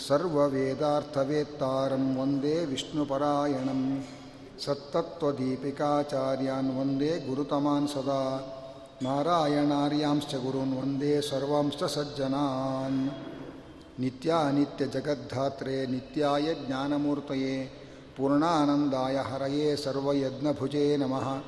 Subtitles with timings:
[0.08, 3.82] सर्ववेदार्थवेत्तारं वन्दे विष्णुपरायणं
[4.66, 8.22] सत्तत्त्वदीपिकाचार्यान् वन्दे गुरुतमान् सदा
[9.03, 13.11] ನಾರಾಯಣಾರ್ಯಾಂಶ್ಚ ಗುರುನ್ ವಂದೇ ಸರ್ವಾಂಶ್ಚ ಸಜ್ಜನಾನ್.
[14.01, 17.71] ನಿತ್ಯಾನಿತ್ಯ ಜಗದ್ಧಾತ್ರೆ, ನಿತ್ಯಾಯ ಜ್ಞಾನಮೂರ್ತಯೇ,
[18.17, 21.43] ಪೂರ್ಣಾನಂದಾಯ ಹರಯೇ ಸರ್ವಯಜ್ಞಭುಜೇ ನಮಃ.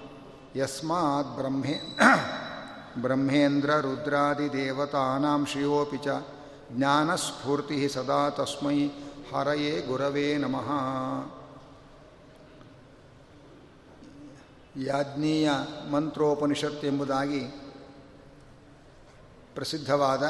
[0.59, 1.97] ಯಸ್ಮಾತ್ ಬ್ರಹ್ಮೇ,
[3.03, 6.09] ಬ್ರಹ್ಮೇಂದ್ರ ರುದ್ರಾದಿದೇವತಾನಾಂ ಶ್ರಿಯೋಪಿ ಚ,
[6.73, 8.87] ಜ್ಞಾನಸ್ಫೂರ್ತಿ ಸದಾ ತಸ್ಮೈ
[9.33, 10.69] ಹರಯೇ ಗುರವೇ ನಮಃ.
[14.77, 15.51] ಯಾಜ್ಞೀಯ
[15.91, 17.41] ಮಂತ್ರೋಪನಿಷತ್ ಎಂಬುದಾಗಿ
[19.55, 20.23] ಪ್ರಸಿದ್ಧವಾದ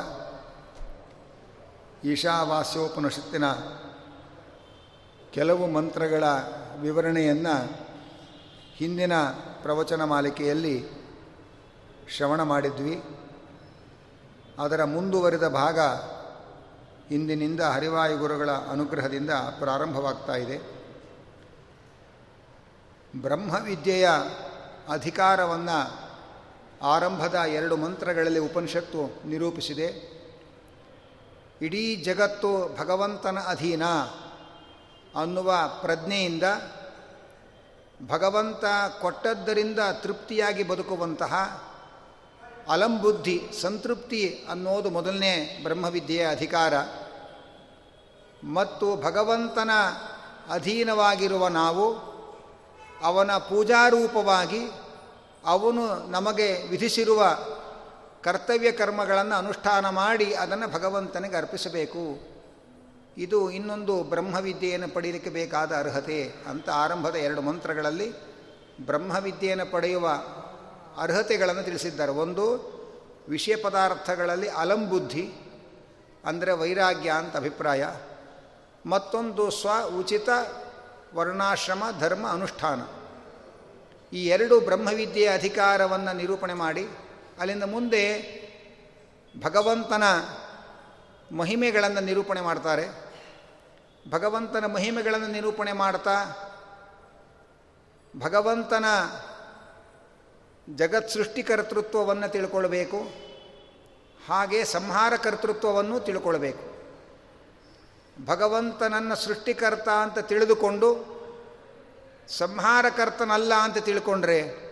[2.06, 3.44] ಈಶಾವಾಸ್ಯೋಪನಿಷತ್ತಿನ
[5.30, 6.24] ಕೆಲವು ಮಂತ್ರಗಳ
[6.80, 7.70] ವಿವರಣೆಯನ್ನು
[8.76, 9.12] ಹಿಂದಿನ
[9.62, 10.88] ಪ್ರವಚನ ಮಾಲಿಕೆಯಲ್ಲಿ
[12.08, 13.02] ಶ್ರವಣ ಮಾಡಿದ್ವಿ.
[14.58, 15.78] ಅದರ ಮುಂದುವರಿದ ಭಾಗ
[17.14, 20.79] ಇಂದಿನಿಂದ ಹರಿವಾಯುಗುರುಗಳ ಅನುಗ್ರಹದಿಂದ ಪ್ರಾರಂಭವಾಗ್ತಾ ಇದೆ.
[23.16, 24.08] ಬ್ರಹ್ಮವಿದ್ಯೆಯ
[24.88, 26.10] ಅಧಿಕಾರವನ್ನು
[26.84, 30.20] ಆರಂಭದ ಎರಡು ಮಂತ್ರಗಳಲ್ಲಿ ಉಪನಿಷತ್ತು ನಿರೂಪಿಸಿದೆ.
[31.62, 33.84] ಇಡೀ ಜಗತ್ತು ಭಗವಂತನ ಅಧೀನ
[35.16, 36.42] ಅನ್ನುವ ಪ್ರಜ್ಞೆಯಿಂದ
[38.08, 38.64] ಭಗವಂತ
[39.00, 41.62] ಕೊಟ್ಟದ್ದರಿಂದ ತೃಪ್ತಿಯಾಗಿ ಬದುಕುವಂತಹ
[42.68, 46.74] ಅಲಂಬುದ್ಧಿ, ಸಂತೃಪ್ತಿ ಅನ್ನೋದು ಮೊದಲನೇ ಬ್ರಹ್ಮವಿದ್ಯೆಯ ಅಧಿಕಾರ.
[48.44, 49.70] ಮತ್ತು ಭಗವಂತನ
[50.50, 52.09] ಅಧೀನವಾಗಿರುವ ನಾವು
[53.02, 54.70] ಅವನ ಪೂಜಾರೂಪವಾಗಿ
[55.46, 57.38] ಅವನು ನಮಗೆ ವಿಧಿಸಿರುವ
[58.22, 62.30] ಕರ್ತವ್ಯ ಕರ್ಮಗಳನ್ನು ಅನುಷ್ಠಾನ ಮಾಡಿ ಅದನ್ನು ಭಗವಂತನಿಗೆ ಅರ್ಪಿಸಬೇಕು.
[63.16, 68.12] ಇದು ಇನ್ನೊಂದು ಬ್ರಹ್ಮವಿದ್ಯೆಯನ್ನು ಪಡೆಯಲಿಕ್ಕೆ ಬೇಕಾದ ಅರ್ಹತೆ ಅಂತ ಆರಂಭದ ಎರಡು ಮಂತ್ರಗಳಲ್ಲಿ
[68.86, 70.08] ಬ್ರಹ್ಮವಿದ್ಯೆಯನ್ನು ಪಡೆಯುವ
[70.98, 72.12] ಅರ್ಹತೆಗಳನ್ನು ತಿಳಿಸಿದ್ದಾರೆ.
[72.12, 72.44] ಒಂದು,
[73.28, 75.32] ವಿಷಯ ಪದಾರ್ಥಗಳಲ್ಲಿ ಅಲಂಬುದ್ಧಿ,
[76.24, 77.86] ಅಂದರೆ ವೈರಾಗ್ಯ ಅಂತ ಅಭಿಪ್ರಾಯ.
[78.86, 79.68] ಮತ್ತೊಂದು, ಸ್ವ
[79.98, 80.28] ಉಚಿತ
[81.14, 82.80] ವರ್ಣಾಶ್ರಮ, ಧರ್ಮ, ಅನುಷ್ಠಾನ.
[84.12, 86.88] ಈ ಎರಡು ಬ್ರಹ್ಮವಿದ್ಯೆಯ ಅಧಿಕಾರವನ್ನು ನಿರೂಪಣೆ ಮಾಡಿ,
[87.38, 88.02] ಅಲ್ಲಿಂದ ಮುಂದೆ
[89.44, 90.02] ಭಗವಂತನ
[91.36, 92.86] ಮಹಿಮೆಗಳನ್ನು ನಿರೂಪಣೆ ಮಾಡ್ತಾರೆ.
[94.10, 96.16] ಭಗವಂತನ ಮಹಿಮೆಗಳನ್ನು ನಿರೂಪಣೆ ಮಾಡ್ತಾ,
[98.18, 98.84] ಭಗವಂತನ
[100.76, 102.98] ಜಗತ್ ಸೃಷ್ಟಿಕರ್ತೃತ್ವವನ್ನು ತಿಳ್ಕೊಳ್ಬೇಕು,
[104.26, 106.69] ಹಾಗೆ ಸಂಹಾರ ಕರ್ತೃತ್ವವನ್ನು ತಿಳ್ಕೊಳ್ಬೇಕು.
[108.24, 111.20] ಭಗವಂತನನ್ನು ಸೃಷ್ಟಿಕರ್ತ ಅಂತ ತಿಳಿದುಕೊಂಡು,
[112.28, 114.70] ಸಂಹಾರಕರ್ತನಲ್ಲ ಅಂತ ತಿಳ್ಕೊಂಡ್ರೆ,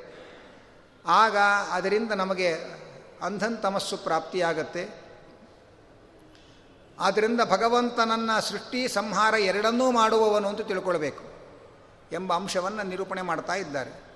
[1.07, 1.37] ಆಗ
[1.71, 2.55] ಅದರಿಂದ ನಮಗೆ
[3.23, 5.09] ಅಂಧನ್ ತಮಸ್ಸು ಪ್ರಾಪ್ತಿಯಾಗತ್ತೆ.
[6.99, 11.25] ಆದ್ದರಿಂದ ಭಗವಂತನನ್ನು ಸೃಷ್ಟಿ, ಸಂಹಾರ ಎರಡನ್ನೂ ಮಾಡುವವನು ಅಂತ ತಿಳ್ಕೊಳ್ಬೇಕು
[12.13, 14.09] ಎಂಬ ಅಂಶವನ್ನು ನಿರೂಪಣೆ ಮಾಡ್ತಾ ಇದ್ದಾರೆ.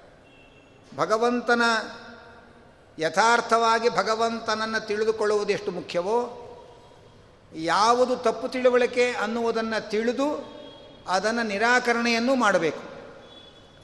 [0.97, 1.63] ಭಗವಂತನ
[2.99, 6.42] ಯಥಾರ್ಥವಾಗಿ ಭಗವಂತನನ್ನು ತಿಳಿದುಕೊಳ್ಳುವುದು ಎಷ್ಟು ಮುಖ್ಯವೋ
[7.57, 10.53] ಯಾವುದು ತಪ್ಪು ತಿಳುವಳಿಕೆ ಅನ್ನುವುದನ್ನು ತಿಳಿದು
[11.09, 12.93] ಅದನ್ನು ನಿರಾಕರಣೆಯನ್ನು ಮಾಡಬೇಕು.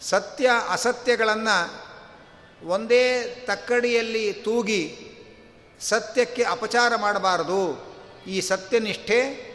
[0.01, 1.89] ಸತ್ಯ ಅಸತ್ಯಗಳನ್ನು
[2.69, 4.99] ಒಂದೇ ತಕ್ಕಡಿಯಲ್ಲಿ ತೂಗಿ
[5.81, 7.89] ಸತ್ಯಕ್ಕೆ ಅಪಚಾರ ಮಾಡಬಾರದು.
[8.27, 9.49] ಈ ಸತ್ಯನಿಷ್ಠೆ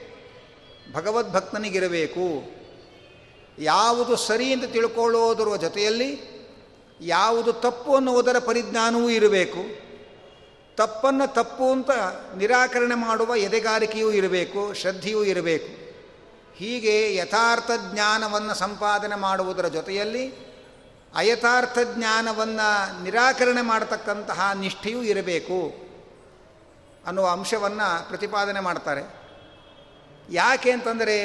[0.94, 2.44] ಭಗವದ್ಭಕ್ತನಿಗಿರಬೇಕು.
[3.58, 6.34] ಯಾವುದು ಸರಿ ಎಂದು ತಿಳ್ಕೊಳ್ಳೋದರ ಜೊತೆಯಲ್ಲಿ
[7.02, 9.83] ಯಾವುದು ತಪ್ಪು ಅನ್ನುವುದರ ಪರಿಜ್ಞಾನವೂ ಇರಬೇಕು.
[10.76, 11.92] ತಪ್ಪನ್ನು ತಪ್ಪು ಅಂತ
[12.38, 15.84] ನಿರಾಕರಣೆ ಮಾಡುವ ಎದೆಗಾರಿಕೆಯೂ ಇರಬೇಕು, ಶ್ರದ್ಧೆಯೂ ಇರಬೇಕು.
[16.56, 20.54] ಹೀಗೆ ಯಥಾರ್ಥ ಜ್ಞಾನವನ್ನು ಸಂಪಾದನೆ ಮಾಡುವುದರ ಜೊತೆಯಲ್ಲಿ
[21.16, 25.84] ಅಯಥಾರ್ಥ ಜ್ಞಾನವನ್ನು ನಿರಾಕರಣೆ ಮಾಡತಕ್ಕಂತಹ ನಿಷ್ಠೆಯೂ ಇರಬೇಕು
[27.08, 29.02] ಅನ್ನುವ ಅಂಶವನ್ನು ಪ್ರತಿಪಾದನೆ ಮಾಡ್ತಾರೆ.
[30.30, 31.18] ಯಾಕೆ ಅಂತಂದರೆ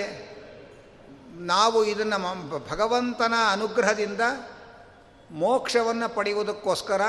[1.37, 4.21] ನಾವು ಇದನ್ನು ಭಗವಂತನ ಅನುಗ್ರಹದಿಂದ
[5.31, 7.01] ಮೋಕ್ಷವನ್ನು ಪಡೆಯುವುದಕ್ಕೋಸ್ಕರ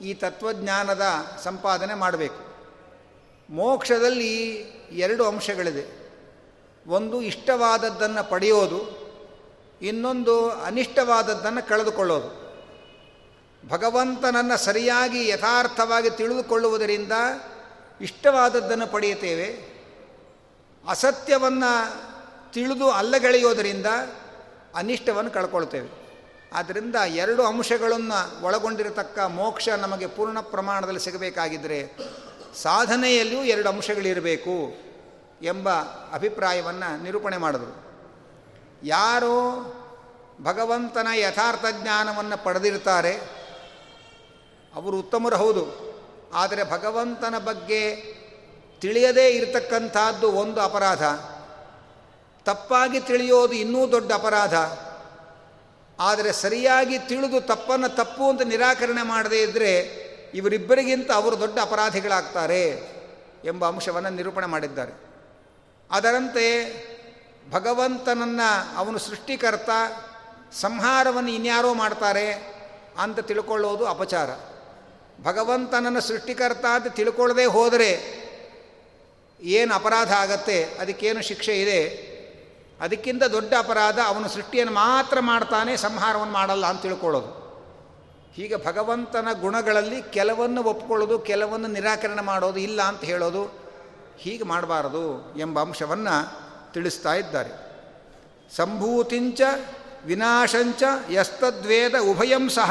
[0.00, 1.02] ಈ ತತ್ವಜ್ಞಾನದ
[1.44, 2.48] ಸಂಪಾದನೆ ಮಾಡಬೇಕು.
[3.50, 4.54] ಮೋಕ್ಷದಲ್ಲಿ
[4.90, 6.08] ಎರಡು ಅಂಶಗಳಿದೆ.
[6.86, 9.08] ಒಂದು ಇಷ್ಟವಾದದ್ದನ್ನು ಪಡೆಯೋದು,
[9.82, 12.48] ಇನ್ನೊಂದು ಅನಿಷ್ಟವಾದದ್ದನ್ನು ಕಳೆದುಕೊಳ್ಳೋದು.
[13.68, 17.12] ಭಗವಂತನನ್ನು ಸರಿಯಾಗಿ ಯಥಾರ್ಥವಾಗಿ ತಿಳಿದುಕೊಳ್ಳುವುದರಿಂದ
[18.00, 19.78] ಇಷ್ಟವಾದದ್ದನ್ನು ಪಡೆಯುತ್ತೇವೆ.
[20.88, 22.08] ಅಸತ್ಯವನ್ನು
[22.52, 23.86] ತಿಳಿದು ಅಲ್ಲಗೆಳೆಯೋದರಿಂದ
[24.74, 25.97] ಅನಿಷ್ಟವನ್ನು ಕಳ್ಕೊಳ್ತೇವೆ.
[26.52, 31.96] ಆದ್ದರಿಂದ ಎರಡು ಅಂಶಗಳನ್ನು ಒಳಗೊಂಡಿರತಕ್ಕ ಮೋಕ್ಷ ನಮಗೆ ಪೂರ್ಣ ಪ್ರಮಾಣದಲ್ಲಿ ಸಿಗಬೇಕಾಗಿದ್ದರೆ
[32.62, 34.74] ಸಾಧನೆಯಲ್ಲಿಯೂ ಎರಡು ಅಂಶಗಳಿರಬೇಕು
[35.42, 35.70] ಎಂಬ
[36.12, 37.88] ಅಭಿಪ್ರಾಯವನ್ನು ನಿರೂಪಣೆ ಮಾಡಿದರು.
[38.82, 39.34] ಯಾರು
[40.42, 43.14] ಭಗವಂತನ ಯಥಾರ್ಥ ಜ್ಞಾನವನ್ನು ಪಡೆದಿರ್ತಾರೆ,
[44.74, 45.88] ಅವರು ಉತ್ತಮರು ಹೌದು.
[46.34, 47.96] ಆದರೆ ಭಗವಂತನ ಬಗ್ಗೆ
[48.80, 51.02] ತಿಳಿಯದೇ ಇರತಕ್ಕಂಥದ್ದು ಒಂದು ಅಪರಾಧ.
[52.44, 54.54] ತಪ್ಪಾಗಿ ತಿಳಿಯೋದು ಇನ್ನೂ ದೊಡ್ಡ ಅಪರಾಧ.
[56.00, 59.80] ಆದರೆ ಸರಿಯಾಗಿ ತಿಳಿದು ತಪ್ಪನ್ನು ತಪ್ಪು ಅಂತ ನಿರಾಕರಣೆ ಮಾಡದೇ ಇದ್ದರೆ
[60.34, 62.70] ಇವರಿಬ್ಬರಿಗಿಂತ ಅವರು ದೊಡ್ಡ ಅಪರಾಧಿಗಳಾಗ್ತಾರೆ
[63.44, 64.92] ಎಂಬ ಅಂಶವನ್ನು ನಿರೂಪಣೆ ಮಾಡಿದ್ದಾರೆ.
[65.90, 66.46] ಅದರಂತೆ
[67.50, 69.70] ಭಗವಂತನನ್ನು ಅವನು ಸೃಷ್ಟಿಕರ್ತ,
[70.52, 72.32] ಸಂಹಾರವನ್ನು ಇನ್ಯಾರೋ ಮಾಡ್ತಾರೆ
[72.98, 74.30] ಅಂತ ತಿಳ್ಕೊಳ್ಳೋದು ಅಪಚಾರ.
[75.22, 78.18] ಭಗವಂತನನ್ನು ಸೃಷ್ಟಿಕರ್ತ ಅಂತ ತಿಳ್ಕೊಳ್ಳದೆ ಹೋದರೆ
[79.40, 82.07] ಏನು ಅಪರಾಧ ಆಗತ್ತೆ, ಅದಕ್ಕೇನು ಶಿಕ್ಷೆ ಇದೆ?
[82.80, 87.38] ಅದಕ್ಕಿಂತ ದೊಡ್ಡ ಅಪರಾಧ ಅವನು ಸೃಷ್ಟಿಯನ್ನು ಮಾತ್ರ ಮಾಡ್ತಾನೆ, ಸಂಹಾರವನ್ನು ಮಾಡಲ್ಲ ಅಂತ ತಿಳ್ಕೊಳ್ಳೋದು.
[88.34, 93.44] ಹೀಗೆ ಭಗವಂತನ ಗುಣಗಳಲ್ಲಿ ಕೆಲವನ್ನು ಒಪ್ಕೊಳ್ಳೋದು, ಕೆಲವನ್ನು ನಿರಾಕರಣೆ ಮಾಡೋದು ಇಲ್ಲ ಅಂತ ಹೇಳೋದು
[94.18, 97.68] ಹೀಗೆ ಮಾಡಬಾರದು ಎಂಬ ಅಂಶವನ್ನು ತಿಳಿಸ್ತಾ ಇದ್ದಾರೆ.
[98.56, 99.40] ಸಂಭೂತಿಂಚ
[100.06, 102.70] ವಿನಾಶಂಚ ಯಸ್ತದ್ವೇದ ಉಭಯಂ ಸಹ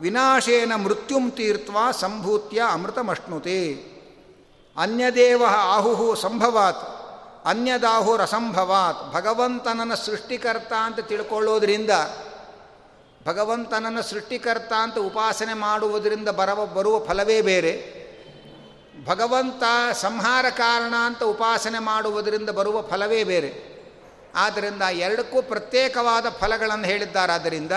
[0.00, 3.74] ವಿನಾಶೇನ ಮೃತ್ಯುಂ ತೀರ್ತ್ವ ಸಂಭೂತ್ಯ ಅಮೃತಮಶ್ನುತೆ.
[4.76, 6.97] ಅನ್ಯದೇವ ಆಹುಹು ಸಂಭವಾತ್.
[7.48, 11.90] ಅನ್ಯದಾಹುರಸಂಭವಾತ್ ಭಗವಂತನನ್ನು ಸೃಷ್ಟಿಕರ್ತ ಅಂತ ತಿಳ್ಕೊಳ್ಳೋದ್ರಿಂದ,
[13.26, 17.98] ಭಗವಂತನನ್ನು ಸೃಷ್ಟಿಕರ್ತ ಅಂತ ಉಪಾಸನೆ ಮಾಡುವುದರಿಂದ ಬರವ, ಬರುವ ಫಲವೇ ಬೇರೆ.
[19.04, 19.62] ಭಗವಂತ
[19.92, 23.78] ಸಂಹಾರ ಕಾರಣ ಅಂತ ಉಪಾಸನೆ ಮಾಡುವುದರಿಂದ ಬರುವ ಫಲವೇ ಬೇರೆ.
[24.34, 27.32] ಆದ್ದರಿಂದ ಎರಡಕ್ಕೂ ಪ್ರತ್ಯೇಕವಾದ ಫಲಗಳನ್ನು ಹೇಳಿದ್ದಾರೆ.
[27.32, 27.72] ಆದ್ದರಿಂದ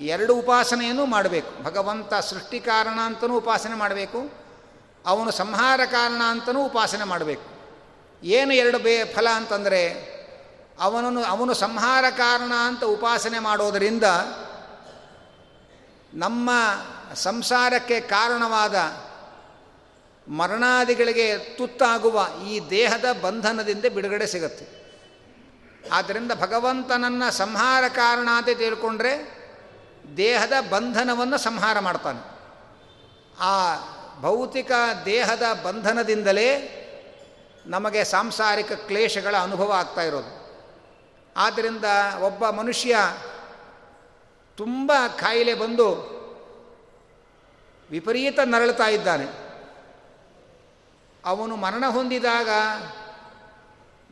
[0.00, 1.62] ಎರಡು ಉಪಾಸನೆಯನ್ನು ಮಾಡಬೇಕು.
[1.62, 4.30] ಭಗವಂತ ಸೃಷ್ಟಿ ಕಾರಣ ಅಂತಲೂ ಉಪಾಸನೆ ಮಾಡಬೇಕು.
[5.06, 7.51] ಅವನು ಸಂಹಾರ ಕಾರಣ ಅಂತಲೂ ಉಪಾಸನೆ ಮಾಡಬೇಕು.
[8.22, 10.12] ಏನು ಎರಡು ಬೇ ಫಲ ಅಂತಂದರೆ
[10.80, 14.04] ಅವನನ್ನು ಅವನು ಸಂಹಾರ ಕಾರಣ ಅಂತ ಉಪಾಸನೆ ಮಾಡೋದರಿಂದ
[16.14, 16.50] ನಮ್ಮ
[17.14, 18.74] ಸಂಸಾರಕ್ಕೆ ಕಾರಣವಾದ
[20.30, 24.82] ಮರಣಾದಿಗಳಿಗೆ ತುತ್ತಾಗುವ ಈ ದೇಹದ ಬಂಧನದಿಂದ ಬಿಡುಗಡೆ ಸಿಗುತ್ತೆ.
[25.92, 29.42] ಆದ್ದರಿಂದ ಭಗವಂತನನ್ನು ಸಂಹಾರ ಕಾರಣ ಅಂತ ತಿಳ್ಕೊಂಡ್ರೆ
[30.16, 32.32] ದೇಹದ ಬಂಧನವನ್ನು ಸಂಹಾರ ಮಾಡ್ತಾನೆ.
[33.40, 33.74] ಆ
[34.20, 34.70] ಭೌತಿಕ
[35.04, 36.78] ದೇಹದ ಬಂಧನದಿಂದಲೇ
[37.66, 40.42] ನಮಗೆ ಸಾಂಸಾರಿಕ ಕ್ಲೇಶಗಳ ಅನುಭವ ಆಗ್ತಾ ಇರೋದು.
[41.36, 41.84] ಆದ್ದರಿಂದ
[42.20, 42.96] ಒಬ್ಬ ಮನುಷ್ಯ
[44.56, 46.12] ತುಂಬ ಕಾಯಿಲೆ ಬಂದು
[47.90, 49.42] ವಿಪರೀತ ನರಳುತ್ತಾ ಇದ್ದಾನೆ.
[51.24, 52.48] ಅವನು ಮರಣ ಹೊಂದಿದಾಗ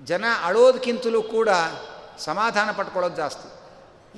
[0.04, 1.48] ಜನ ಅಳೋದಕ್ಕಿಂತಲೂ ಕೂಡ
[2.18, 3.60] ಸಮಾಧಾನ ಪಟ್ಕೊಳ್ಳೋದು ಜಾಸ್ತಿ.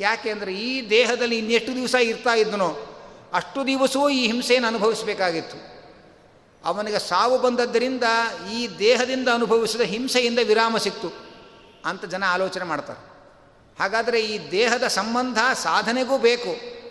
[0.03, 2.77] ಯಾಕೆ ಅಂದರೆ ಈ ದೇಹದಲ್ಲಿ ಇನ್ನೆಷ್ಟು ದಿವಸ ಇರ್ತಾ ಇದ್ದನೋ
[3.35, 5.72] ಅಷ್ಟು ದಿವಸವೂ ಈ ಹಿಂಸೆಯನ್ನು ಅನುಭವಿಸಬೇಕಾಗಿತ್ತು.
[6.65, 8.05] ಅವನಿಗೆ ಸಾವು ಬಂದದ್ದರಿಂದ
[8.53, 11.13] ಈ ದೇಹದಿಂದ ಅನುಭವಿಸಿದ ಹಿಂಸೆಯಿಂದ ವಿರಾಮ ಸಿಕ್ತು
[11.85, 13.13] ಅಂತ ಜನ ಆಲೋಚನೆ ಮಾಡ್ತಾರೆ.
[13.81, 16.83] ಹಾಗಾದರೆ ಈ ದೇಹದ ಸಂಬಂಧ ಸಾಧನೆಗೂ ಬೇಕು.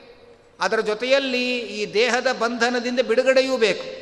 [0.60, 4.02] ಅದರ ಜೊತೆಯಲ್ಲಿ ಈ ದೇಹದ ಬಂಧನದಿಂದ ಬಿಡುಗಡೆಯೂ ಬೇಕು.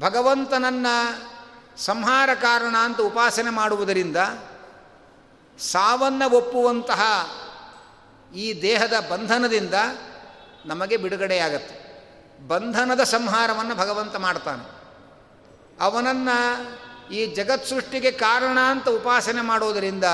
[0.00, 1.38] ಭಗವಂತನನ್ನು
[1.80, 4.16] ಸಂಹಾರ ಕಾರಣ ಅಂತ ಉಪಾಸನೆ ಮಾಡುವುದರಿಂದ
[5.58, 7.02] ಸಾವನ್ನು ಒಪ್ಪುವಂತಹ
[8.36, 9.74] ಈ ದೇಹದ ಬಂಧನದಿಂದ
[10.66, 11.87] ನಮಗೆ ಬಿಡುಗಡೆಯಾಗತ್ತೆ.
[12.46, 14.78] ಬಂಧನದ ಸಂಹಾರವನ್ನು ಭಗವಂತ ಮಾಡ್ತಾನೆ.
[15.80, 16.78] ಅವನನ್ನು
[17.12, 20.04] ಈ ಜಗತ್ ಸೃಷ್ಟಿಗೆ ಕಾರಣ ಅಂತ ಉಪಾಸನೆ ಮಾಡೋದರಿಂದ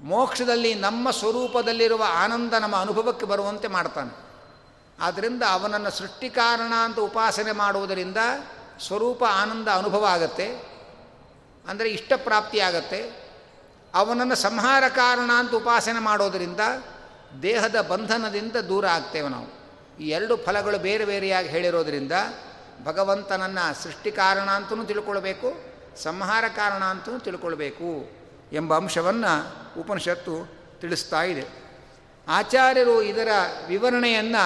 [0.00, 4.30] ಮೋಕ್ಷದಲ್ಲಿ ನಮ್ಮ ಸ್ವರೂಪದಲ್ಲಿರುವ ಆನಂದ ನಮ್ಮ ಅನುಭವಕ್ಕೆ ಬರುವಂತೆ ಮಾಡ್ತಾನೆ.
[5.00, 8.16] ಆದ್ದರಿಂದ ಅವನನ್ನು ಸೃಷ್ಟಿ ಕಾರಣ ಅಂತ ಉಪಾಸನೆ ಮಾಡುವುದರಿಂದ
[8.86, 10.70] ಸ್ವರೂಪ ಆನಂದ ಅನುಭವ ಆಗತ್ತೆ.
[11.68, 13.30] ಅಂದರೆ ಪ್ರಾಪ್ತಿಯಾಗತ್ತೆ
[13.94, 16.60] ಅವನನ್ನು ಸಂಹಾರ ಕಾರಣ ಅಂತ ಉಪಾಸನೆ ಮಾಡೋದರಿಂದ
[17.42, 19.59] ದೇಹದ ಬಂಧನದಿಂದ ದೂರ ಆಗ್ತೇವೆ ನಾವು.
[20.00, 22.12] ಈ ಎರಡು ಫಲಗಳು ಬೇರೆ ಬೇರೆಯಾಗಿ ಹೇಳಿರೋದರಿಂದ
[22.84, 25.48] ಭಗವಂತನನ್ನು ಸೃಷ್ಟಿ ಕಾರಣ ಅಂತಲೂ ತಿಳ್ಕೊಳ್ಬೇಕು,
[26.02, 27.90] ಸಂಹಾರ ಕಾರಣ ಅಂತಲೂ ತಿಳ್ಕೊಳ್ಬೇಕು
[28.52, 29.32] ಎಂಬ ಅಂಶವನ್ನು
[29.80, 30.34] ಉಪನಿಷತ್ತು
[30.80, 31.44] ತಿಳಿಸ್ತಾ ಇದೆ.
[32.28, 33.28] ಆಚಾರ್ಯರು ಇದರ
[33.66, 34.44] ವಿವರಣೆಯನ್ನು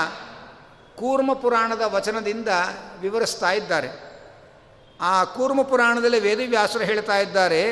[0.96, 2.48] ಕೂರ್ಮ ಪುರಾಣದ ವಚನದಿಂದ
[3.00, 3.90] ವಿವರಿಸ್ತಾ ಇದ್ದಾರೆ.
[5.00, 7.62] ಆ ಕೂರ್ಮ ಪುರಾಣದಲ್ಲಿ ವೇದವ್ಯಾಸರು ಹೇಳ್ತಾ ಇದ್ದಾರೆ,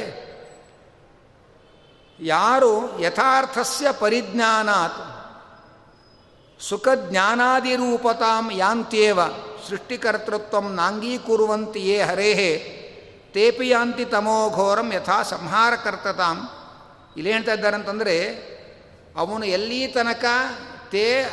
[2.21, 5.01] ಯಾರು ಯಥಾರ್ಥಸ್ಯ ಪರಿಜ್ಞಾನಾತ್
[6.69, 9.21] ಸುಖಜ್ಞಾನಾದಿರೂಪತಾಂ ಯಾಂತ್ಯೇವ,
[9.69, 12.78] ಸೃಷ್ಟಿಕರ್ತೃತ್ವ ನಾಂಗೀಕುರುವಂತೆಯೇ ಹರೇಹೇ,
[13.35, 16.49] ತೇಪಿ ಯಾಂತಿ ತಮೋಘೋರಂ ಯಥಾ ಸಂಹಾರಕರ್ತತಾಂ.
[17.16, 18.26] ಇಲ್ಲಿ ಹೇಳ್ತಾ ಇದ್ದಾರೆ ಅಂತಂದರೆ,
[19.16, 20.25] ಅವನು ಎಲ್ಲಿ ತನಕ
[20.90, 21.25] ತೇ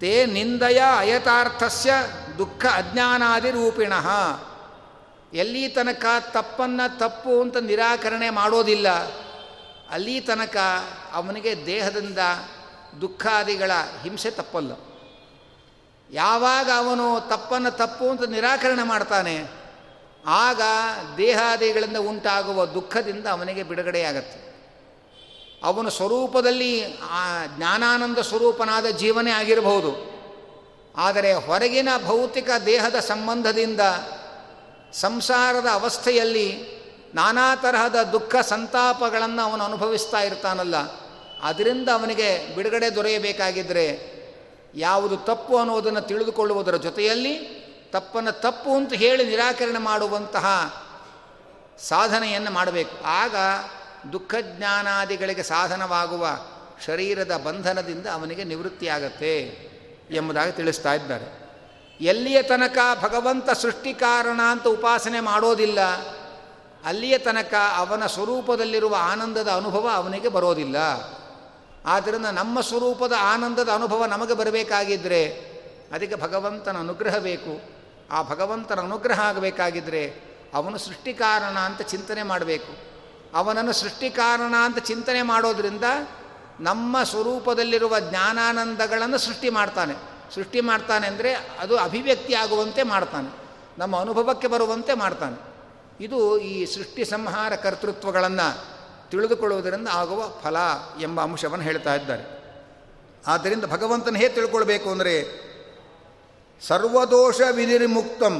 [0.00, 1.92] ತೇ ನಿಂದಯ ಅಯಥಾರ್ಥಸ್ಯ
[2.38, 3.92] ದುಃಖ ಅಜ್ಞಾನಾದಿರೂಪಿಣ.
[5.34, 8.88] ಎಲ್ಲಿ ತನಕ ತಪ್ಪನ್ನು ತಪ್ಪು ಅಂತ ನಿರಾಕರಣೆ ಮಾಡೋದಿಲ್ಲ.
[9.90, 10.56] ಅಲ್ಲಿ ತನಕ
[11.12, 12.18] ಅವನಿಗೆ ದೇಹದಿಂದ
[13.00, 13.70] ದುಃಖಾದಿಗಳ
[14.02, 14.72] ಹಿಂಸೆ ತಪ್ಪಲ್ಲ.
[16.10, 19.34] ಯಾವಾಗ ಅವನು ತಪ್ಪನ್ನು ತಪ್ಪು ಅಂತ ನಿರಾಕರಣೆ ಮಾಡ್ತಾನೆ,
[20.26, 20.60] ಆಗ
[21.16, 24.38] ದೇಹಾದಿಗಳಿಂದ ಉಂಟಾಗುವ ದುಃಖದಿಂದ ಅವನಿಗೆ ಬಿಡುಗಡೆಯಾಗತ್ತೆ.
[25.64, 29.92] ಅವನ ಸ್ವರೂಪದಲ್ಲಿ ಆ ಜ್ಞಾನಾನಂದ ಸ್ವರೂಪನಾದ ಜೀವನೇ ಆಗಿರಬಹುದು.
[30.96, 33.80] ಆದರೆ ಹೊರಗಿನ ಭೌತಿಕ ದೇಹದ ಸಂಬಂಧದಿಂದ
[34.92, 36.48] ಸಂಸಾರದ ಅವಸ್ಥೆಯಲ್ಲಿ
[37.14, 40.99] ನಾನಾ ತರಹದ ದುಃಖ ಸಂತಾಪಗಳನ್ನು ಅವನು ಅನುಭವಿಸ್ತಾ ಇರ್ತಾನಲ್ಲ.
[41.42, 44.20] ಅದರಿಂದ ಅವನಿಗೆ ಬಿಡುಗಡೆ ದೊರೆಯಬೇಕಾಗಿದ್ದರೆ
[44.74, 47.60] ಯಾವುದು ತಪ್ಪು ಅನ್ನೋದನ್ನು ತಿಳಿದುಕೊಳ್ಳುವುದರ ಜೊತೆಯಲ್ಲಿ
[47.92, 50.46] ತಪ್ಪನ್ನು ತಪ್ಪು ಅಂತ ಹೇಳಿ ನಿರಾಕರಣೆ ಮಾಡುವಂತಹ
[51.78, 53.04] ಸಾಧನೆಯನ್ನು ಮಾಡಬೇಕು.
[53.04, 53.34] ಆಗ
[54.12, 56.28] ದುಃಖ ಜ್ಞಾನಾದಿಗಳಿಗೆ ಸಾಧನವಾಗುವ
[56.86, 59.38] ಶರೀರದ ಬಂಧನದಿಂದ ಅವನಿಗೆ ನಿವೃತ್ತಿಯಾಗತ್ತೆ
[60.10, 61.40] ಎಂಬುದಾಗಿ ತಿಳಿಸ್ತಾ ಇದ್ದಾರೆ.
[62.00, 65.80] ಎಲ್ಲಿಯ ತನಕ ಭಗವಂತ ಸೃಷ್ಟಿಕಾರಣ ಅಂತ ಉಪಾಸನೆ ಮಾಡೋದಿಲ್ಲ,
[66.84, 70.76] ಅಲ್ಲಿಯ ತನಕ ಅವನ ಸ್ವರೂಪದಲ್ಲಿರುವ ಆನಂದದ ಅನುಭವ ಅವನಿಗೆ ಬರೋದಿಲ್ಲ.
[71.86, 75.50] ಆದ್ದರಿಂದ ನಮ್ಮ ಸ್ವರೂಪದ ಆನಂದದ ಅನುಭವ ನಮಗೆ ಬರಬೇಕಾಗಿದ್ದರೆ
[75.92, 77.60] ಅದಕ್ಕೆ ಭಗವಂತನ ಅನುಗ್ರಹ ಬೇಕು.
[78.10, 82.90] ಆ ಭಗವಂತನ ಅನುಗ್ರಹ ಆಗಬೇಕಾಗಿದ್ದರೆ ಅವನು ಸೃಷ್ಟಿಕಾರಣ ಅಂತ ಚಿಂತನೆ ಮಾಡಬೇಕು.
[83.36, 85.84] ಅವನನ್ನು ಸೃಷ್ಟಿಕಾರಣ ಅಂತ ಚಿಂತನೆ ಮಾಡೋದರಿಂದ
[86.60, 89.94] ನಮ್ಮ ಸ್ವರೂಪದಲ್ಲಿರುವ ಜ್ಞಾನಾನಂದಗಳನ್ನು ಸೃಷ್ಟಿ ಮಾಡ್ತಾನೆ.
[90.34, 93.34] ಸೃಷ್ಟಿ ಮಾಡ್ತಾನೆ ಅಂದರೆ ಅದು ಅಭಿವ್ಯಕ್ತಿ ಆಗುವಂತೆ ಮಾಡ್ತಾನೆ.
[93.78, 95.50] ನಮ್ಮ ಅನುಭವಕ್ಕೆ ಬರುವಂತೆ ಮಾಡ್ತಾನೆ.
[96.04, 98.79] ಇದು ಈ ಸೃಷ್ಟಿ ಸಂಹಾರ ಕರ್ತೃತ್ವಗಳನ್ನು
[99.10, 100.56] ತಿಳಿದುಕೊಳ್ಳುವುದರಿಂದ ಆಗುವ ಫಲ
[101.00, 102.24] ಎಂಬ ಅಂಶವನ್ನು ಹೇಳ್ತಾ ಇದ್ದಾರೆ.
[103.26, 105.14] ಆದ್ದರಿಂದ ಭಗವಂತನ ಹೇಗೆ ತಿಳ್ಕೊಳ್ಬೇಕು ಅಂದರೆ
[106.66, 108.34] ಸರ್ವದೋಷ ವಿನಿರ್ಮುಕ್ತಂ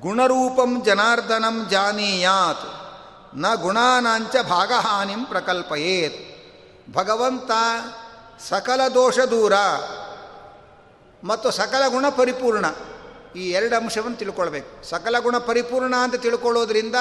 [0.00, 2.66] ಗುಣರೂಪಂ ಜನಾರ್ದನಂ ಜಾನೀಯಾತ್,
[3.36, 6.18] ನ ಗುಣಾನಾಂಚ ಭಾಗಹಾನಿಂ ಪ್ರಕಲ್ಪಯೇತ್.
[6.92, 7.50] ಭಗವಂತ
[8.48, 9.52] ಸಕಲ ದೋಷ ದೂರ
[11.24, 12.66] ಮತ್ತು ಸಕಲ ಗುಣ ಪರಿಪೂರ್ಣ
[13.36, 14.90] ಈ ಎರಡು ಅಂಶವನ್ನು ತಿಳ್ಕೊಳ್ಬೇಕು.
[14.90, 16.96] ಸಕಲ ಗುಣ ಪರಿಪೂರ್ಣ ಅಂತ ತಿಳ್ಕೊಳ್ಳೋದ್ರಿಂದ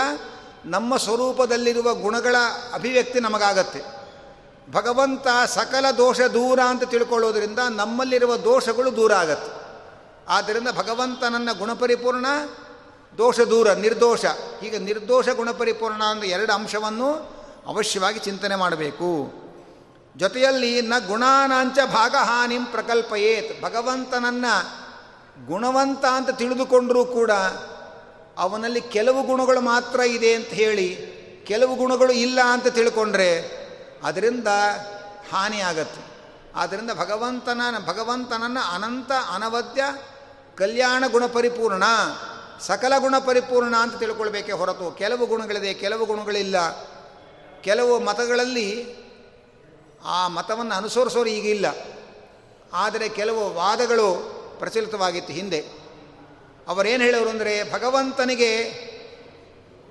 [0.65, 2.35] ನಮ್ಮ ಸ್ವರೂಪದಲ್ಲಿರುವ ಗುಣಗಳ
[2.73, 3.81] ಅಭಿವ್ಯಕ್ತಿ ನಮಗಾಗತ್ತೆ.
[4.71, 9.51] ಭಗವಂತ ಸಕಲ ದೋಷ ದೂರ ಅಂತ ತಿಳ್ಕೊಳ್ಳೋದ್ರಿಂದ ನಮ್ಮಲ್ಲಿರುವ ದೋಷಗಳು ದೂರ ಆಗತ್ತೆ.
[10.29, 12.25] ಆದ್ದರಿಂದ ಭಗವಂತನನ್ನ ಗುಣಪರಿಪೂರ್ಣ,
[13.17, 14.25] ದೋಷ ದೂರ, ನಿರ್ದೋಷ.
[14.63, 17.13] ಈಗ ನಿರ್ದೋಷ ಗುಣಪರಿಪೂರ್ಣ ಅಂತ ಎರಡು ಅಂಶವನ್ನು
[17.67, 19.33] ಅವಶ್ಯವಾಗಿ ಚಿಂತನೆ ಮಾಡಬೇಕು.
[20.17, 23.61] ಜೊತೆಯಲ್ಲಿ ನ ಗುಣಾನಾಂಚ ಭಾಗಹಾನಿಂ ಪ್ರಕಲ್ಪಯೇತ್.
[23.61, 24.45] ಭಗವಂತನನ್ನ
[25.45, 27.31] ಗುಣವಂತ ಅಂತ ತಿಳಿದುಕೊಂಡರೂ ಕೂಡ
[28.37, 31.17] ಅವನಲ್ಲಿ ಕೆಲವು ಗುಣಗಳು ಮಾತ್ರ ಇದೆ ಅಂತ ಹೇಳಿ,
[31.47, 33.57] ಕೆಲವು ಗುಣಗಳು ಇಲ್ಲ ಅಂತ ತಿಳ್ಕೊಂಡ್ರೆ
[34.03, 34.47] ಅದರಿಂದ
[35.31, 36.07] ಹಾನಿಯಾಗತ್ತೆ
[36.55, 39.83] ಆದ್ದರಿಂದ ಭಗವಂತನ, ಭಗವಂತನನ್ನು ಅನಂತ ಅನವದ್ಯ
[40.55, 41.83] ಕಲ್ಯಾಣ ಗುಣ ಪರಿಪೂರ್ಣ
[42.59, 44.91] ಸಕಲ ಗುಣ ಪರಿಪೂರ್ಣ ಅಂತ ತಿಳ್ಕೊಳ್ಬೇಕೆ ಹೊರತು.
[44.91, 46.55] ಕೆಲವು ಗುಣಗಳಿದೆ, ಕೆಲವು ಗುಣಗಳಿಲ್ಲ.
[47.61, 48.95] ಕೆಲವು ಮತಗಳಲ್ಲಿ
[50.05, 51.65] ಆ ಮತವನ್ನು ಅನುಸರಿಸೋರು ಈಗ ಇಲ್ಲ.
[52.73, 55.76] ಆದರೆ ಕೆಲವು ವಾದಗಳು ಪ್ರಚಲಿತವಾಗಿತ್ತು ಹಿಂದೆ.
[56.67, 58.71] ಅವರೇನು ಹೇಳೋರು ಅಂದರೆ, ಭಗವಂತನಿಗೆ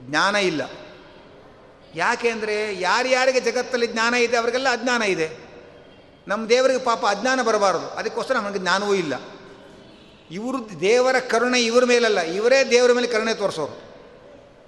[0.00, 0.62] ಜ್ಞಾನ ಇಲ್ಲ.
[1.94, 5.46] ಯಾಕೆ ಅಂದರೆ, ಯಾರ್ಯಾರಿಗೆ ಜಗತ್ತಲ್ಲಿ ಜ್ಞಾನ ಇದೆ, ಅವರಿಗೆಲ್ಲ ಅಜ್ಞಾನ ಇದೆ.
[6.28, 7.88] ನಮ್ಮ ದೇವರಿಗೆ ಪಾಪ ಅಜ್ಞಾನ ಬರಬಾರದು.
[7.88, 9.14] ಅದಕ್ಕೋಸ್ಕರ ನಮಗೆ ಜ್ಞಾನವೂ ಇಲ್ಲ.
[10.30, 13.86] ಇವರು ದೇವರ ಕರುಣೆ ಇವರ ಮೇಲಲ್ಲ, ಇವರೇ ದೇವರ ಮೇಲೆ ಕರುಣೆ ತೋರಿಸೋರು.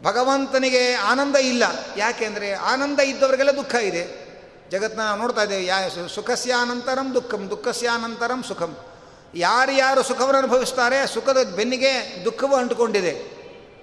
[0.02, 1.64] ಭಗವಂತನಿಗೆ ಆನಂದ ಇಲ್ಲ.
[1.96, 4.28] ಯಾಕೆಂದರೆ ಆನಂದ ಇದ್ದವರಿಗೆಲ್ಲ ದುಃಖ ಇದೆ.
[4.70, 5.76] ಜಗತ್ತನ್ನ ನೋಡ್ತಾ ಇದ್ದೇವೆ, ಯಾ
[6.14, 8.76] ಸುಖಸ್ಯಾನಂತರಂ ದುಃಖಂ, ದುಃಖಸ್ಯಾನಂತರಂ ಸುಖಂ.
[9.34, 13.12] ಯಾರ್ಯಾರು ಸುಖವನ್ನು ಅನುಭವಿಸ್ತಾರೆ, ಸುಖದ ಬೆನ್ನಿಗೆ ದುಃಖವೂ ಅಂಟುಕೊಂಡಿದೆ.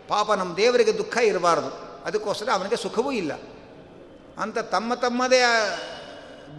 [0.08, 1.70] ಪಾಪ ನಮ್ಮ ದೇವರಿಗೆ ದುಃಖ ಇರಬಾರ್ದು.
[2.06, 3.32] ಅದಕ್ಕೋಸ್ಕರ ಅವನಿಗೆ ಸುಖವೂ ಇಲ್ಲ.
[4.42, 5.42] ಅಂತ ತಮ್ಮ ತಮ್ಮದೇ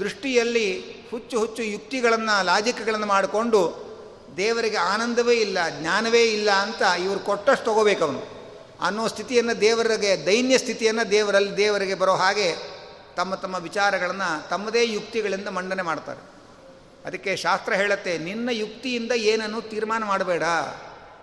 [0.01, 3.87] ದೃಷ್ಟಿಯಲ್ಲಿ ಹುಚ್ಚು ಹುಚ್ಚು ಯುಕ್ತಿಗಳನ್ನು, ಲಾಜಿಕ್ಗಳನ್ನು ಮಾಡಿಕೊಂಡು
[4.37, 8.23] ದೇವರಿಗೆ ಆನಂದವೇ ಇಲ್ಲ, ಜ್ಞಾನವೇ ಇಲ್ಲ ಅಂತ ಇವರು ಕೊಟ್ಟಷ್ಟು ತಗೋಬೇಕು ಅವನು.
[8.81, 12.55] ಅನ್ನೋ ಸ್ಥಿತಿಯನ್ನು ದೇವರಿಗೆ, ದೈನ್ಯ ಸ್ಥಿತಿಯನ್ನು ದೇವರಲ್ಲಿ ದೇವರಿಗೆ ಬರೋ ಹಾಗೆ
[13.17, 16.36] ತಮ್ಮ ತಮ್ಮ ವಿಚಾರಗಳನ್ನು ತಮ್ಮದೇ ಯುಕ್ತಿಗಳಿಂದ ಮಂಡನೆ ಮಾಡ್ತಾರೆ.
[17.07, 20.43] ಅದಕ್ಕೆ ಶಾಸ್ತ್ರ ಹೇಳುತ್ತೆ, ನಿನ್ನ ಯುಕ್ತಿಯಿಂದ ಏನನ್ನು ತೀರ್ಮಾನ ಮಾಡಬೇಡ.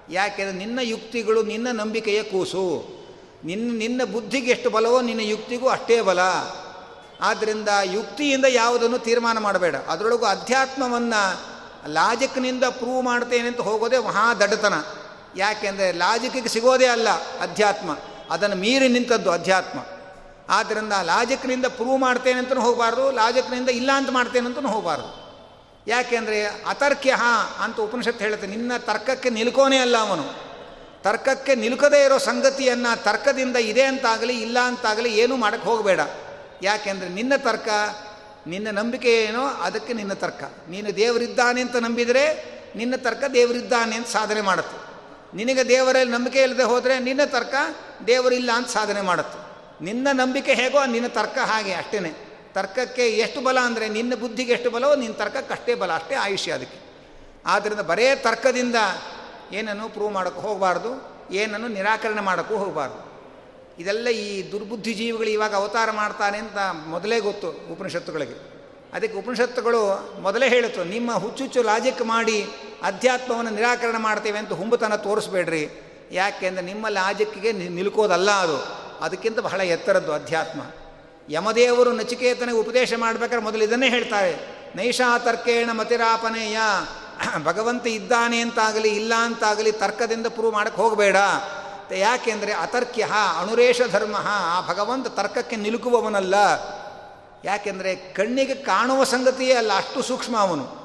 [0.09, 2.85] ಯಾಕೆಂದರೆ ನಿನ್ನ ಯುಕ್ತಿಗಳು ನಿನ್ನ ನಂಬಿಕೆಯ ಕೂಸು.
[3.45, 6.19] ನಿನ್ನ ನಿನ್ನ ಬುದ್ಧಿಗೆ ಎಷ್ಟು ಬಲವೋ ನಿನ್ನ ಯುಕ್ತಿಗೂ ಅಷ್ಟೇ ಬಲ.
[7.21, 9.75] ಆದ್ದರಿಂದ ಯುಕ್ತಿಯಿಂದ ಯಾವುದನ್ನು ತೀರ್ಮಾನ ಮಾಡಬೇಡ.
[9.75, 11.53] ಅದರೊಳಗೂ ಅಧ್ಯಾತ್ಮವನ್ನು
[11.89, 14.73] ಲಾಜಿಕ್ನಿಂದ ಪ್ರೂವ್ ಮಾಡ್ತೇನೆ ಅಂತ ಹೋಗೋದೇ ಮಹಾ ದಡ್ಡತನ
[15.37, 17.09] ಯಾಕೆಂದರೆ ಲಾಜಿಕ್ಗೆ ಸಿಗೋದೇ ಅಲ್ಲ
[17.41, 17.97] ಅಧ್ಯಾತ್ಮ.
[18.29, 19.79] ಅದನ್ನು ಮೀರಿ ನಿಂತದ್ದು ಅಧ್ಯಾತ್ಮ.
[20.49, 25.22] ಆದ್ದರಿಂದ ಲಾಜಿಕ್ನಿಂದ ಪ್ರೂವ್ ಮಾಡ್ತೇನೆ ಅಂತಲೂ ಹೋಗಬಾರ್ದು, ಲಾಜಿಕ್ನಿಂದ ಇಲ್ಲ ಅಂತ ಮಾಡ್ತೇನೆ ಅಂತಲೂ ಹೋಗಬಾರ್ದು.
[25.87, 27.15] ಯಾಕೆಂದರೆ ಅತರ್ಕ್ಯ
[27.59, 28.47] ಅಂತ ಉಪನಿಷತ್ತು ಹೇಳುತ್ತೆ.
[28.47, 30.53] ನಿನ್ನ ತರ್ಕಕ್ಕೆ ನಿಲ್ಕೋನೇ ಅಲ್ಲ ಅವನು.
[31.03, 35.99] ತರ್ಕಕ್ಕೆ ನಿಲ್ಕದೇ ಇರೋ ಸಂಗತಿಯನ್ನು ತರ್ಕದಿಂದ ಇದೆ ಅಂತಾಗಲಿ, ಇಲ್ಲ ಅಂತಾಗಲಿ ಏನೂ ಮಾಡೋಕ್ಕೆ ಹೋಗಬೇಡ.
[36.61, 37.67] ಯಾಕೆಂದರೆ ನಿನ್ನ ತರ್ಕ,
[38.47, 40.43] ನಿನ್ನ ನಂಬಿಕೆ ಏನೋ ಅದಕ್ಕೆ ನಿನ್ನ ತರ್ಕ.
[40.69, 44.93] ನೀನು ದೇವರಿದ್ದಾನೆ ಅಂತ ನಂಬಿದರೆ ನಿನ್ನ ತರ್ಕ ದೇವರಿದ್ದಾನೆ ಅಂತ ಸಾಧನೆ ಮಾಡುತ್ತೆ.
[45.37, 47.55] ನಿನಗೆ ದೇವರಲ್ಲಿ ನಂಬಿಕೆ ಇಲ್ಲದೆ ಹೋದರೆ ನಿನ್ನ ತರ್ಕ
[48.07, 49.53] ದೇವರಿಲ್ಲ ಅಂತ ಸಾಧನೆ ಮಾಡುತ್ತೆ.
[49.83, 51.99] ನಿನ್ನ ನಂಬಿಕೆ ಹೇಗೋ ನಿನ್ನ ತರ್ಕ ಹಾಗೆ ಅಷ್ಟೇ
[52.53, 56.83] ತರ್ಕಕ್ಕೆ ಎಷ್ಟು ಬಲ ಅಂದರೆ ನಿನ್ನ ಬುದ್ಧಿಗೆ ಎಷ್ಟು ಬಲವೋ ನಿನ್ನ ತರ್ಕಕ್ಕೆ ಅಷ್ಟೇ ಬಲ, ಅಷ್ಟೇ ಆಯುಷ್ಯ ಅದಕ್ಕೆ.
[57.45, 58.75] ಆದ್ದರಿಂದ ಬರೇ ತರ್ಕದಿಂದ
[59.51, 63.13] ಏನನ್ನು ಪ್ರೂವ್ ಮಾಡೋಕ್ಕೆ ಹೋಗಬಾರ್ದು, ಏನನ್ನು ನಿರಾಕರಣೆ ಮಾಡೋಕ್ಕೂ ಹೋಗಬಾರ್ದು.
[63.81, 66.57] ಇದೆಲ್ಲ ಈ ದುರ್ಬುದ್ಧಿ ಜೀವಿಗಳು ಇವಾಗ ಅವತಾರ ಮಾಡ್ತಾನೆ ಅಂತ
[66.87, 68.53] ಮೊದಲೇ ಗೊತ್ತು ಉಪನಿಷತ್ತುಗಳಿಗೆ.
[68.93, 72.45] ಅದಕ್ಕೆ ಉಪನಿಷತ್ತುಗಳು ಮೊದಲೇ ಹೇಳಿತು ನಿಮ್ಮ ಹುಚ್ಚುಚ್ಚು ಲಾಜಿಕ್ ಮಾಡಿ
[72.83, 75.69] ಅಧ್ಯಾತ್ಮವನ್ನು ನಿರಾಕರಣೆ ಮಾಡ್ತೇವೆ ಅಂತ ಹುಂಬುತನ ತೋರಿಸ್ಬೇಡ್ರಿ.
[76.11, 78.57] ಯಾಕೆಂದರೆ ನಿಮ್ಮ ಲಾಜಿಕ್ಗೆ ನಿಲ್ಕೋದಲ್ಲ ಅದು.
[79.03, 80.61] ಅದಕ್ಕಿಂತ ಬಹಳ ಎತ್ತರದ್ದು ಅಧ್ಯಾತ್ಮ.
[81.29, 84.37] ಯಮದೇವರು ನಚಿಕೇತನಿಗೆ ಉಪದೇಶ ಮಾಡಬೇಕಾದ್ರೆ ಮೊದಲು ಇದನ್ನೇ ಹೇಳ್ತಾರೆ.
[84.75, 86.59] ನೈಷಾ ತರ್ಕೇಣ ಮತಿರಾಪನೆಯ.
[87.43, 91.15] ಭಗವಂತ ಇದ್ದಾನೆ ಅಂತಾಗಲಿ, ಇಲ್ಲ ಅಂತಾಗಲಿ ತರ್ಕದಿಂದ ಪ್ರೂವ್ ಮಾಡಕ್ಕೆ ಹೋಗಬೇಡ.
[91.91, 93.07] ಯಾಕೆಂದರೆ ಅತರ್ಕ್ಯ,
[93.39, 96.35] ಅಣುರೇಶ ಧರ್ಮ, ಆ ಭಗವಂತ ತರ್ಕಕ್ಕೆ ನಿಲುಕುವವನಲ್ಲ.
[97.45, 100.83] ಯಾಕೆಂದರೆ ಕಣ್ಣಿಗೆ ಕಾಣುವ ಸಂಗತಿಯೇ ಅಲ್ಲ, ಅಷ್ಟು ಸೂಕ್ಷ್ಮ ಅವನು.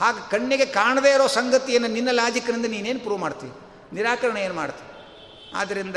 [0.00, 3.52] ಹಾಗೆ ಕಣ್ಣಿಗೆ ಕಾಣದೇ ಇರೋ ಸಂಗತಿಯನ್ನು ನಿನ್ನ ಲಾಜಿಕ್ನಿಂದ ನೀನೇನು ಪ್ರೂವ್ ಮಾಡ್ತೀವಿ
[3.92, 4.90] ನಿರಾಕರಣೆ ಏನು ಮಾಡ್ತೀವಿ
[5.56, 5.96] ಆದ್ದರಿಂದ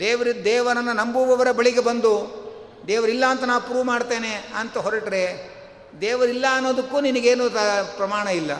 [0.00, 2.39] ದೇವರ ದೇವನನ್ನು ನಂಬುವವರ ಬಳಿಗೆ ಬಂದು
[2.86, 5.50] ದೇವರಿಲ್ಲ ಅಂತ ನಾನು ಪ್ರೂವ್ ಮಾಡ್ತೇನೆ ಅಂತ ಹೊರಟ್ರೆ,
[6.00, 7.50] ದೇವರಿಲ್ಲ ಅನ್ನೋದಕ್ಕೂ ನಿನಗೇನು
[7.96, 8.50] ಪ್ರಮಾಣ ಇಲ್ಲ.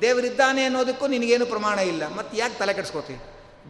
[0.00, 2.14] ದೇವರಿದ್ದಾನೆ ಅನ್ನೋದಕ್ಕೂ ನಿನಗೇನು ಪ್ರಮಾಣ ಇಲ್ಲ.
[2.14, 3.20] ಮತ್ತು ಯಾಕೆ ತಲೆ ಕೆಡಿಸ್ಕೋತೀವಿ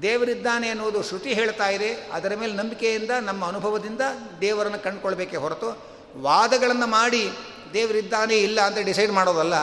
[0.03, 1.95] ದೇವರಿದ್ದಾನೆ ಅನ್ನೋದು ಶ್ರುತಿ ಹೇಳ್ತಾ ಇದೆ.
[2.13, 4.01] ಅದರ ಮೇಲೆ ನಂಬಿಕೆಯಿಂದ, ನಮ್ಮ ಅನುಭವದಿಂದ
[4.41, 5.79] ದೇವರನ್ನು ಕಂಡುಕೊಳ್ಬೇಕೇ ಹೊರತು
[6.21, 7.31] ವಾದಗಳನ್ನು ಮಾಡಿ
[7.73, 9.55] ದೇವರಿದ್ದಾನೆ ಇಲ್ಲ ಅಂತ ಡಿಸೈಡ್ ಮಾಡೋದಲ್ಲ.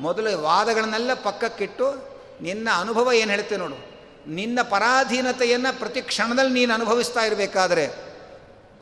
[0.00, 3.98] ಮೊದಲು ವಾದಗಳನ್ನೆಲ್ಲ ಪಕ್ಕಕ್ಕಿಟ್ಟು ನಿನ್ನ ಅನುಭವ ಏನು ಹೇಳ್ತೇವೆ ನೋಡು.
[4.30, 8.07] ನಿನ್ನ ಪರಾಧೀನತೆಯನ್ನು ಪ್ರತಿ ಕ್ಷಣದಲ್ಲಿ ನೀನು ಅನುಭವಿಸ್ತಾ ಇರಬೇಕಾದ್ರೆ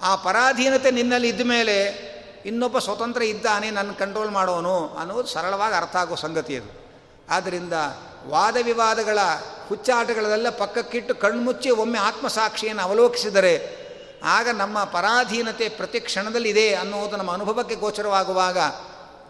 [0.02, 2.06] ಆ ಪರಾಧೀನತೆ ನಿನ್ನಲ್ಲಿ ಇದ್ದ ಮೇಲೆ
[2.46, 6.86] ಇನ್ನೊಬ್ಬ ಸ್ವತಂತ್ರ ಇದ್ದಾನೆ, ನನ್ನ ಕಂಟ್ರೋಲ್ ಮಾಡೋನು ಅನ್ನೋದು ಸರಳವಾಗಿ ಅರ್ಥ ಆಗೋ ಸಂಗತಿ ಅದು.
[7.30, 7.72] ಆದ್ದರಿಂದ
[8.26, 9.18] ವಾದ ವಿವಾದಗಳ
[9.68, 13.86] ಹುಚ್ಚಾಟಗಳಲ್ಲೆಲ್ಲ ಪಕ್ಕಕ್ಕಿಟ್ಟು ಕಣ್ಮುಚ್ಚಿ ಒಮ್ಮೆ ಆತ್ಮಸಾಕ್ಷಿಯನ್ನು ಅವಲೋಕಿಸಿದರೆ
[14.24, 18.58] ಆಗ ನಮ್ಮ ಪರಾಧೀನತೆ ಪ್ರತಿ ಕ್ಷಣದಲ್ಲಿ ಇದೆ ಅನ್ನೋದು ನಮ್ಮ ಅನುಭವಕ್ಕೆ ಗೋಚರವಾಗುವಾಗ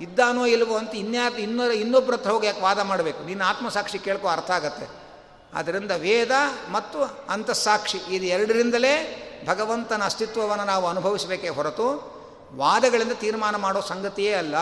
[0.02, 3.24] ಇದ್ದಾನೋ ಇಲ್ವೋ ಅಂತ ಇನ್ಯಾ ಇನ್ನೊ ಇನ್ನೊಬ್ಬರ ಹತ್ರ ಹೋಗಿ ಯಾಕೆ ವಾದ ಮಾಡಬೇಕು?
[3.24, 5.06] ನಿನ್ನ ಆತ್ಮಸಾಕ್ಷಿ ಕೇಳ್ಕೊ ಅರ್ಥ ಆಗತ್ತೆ.
[5.54, 6.30] ಆದ್ದರಿಂದ ವೇದ
[6.70, 12.16] ಮತ್ತು ಅಂತಃಸಾಕ್ಷಿ ಇದು ಎರಡರಿಂದಲೇ ಭಗವಂತನ ಅಸ್ತಿತ್ವವನ್ನು ನಾವು ಅನುಭವಿಸಬೇಕೇ ಹೊರತು
[12.54, 14.56] ವಾದಗಳಿಂದ ತೀರ್ಮಾನ ಮಾಡೋ ಸಂಗತಿಯೇ ಅಲ್ಲ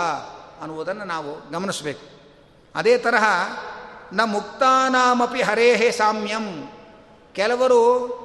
[0.60, 2.14] ಅನ್ನುವುದನ್ನು ನಾವು ಗಮನಿಸಬೇಕು.
[2.74, 3.24] ಅದೇ ತರಹ
[4.12, 6.72] ನ ಮುಕ್ತಾನಾಮಪಿ ಹರೇಹೇ ಸಾಮ್ಯಂ.
[7.32, 8.24] ಕೆಲವರು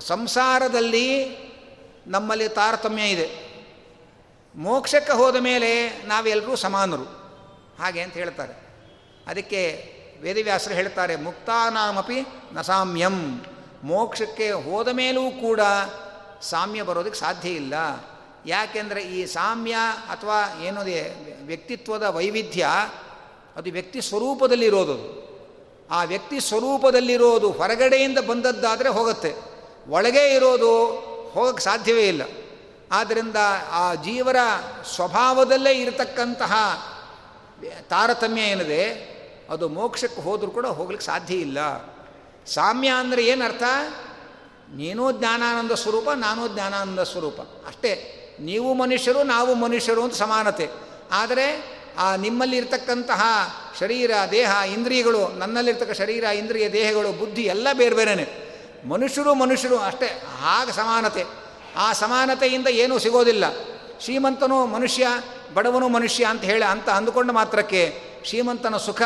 [0.00, 1.38] ಸಂಸಾರದಲ್ಲಿ
[2.06, 3.48] ನಮ್ಮಲ್ಲಿ ತಾರತಮ್ಯ ಇದೆ.
[4.54, 7.02] ಮೋಕ್ಷಕ್ಕೆ ಹೋದ ಮೇಲೆ ನಾವೆಲ್ಲರೂ ಸಮಾನರು.
[7.82, 8.52] ಹಾಗೆ ಅಂತ ಹೇಳ್ತಾರೆ.
[9.26, 13.40] ಅದಕ್ಕೆ ವೇದವ್ಯಾಸರು ಹೇಳ್ತಾರೆ ಮುಕ್ತಾನಾಮಪಿ ನ ಸಾಮ್ಯಂ.
[13.82, 15.60] ಮೋಕ್ಷಕ್ಕೆ ಹೋದ ಮೇಲೂ ಕೂಡ
[16.42, 17.74] ಸಾಮ್ಯ ಬರೋದಕ್ಕೆ ಸಾಧ್ಯ ಇಲ್ಲ.
[18.46, 19.76] ಯಾಕೆಂದರೆ ಈ ಸಾಮ್ಯ
[20.08, 22.68] ಅಥವಾ ಏನದೇ ವ್ಯಕ್ತಿತ್ವದ ವೈವಿಧ್ಯ
[23.56, 25.28] ಅದು ವ್ಯಕ್ತಿ ಸ್ವರೂಪದಲ್ಲಿರೋದು.
[25.90, 29.34] ಆ ವ್ಯಕ್ತಿ ಸ್ವರೂಪದಲ್ಲಿರೋದು ಹೊರಗಡೆಯಿಂದ ಬಂದದ್ದಾದರೆ ಹೋಗುತ್ತೆ.
[29.88, 30.86] ಒಳಗೆ ಇರೋದು
[31.30, 32.22] ಹೋಗಕ್ಕೆ ಸಾಧ್ಯವೇ ಇಲ್ಲ.
[32.92, 33.36] ಆದ್ದರಿಂದ
[33.70, 34.36] ಆ ಜೀವರ
[34.94, 36.52] ಸ್ವಭಾವದಲ್ಲೇ ಇರತಕ್ಕಂತಹ
[37.88, 38.90] ತಾರತಮ್ಯ ಏನಿದೆ,
[39.50, 41.58] ಅದು ಮೋಕ್ಷಕ್ಕೆ ಹೋದರೂ ಕೂಡ ಹೋಗ್ಲಿಕ್ಕೆ ಸಾಧ್ಯ ಇಲ್ಲ.
[42.48, 43.62] ಸಾಮ್ಯ ಅಂದರೆ ಏನರ್ಥ?
[44.76, 47.40] ನೀನೂ ಜ್ಞಾನಾನಂದ ಸ್ವರೂಪ, ನಾನೂ ಜ್ಞಾನಾನಂದ ಸ್ವರೂಪ.
[47.40, 50.68] ಅಷ್ಟೇ, ನೀವು ಮನುಷ್ಯರು, ನಾವು ಮನುಷ್ಯರು ಅಂತ ಸಮಾನತೆ.
[51.12, 53.22] ಆದರೆ ಆ ನಿಮ್ಮಲ್ಲಿರ್ತಕ್ಕಂತಹ
[53.80, 58.48] ಶರೀರ, ದೇಹ, ಇಂದ್ರಿಯಗಳು, ನನ್ನಲ್ಲಿರ್ತಕ್ಕ ಶರೀರ, ಇಂದ್ರಿಯ, ದೇಹಗಳು, ಬುದ್ಧಿ ಎಲ್ಲ ಬೇರೆ ಬೇರೆನೆ.
[58.88, 61.24] ಮನುಷ್ಯರು ಮನುಷ್ಯರು ಅಷ್ಟೇ, ಆಗ ಸಮಾನತೆ.
[61.76, 63.44] ಆ ಸಮಾನತೆಯಿಂದ ಏನೂ ಸಿಗೋದಿಲ್ಲ.
[64.00, 65.06] ಶ್ರೀಮಂತನು ಮನುಷ್ಯ,
[65.54, 69.02] ಬಡವನು ಮನುಷ್ಯ ಅಂತ ಹೇಳಿ ಅಂತ ಅಂದುಕೊಂಡ ಮಾತ್ರಕ್ಕೆ ಶ್ರೀಮಂತನ ಸುಖ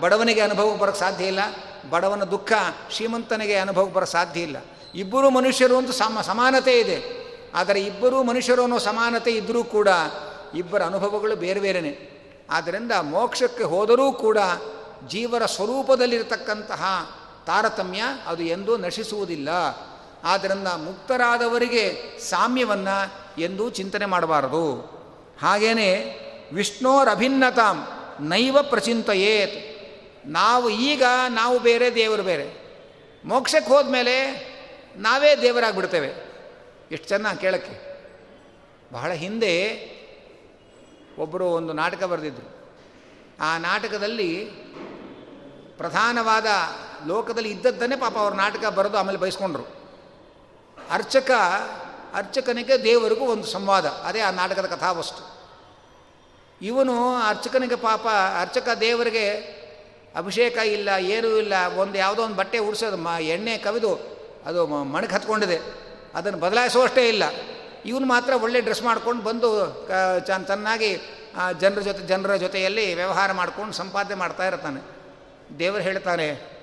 [0.00, 1.40] ಬಡವನಿಗೆ ಅನುಭವಕ್ಕೆ ಬರೋಕ್ಕೆ ಸಾಧ್ಯ ಇಲ್ಲ.
[1.90, 2.52] ಬಡವನ ದುಃಖ,
[2.90, 4.56] ಶ್ರೀಮಂತನಿಗೆ ಅನುಭವಕ್ಕೆ ಬರೋ ಸಾಧ್ಯ ಇಲ್ಲ.
[4.94, 7.28] ಇಬ್ಬರು ಮನುಷ್ಯರು ಅಂತ ಸಮ, ಸಮಾನತೆ ಇದೆ.
[7.54, 9.88] ಆದರೆ ಇಬ್ಬರೂ ಮನುಷ್ಯರು ಅನ್ನೋ ಸಮಾನತೆ ಇದ್ದರೂ ಕೂಡ
[10.54, 12.14] ಇಬ್ಬರ ಅನುಭವಗಳು ಬೇರೆ ಬೇರೆಯೇ
[12.50, 14.38] ಆದ್ದರಿಂದ ಮೋಕ್ಷಕ್ಕೆ ಹೋದರೂ ಕೂಡ
[15.08, 16.84] ಜೀವರ ಸ್ವರೂಪದಲ್ಲಿರತಕ್ಕಂತಹ
[17.46, 19.48] ತಾರತಮ್ಯ ಅದು ಎಂದೂ ನಶಿಸುವುದಿಲ್ಲ.
[20.24, 24.74] ಆದ್ದರಿಂದ ಮುಕ್ತರಾದವರಿಗೆ ಸಾಮ್ಯವನ್ನು ಎಂದೂ ಚಿಂತನೆ ಮಾಡಬಾರದು.
[25.42, 26.18] ಹಾಗೇನೆ
[26.52, 27.88] ವಿಷ್ಣೋರಭಿನ್ನತಾಂ
[28.20, 29.77] ನೈವ ಪ್ರಚಿಂತೆಯೇತ್.
[30.28, 32.68] ನಾವು ಈಗ ನಾವು ಬೇರೆ, ದೇವರು ಬೇರೆ.
[33.24, 34.48] ಮೋಕ್ಷಕ್ಕೆ ಹೋದ್ಮೇಲೆ
[34.96, 36.06] ನಾವೇ ದೇವರಾಗ್ಬಿಡ್ತೇವೆ.
[36.92, 37.88] ಎಷ್ಟು ಚೆನ್ನಾಗಿ ಕೇಳಕ್ಕೆ.
[38.92, 39.74] ಬಹಳ ಹಿಂದೆ
[41.18, 42.58] ಒಬ್ಬರು ಒಂದು ನಾಟಕ ಬರೆದಿದ್ದರು
[43.40, 44.44] ಆ ನಾಟಕದಲ್ಲಿ
[45.76, 46.46] ಪ್ರಧಾನವಾದ
[47.06, 49.64] ಲೋಕದಲ್ಲಿ ಇದ್ದದ್ದನ್ನೇ ಪಾಪ ಅವ್ರ ನಾಟಕ ಬರೆದು ಆಮೇಲೆ ಬಯಸ್ಕೊಂಡ್ರು.
[50.90, 51.30] ಅರ್ಚಕ,
[52.14, 53.86] ಅರ್ಚಕನಿಗೆ ದೇವರಿಗೂ ಒಂದು ಸಂವಾದ.
[53.86, 55.38] ಅದೇ ಆ ನಾಟಕದ ಕಥಾವಸ್ತು.
[56.62, 58.06] ಇವನು ಅರ್ಚಕನಿಗೆ ಪಾಪ,
[58.40, 59.57] ಅರ್ಚಕ ದೇವರಿಗೆ
[60.18, 63.92] ಅಭಿಷೇಕ ಇಲ್ಲ, ಏನೂ ಇಲ್ಲ, ಒಂದು ಯಾವುದೋ ಒಂದು ಬಟ್ಟೆ ಉಡಿಸೋದು, ಮ, ಎಣ್ಣೆ ಕವಿದು,
[64.46, 65.58] ಅದು ಮಣಕ್ಕೆ ಹತ್ಕೊಂಡಿದೆ.
[66.14, 67.22] ಅದನ್ನು ಬದಲಾಯಿಸುವಷ್ಟೇ ಇಲ್ಲ.
[67.86, 69.48] ಇವನು ಮಾತ್ರ ಒಳ್ಳೆ ಡ್ರೆಸ್ ಮಾಡ್ಕೊಂಡು ಬಂದು
[70.26, 70.96] ಚೆನ್ನಾಗಿ
[71.60, 74.80] ಜನರ ಜೊತೆ, ಜನರ ಜೊತೆಯಲ್ಲಿ ವ್ಯವಹಾರ ಮಾಡ್ಕೊಂಡು ಸಂಪಾದನೆ ಮಾಡ್ತಾ ಇರ್ತಾನೆ.
[75.58, 76.58] ದೇವರು ಹೇಳ್ತಾನೆ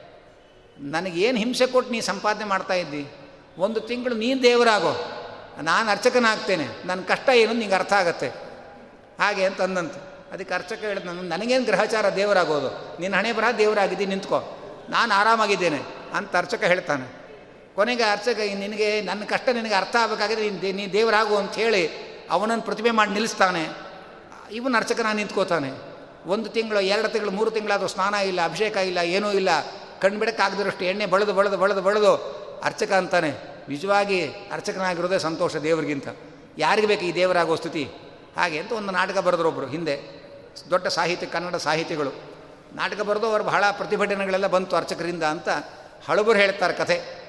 [0.80, 3.08] ನನಗೇನು ಹಿಂಸೆ ಕೊಟ್ಟು ನೀ ಸಂಪಾದನೆ ಮಾಡ್ತಾ ಇದ್ದಿ?
[3.58, 4.94] ಒಂದು ತಿಂಗಳು ನೀನು ದೇವರಾಗೋ.
[5.62, 6.68] ನಾನು ಅರ್ಚಕನಾಗ್ತೇನೆ.
[6.86, 8.28] ನನ್ನ ಕಷ್ಟ ಏನು ನಿಂಗೆ ಅರ್ಥ ಆಗತ್ತೆ.
[9.20, 12.70] ಹಾಗೆ ಅಂತ ಅಂದಂತೆ ಅದಕ್ಕೆ ಅರ್ಚಕ ಹೇಳಿದ ನನ್ನ ನನಗೇನು ಗ್ರಹಚಾರ ದೇವರಾಗೋದು?
[13.00, 14.40] ನಿನ್ನ ಹಣೆ ಬರಹ ದೇವರಾಗಿದ್ದೀನಿ, ನಿಂತ್ಕೋ.
[14.90, 15.80] ನಾನು ಆರಾಮಾಗಿದ್ದೇನೆ
[16.14, 17.08] ಅಂತ ಅರ್ಚಕ ಹೇಳ್ತಾನೆ.
[17.76, 21.84] ಕೊನೆಗೆ ಅರ್ಚಕ ನಿನಗೆ, ನನ್ನ ಕಷ್ಟ ನಿನಗೆ ಅರ್ಥ ಆಗಬೇಕಾದ್ರೆ ನೀನು ನೀ ದೇವರಾಗು ಅಂತ ಹೇಳಿ
[22.30, 23.64] ಅವನನ್ನು ಪ್ರತಿಭೆ ಮಾಡಿ ನಿಲ್ಲಿಸ್ತಾನೆ.
[24.52, 25.72] ಇವನು ಅರ್ಚಕನ ನಿಂತ್ಕೋತಾನೆ.
[26.26, 29.50] ಒಂದು ತಿಂಗಳು, ಎರಡು ತಿಂಗಳು, ಮೂರು ತಿಂಗಳಾದರೂ ಸ್ನಾನ ಇಲ್ಲ, ಅಭಿಷೇಕ ಇಲ್ಲ, ಏನೂ ಇಲ್ಲ.
[30.02, 32.14] ಕಣ್ಬಿಡಕ್ಕಾಗದಿರೋಷ್ಟು ಎಣ್ಣೆ ಬಳದು ಬಳದು ಬಳದು ಬಳದು
[32.64, 33.32] ಅರ್ಚಕ ಅಂತಾನೆ,
[33.70, 34.20] ನಿಜವಾಗಿ
[34.52, 36.08] ಅರ್ಚಕನಾಗಿರೋದೇ ಸಂತೋಷ ದೇವರಿಗಿಂತ.
[36.58, 37.84] ಯಾರಿಗೆ ಬೇಕು ಈ ದೇವರಾಗೋ ಸ್ಥಿತಿ?
[38.36, 40.26] ಹಾಗೆ ಅಂತ ಒಂದು ನಾಟಕ ಬರೆದ್ರೊಬ್ಬರು ಹಿಂದೆ.
[40.70, 42.12] ದೊಡ್ಡ ಸಾಹಿತ್ಯ, ಕನ್ನಡ ಸಾಹಿತಿಗಳು.
[42.74, 45.50] ನಾಟಕ ಬರೆದು ಅವರು ಬಹಳ ಪ್ರತಿಭಟನೆಗಳೆಲ್ಲ ಬಂತು ಅರ್ಚಕರಿಂದ ಅಂತ
[46.08, 47.26] ಹಳಬರು ಹೇಳ್ತಾರೆ ಕಥೆ.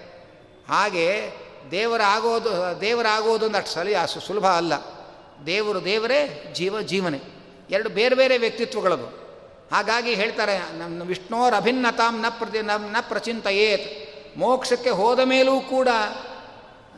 [0.68, 1.32] ಹಾಗೆ
[1.70, 3.94] ದೇವರಾಗೋದು ದೇವರಾಗೋದು ಅಷ್ಟು ಸಲಿ
[4.26, 4.72] ಸುಲಭ ಅಲ್ಲ.
[5.46, 7.20] ದೇವರು ದೇವರೇ, ಜೀವ ಜೀವನೆ.
[7.70, 9.06] ಎರಡು ಬೇರೆ ಬೇರೆ ವ್ಯಕ್ತಿತ್ವಗಳದು.
[9.72, 14.06] ಹಾಗಾಗಿ ಹೇಳ್ತಾರೆ ನಮ್ಮ ವಿಷ್ಣುವರ ಅಭಿನ್ನತಾಂ ನ ಪ್ರತಿ ನ ಪ್ರಚಿಂತೆಯೇತ್.
[14.38, 15.88] ಮೋಕ್ಷಕ್ಕೆ ಹೋದ ಮೇಲೂ ಕೂಡ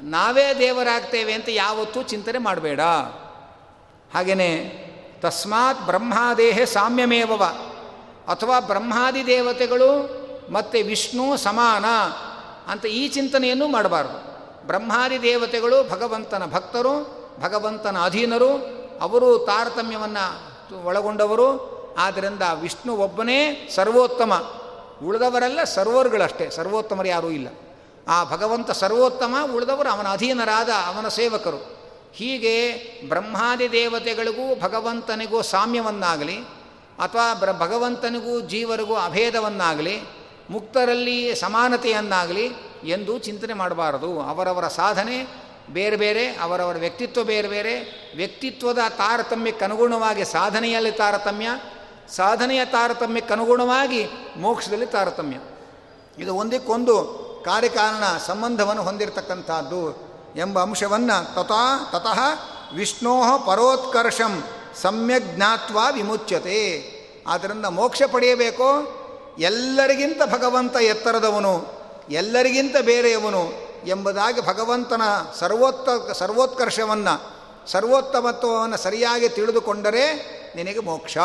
[0.03, 2.81] ನಾವೇ ದೇವರಾಗ್ತೇವೆ ಅಂತ ಯಾವತ್ತೂ ಚಿಂತನೆ ಮಾಡಬೇಡ.
[4.14, 4.85] ಹಾಗೆಯೇ
[5.21, 7.44] ತಸ್ಮಾತ್ ಬ್ರಹ್ಮಾದೇಹೆ ಸಾಮ್ಯಮೇವವ
[8.29, 10.18] ಅಥವಾ ಬ್ರಹ್ಮಾದಿ ದೇವತೆಗಳು
[10.53, 11.85] ಮತ್ತು ವಿಷ್ಣು ಸಮಾನ
[12.73, 14.29] ಅಂತ ಈ ಚಿಂತನೆಯನ್ನು ಮಾಡಬಾರ್ದು.
[14.66, 18.51] ಬ್ರಹ್ಮಾದಿ ದೇವತೆಗಳು ಭಗವಂತನ ಭಕ್ತರು, ಭಗವಂತನ ಅಧೀನರು,
[19.01, 24.53] ಅವರು ತಾರತಮ್ಯವನ್ನು ಒಳಗೊಂಡವರು ಆದ್ದರಿಂದ ವಿಷ್ಣು ಒಬ್ಬನೇ ಸರ್ವೋತ್ತಮ.
[25.07, 27.49] ಉಳಿದವರೆಲ್ಲ ಸರ್ವರ್ಗಳಷ್ಟೇ, ಸರ್ವೋತ್ತಮರು ಯಾರೂ ಇಲ್ಲ.
[28.09, 31.78] ಆ ಭಗವಂತ ಸರ್ವೋತ್ತಮ, ಉಳಿದವರು ಅವನ ಅಧೀನರಾದ, ಅವನ ಸೇವಕರು.
[32.18, 32.72] ಹೀಗೆ
[33.09, 36.37] ಬ್ರಹ್ಮಾದಿ ದೇವತೆಗಳಿಗೂ ಭಗವಂತನಿಗೂ ಸಾಮ್ಯವನ್ನಾಗಲಿ
[36.98, 40.00] ಅಥವಾ ಬ್ರ ಭಗವಂತನಿಗೂ ಜೀವರಿಗೂ ಅಭೇದವನ್ನಾಗಲಿ,
[40.50, 42.50] ಮುಕ್ತರಲ್ಲಿ ಸಮಾನತೆಯನ್ನಾಗಲಿ
[42.85, 44.20] ಎಂದು ಚಿಂತನೆ ಮಾಡಬಾರದು.
[44.20, 45.26] ಅವರವರ ಸಾಧನೆ
[45.70, 47.74] ಬೇರೆ ಬೇರೆ, ಅವರವರ ವ್ಯಕ್ತಿತ್ವ ಬೇರೆ ಬೇರೆ.
[48.16, 51.48] ವ್ಯಕ್ತಿತ್ವದ ತಾರತಮ್ಯಕ್ಕೆ ಅನುಗುಣವಾಗಿ ಸಾಧನೆಯಲ್ಲಿ ತಾರತಮ್ಯ,
[52.09, 55.37] ಸಾಧನೆಯ ತಾರತಮ್ಯಕ್ಕೆ ಅನುಗುಣವಾಗಿ ಮೋಕ್ಷದಲ್ಲಿ ತಾರತಮ್ಯ.
[56.22, 60.08] ಇದು ಒಂದಕ್ಕೊಂದು ಕಾರ್ಯಕಾರಣ, ಸಂಬಂಧವನ್ನು ಹೊಂದಿರತಕ್ಕಂಥದ್ದು.
[60.37, 62.21] ಎಂಬ ಅಂಶವನ್ನು ತಥಾ ತತಃ
[62.75, 64.45] ವಿಷ್ಣೋ ಪರೋತ್ಕರ್ಷಂ
[64.83, 66.59] ಸಮ್ಯಕ್ ಜ್ಞಾತ್ವ ವಿಮುಚ್ಯತೆ.
[67.27, 68.99] ಆದ್ದರಿಂದ ಮೋಕ್ಷ ಪಡೆಯಬೇಕು?
[69.38, 71.67] ಎಲ್ಲರಿಗಿಂತ ಭಗವಂತ ಎತ್ತರದವನು,
[72.11, 73.53] ಎಲ್ಲರಿಗಿಂತ ಬೇರೆಯವನು
[73.87, 75.03] ಎಂಬುದಾಗಿ ಭಗವಂತನ
[75.38, 77.14] ಸರ್ವೋತ್ತ ಸರ್ವೋತ್ಕರ್ಷವನ್ನು,
[77.71, 80.05] ಸರ್ವೋತ್ತಮತ್ವವನ್ನು ಸರಿಯಾಗಿ ತಿಳಿದುಕೊಂಡರೆ
[80.57, 81.19] ನಿನಗೆ ಮೋಕ್ಷ.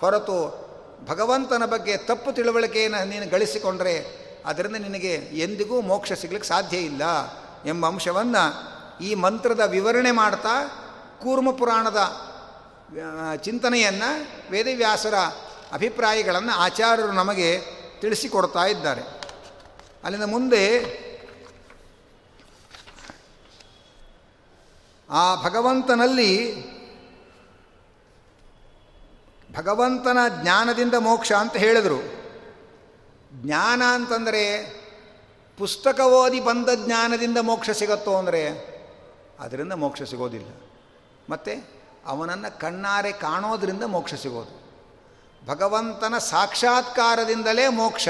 [0.00, 0.66] ಹೊರತು
[1.08, 3.96] ಭಗವಂತನ ಬಗ್ಗೆ ತಪ್ಪು ತಿಳುವಳಿಕೆಯನ್ನು ನೀನು ಗಳಿಸಿಕೊಂಡರೆ,
[4.46, 7.02] ಅದರಿಂದ ನಿನಗೆ ಎಂದಿಗೂ ಮೋಕ್ಷ ಸಿಗ್ಲಿಕ್ಕೆ ಸಾಧ್ಯ ಇಲ್ಲ.
[7.66, 10.82] ಎಂಬ ಅಂಶವನ್ನು ಈ ಮಂತ್ರದ ವಿವರಣೆ ಮಾಡ್ತಾ
[11.22, 12.26] ಕೂರ್ಮ ಪುರಾಣದ
[13.36, 14.10] ಚಿಂತನೆಯನ್ನು
[14.50, 15.14] ವೇದವ್ಯಾಸರ
[15.72, 17.60] ಅಭಿಪ್ರಾಯಗಳನ್ನು ಆಚಾರ್ಯರು ನಮಗೆ
[18.00, 19.02] ತಿಳಿಸಿಕೊಡ್ತಾ ಇದ್ದಾರೆ.
[20.04, 20.66] ಅಲ್ಲಿಂದ ಮುಂದೆ
[25.10, 26.62] ಆ ಭಗವಂತನಲ್ಲಿ
[29.52, 31.98] ಭಗವಂತನ ಜ್ಞಾನದಿಂದ ಮೋಕ್ಷ ಅಂತ ಹೇಳಿದರು.
[33.32, 34.76] ಜ್ಞಾನ ಅಂತಂದರೆ
[35.58, 38.76] ಪುಸ್ತಕ ಓದಿ ಬಂದ ಜ್ಞಾನದಿಂದ ಮೋಕ್ಷ ಸಿಗತ್ತೋ ಅಂದರೆ
[39.40, 40.60] ಅದರಿಂದ ಮೋಕ್ಷ ಸಿಗೋದಿಲ್ಲ.
[41.30, 41.64] ಮತ್ತು
[42.06, 44.66] ಅವನನ್ನು ಕಣ್ಣಾರೆ ಕಾಣೋದರಿಂದ ಮೋಕ್ಷ ಸಿಗೋದು.
[45.46, 48.08] ಭಗವಂತನ ಸಾಕ್ಷಾತ್ಕಾರದಿಂದಲೇ ಮೋಕ್ಷ.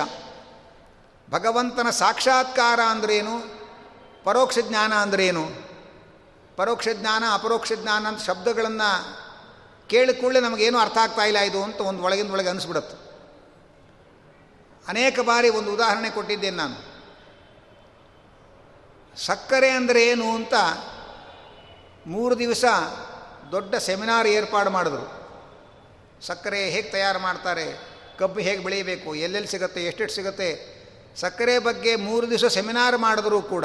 [1.30, 3.42] ಭಗವಂತನ ಸಾಕ್ಷಾತ್ಕಾರ ಅಂದ್ರೇನು
[4.24, 5.48] ಪರೋಕ್ಷ ಜ್ಞಾನ ಅಂದ್ರೇನು
[6.56, 9.16] ಪರೋಕ್ಷ ಜ್ಞಾನ, ಅಪರೋಕ್ಷ ಜ್ಞಾನ ಅಂತ ಶಬ್ದಗಳನ್ನು
[9.88, 12.96] ಕೇಳಿಕೊಳ್ಳೆ ನಮಗೇನು ಅರ್ಥ ಆಗ್ತಾ ಇಲ್ಲ ಇದು ಅಂತ ಒಂದು ಒಳಗಿಂದ ಒಳಗೆ ಅನಿಸ್ಬಿಡುತ್ತೆ.
[14.88, 16.95] ಅನೇಕ ಬಾರಿ ಒಂದು ಉದಾಹರಣೆ ಕೊಟ್ಟಿದ್ದೇನೆ ನಾನು.
[19.16, 20.54] ಸಕ್ಕರೆ ಅಂದರೆ ಏನು ಅಂತ
[22.06, 22.64] ಮೂರು ದಿವಸ
[23.52, 25.06] ದೊಡ್ಡ ಸೆಮಿನಾರ್ ಏರ್ಪಾಡು ಮಾಡಿದ್ರು.
[26.26, 27.66] ಸಕ್ಕರೆ ಹೇಗೆ ತಯಾರು ಮಾಡ್ತಾರೆ,
[28.18, 30.48] ಕಬ್ಬು ಹೇಗೆ ಬೆಳೀಬೇಕು ಎಲ್ಲೆಲ್ಲಿ ಸಿಗುತ್ತೆ, ಎಷ್ಟೆಷ್ಟು ಸಿಗುತ್ತೆ,
[31.20, 33.64] ಸಕ್ಕರೆ ಬಗ್ಗೆ ಮೂರು ದಿವಸ ಸೆಮಿನಾರ್ ಮಾಡಿದ್ರೂ ಕೂಡ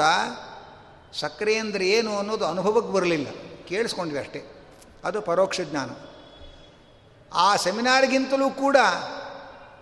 [1.12, 3.28] ಸಕ್ಕರೆ ಅಂದರೆ ಏನು ಅನ್ನೋದು ಅನುಭವಕ್ಕೆ ಬರಲಿಲ್ಲ.
[3.68, 4.40] ಕೇಳಿಸ್ಕೊಂಡ್ವಿ ಅಷ್ಟೇ.
[5.04, 5.90] ಅದು ಪರೋಕ್ಷ ಜ್ಞಾನ.
[7.32, 8.76] ಆ ಸೆಮಿನಾರ್ಗಿಂತಲೂ ಕೂಡ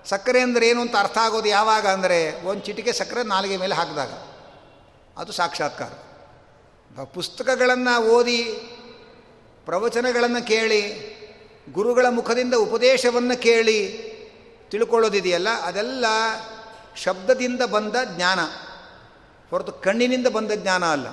[0.06, 4.12] ಸಕ್ಕರೆ ಅಂದರೆ ಏನು ಅಂತ ಅರ್ಥ ಆಗೋದು ಯಾವಾಗ ಅಂದರೆ ಒಂದು ಚಿಟಿಕೆ ಸಕ್ಕರೆ ನಾಲಿಗೆ ಮೇಲೆ ಹಾಕಿದಾಗ.
[5.16, 7.04] ಅದು ಸಾಕ್ಷಾತ್ಕಾರ.
[7.04, 8.42] ಪುಸ್ತಕಗಳನ್ನು ಓದಿ,
[9.64, 11.10] ಪ್ರವಚನಗಳನ್ನು ಕೇಳಿ,
[11.72, 14.10] ಗುರುಗಳ ಮುಖದಿಂದ ಉಪದೇಶವನ್ನು ಕೇಳಿ
[14.70, 16.04] ತಿಳ್ಕೊಳ್ಳೋದಿದೆಯಲ್ಲ, ಅದೆಲ್ಲ
[16.96, 18.40] ಶಬ್ದದಿಂದ ಬಂದ ಜ್ಞಾನ.
[19.50, 21.06] ಹೊರತು ಕಣ್ಣಿನಿಂದ ಬಂದ ಜ್ಞಾನ ಅಲ್ಲ.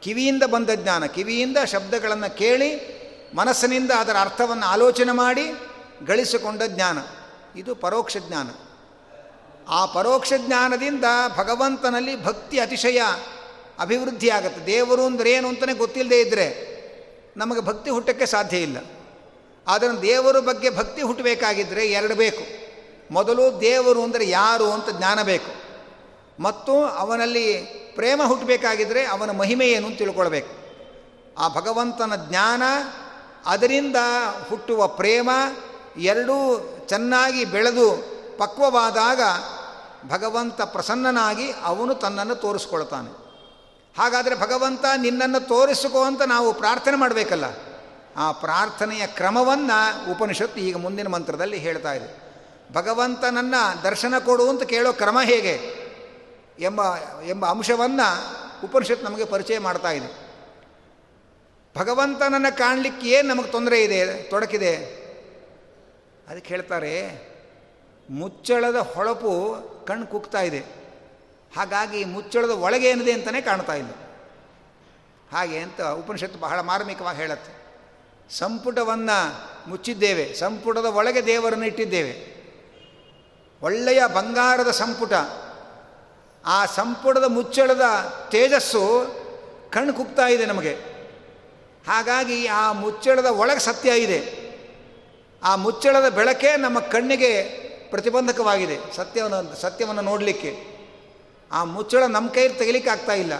[0.00, 1.06] ಕಿವಿಯಿಂದ ಬಂದ ಜ್ಞಾನ.
[1.06, 3.02] ಕಿವಿಯಿಂದ ಶಬ್ದಗಳನ್ನು ಕೇಳಿ,
[3.36, 5.52] ಮನಸ್ಸಿನಿಂದ ಅದರ ಅರ್ಥವನ್ನು ಆಲೋಚನೆ ಮಾಡಿ,
[6.06, 6.98] ಗಳಿಸಿಕೊಂಡ ಜ್ಞಾನ.
[7.58, 8.48] ಇದು ಪರೋಕ್ಷ ಜ್ಞಾನ.
[9.72, 11.04] ಆ ಪರೋಕ್ಷ ಜ್ಞಾನದಿಂದ
[11.36, 13.02] ಭಗವಂತನಲ್ಲಿ ಭಕ್ತಿ ಅತಿಶಯ
[13.78, 16.72] ಅಭಿವೃದ್ಧಿ ಆಗುತ್ತೆ ದೇವರು ಅಂದರೆ ಏನು ಅಂತಲೇ ಗೊತ್ತಿಲ್ಲದೆ ಇದ್ದರೆ
[17.36, 18.76] ನಮಗೆ ಭಕ್ತಿ ಹುಟ್ಟಕ್ಕೆ ಸಾಧ್ಯ ಇಲ್ಲ.
[19.66, 22.44] ಆದರೆ ದೇವರ ಬಗ್ಗೆ ಭಕ್ತಿ ಹುಟ್ಟಬೇಕಾಗಿದ್ದರೆ ಎರಡು ಬೇಕು.
[23.14, 25.52] ಮೊದಲು ದೇವರು ಅಂದರೆ ಯಾರು ಅಂತ ಜ್ಞಾನ ಬೇಕು.
[26.42, 27.60] ಮತ್ತು ಅವನಲ್ಲಿ
[27.94, 30.52] ಪ್ರೇಮ ಹುಟ್ಟಬೇಕಾಗಿದ್ದರೆ ಅವನ ಮಹಿಮೆ ಏನು ಅಂತ ತಿಳ್ಕೊಳ್ಬೇಕು.
[31.38, 32.62] ಆ ಭಗವಂತನ ಜ್ಞಾನ,
[33.46, 33.96] ಅದರಿಂದ
[34.48, 35.30] ಹುಟ್ಟುವ ಪ್ರೇಮ,
[35.96, 36.36] ಎರಡೂ
[36.88, 39.20] ಚೆನ್ನಾಗಿ ಬೆಳೆದು ಪಕ್ವವಾದಾಗ
[40.08, 43.22] ಭಗವಂತ ಪ್ರಸನ್ನನಾಗಿ ಅವನು ತನ್ನನ್ನು ತೋರಿಸ್ಕೊಳ್ತಾನೆ.
[43.98, 47.44] ಹಾಗಾದರೆ ಭಗವಂತ ನಿನ್ನನ್ನು ತೋರಿಸಿಕೋ ಅಂತ ನಾವು ಪ್ರಾರ್ಥನೆ ಮಾಡಬೇಕಲ್ಲ.
[48.16, 52.22] ಆ ಪ್ರಾರ್ಥನೆಯ ಕ್ರಮವನ್ನು ಉಪನಿಷತ್ತು ಈಗ ಮುಂದಿನ ಮಂತ್ರದಲ್ಲಿ ಹೇಳ್ತಾ ಇದೆ.
[52.72, 55.82] ಭಗವಂತನನ್ನು ದರ್ಶನ ಕೊಡು ಅಂತ ಕೇಳೋ ಕ್ರಮ ಹೇಗೆ
[56.58, 56.82] ಎಂಬ
[57.26, 58.08] ಎಂಬ ಅಂಶವನ್ನು
[58.64, 60.32] ಉಪನಿಷತ್ತು ನಮಗೆ ಪರಿಚಯ ಮಾಡ್ತಾ ಇದೆ.
[61.78, 64.76] ಭಗವಂತನನ್ನು ಕಾಣಲಿಕ್ಕೆ ಏನು ನಮಗೆ ತೊಂದರೆ ಇದೆ, ತೊಡಕಿದೆ?
[66.28, 67.31] ಅದಕ್ಕೆ ಹೇಳ್ತಾರೆ
[68.10, 70.58] ಮುಚ್ಚಳದ ಹೊಳಪು ಕಣ್ಣು ಕುಗ್ತಾ ಇದೆ.
[71.56, 73.90] ಹಾಗಾಗಿ ಮುಚ್ಚಳದ ಒಳಗೆ ಏನಿದೆ ಅಂತಲೇ ಕಾಣ್ತಾ ಇಲ್ಲ.
[75.32, 77.62] ಹಾಗೆ ಅಂತ ಉಪನಿಷತ್ತು ಬಹಳ ಮಾರ್ಮಿಕವಾಗಿ ಹೇಳುತ್ತೆ.
[78.30, 80.34] ಸಂಪುಟವನ್ನು ಮುಚ್ಚಿದ್ದೇವೆ.
[80.34, 82.42] ಸಂಪುಟದ ಒಳಗೆ ದೇವರನ್ನು ಇಟ್ಟಿದ್ದೇವೆ.
[83.62, 85.12] ಒಳ್ಳೆಯ ಬಂಗಾರದ ಸಂಪುಟ.
[86.46, 87.82] ಆ ಸಂಪುಟದ ಮುಚ್ಚಳದ
[88.30, 89.06] ತೇಜಸ್ಸು
[89.70, 90.74] ಕಣ್ಣು ಕುಗ್ತಾ ಇದೆ ನಮಗೆ.
[91.86, 94.42] ಹಾಗಾಗಿ ಆ ಮುಚ್ಚಳದ ಒಳಗೆ ಸತ್ಯ ಇದೆ.
[95.42, 97.62] ಆ ಮುಚ್ಚಳದ ಬೆಳಕೆ ನಮ್ಮ ಕಣ್ಣಿಗೆ
[97.92, 98.96] ಪ್ರತಿಬಂಧಕವಾಗಿದೆ.
[98.96, 100.72] ಸತ್ಯವನ್ನು ಸತ್ಯವನ್ನು ನೋಡಲಿಕ್ಕೆ.
[101.52, 103.32] ಆ ಮುಚ್ಚಳ ನಮ್ಮ ಕೈಯಲ್ಲಿ ತೆಗಿಲಿಕ್ಕೆ ಆಗ್ತಾ ಇಲ್ಲ.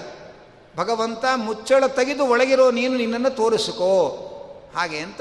[0.76, 4.18] ಭಗವಂತ ಮುಚ್ಚಳ ತೆಗೆದು ಒಳಗಿರೋ ನೀನು ನಿನ್ನನ್ನು ತೋರಿಸಿಕೋ.
[4.76, 5.20] ಹಾಗೆ ಅಂತ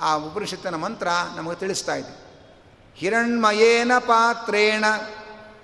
[0.00, 2.24] ಆ ಉಪನಿಷತ್ತಿನ ಮಂತ್ರ ನಮಗೆ ತಿಳಿಸ್ತಾ ಇದೆ.
[2.96, 4.84] ಹಿರಣ್ಮಯೇನ ಪಾತ್ರೇಣ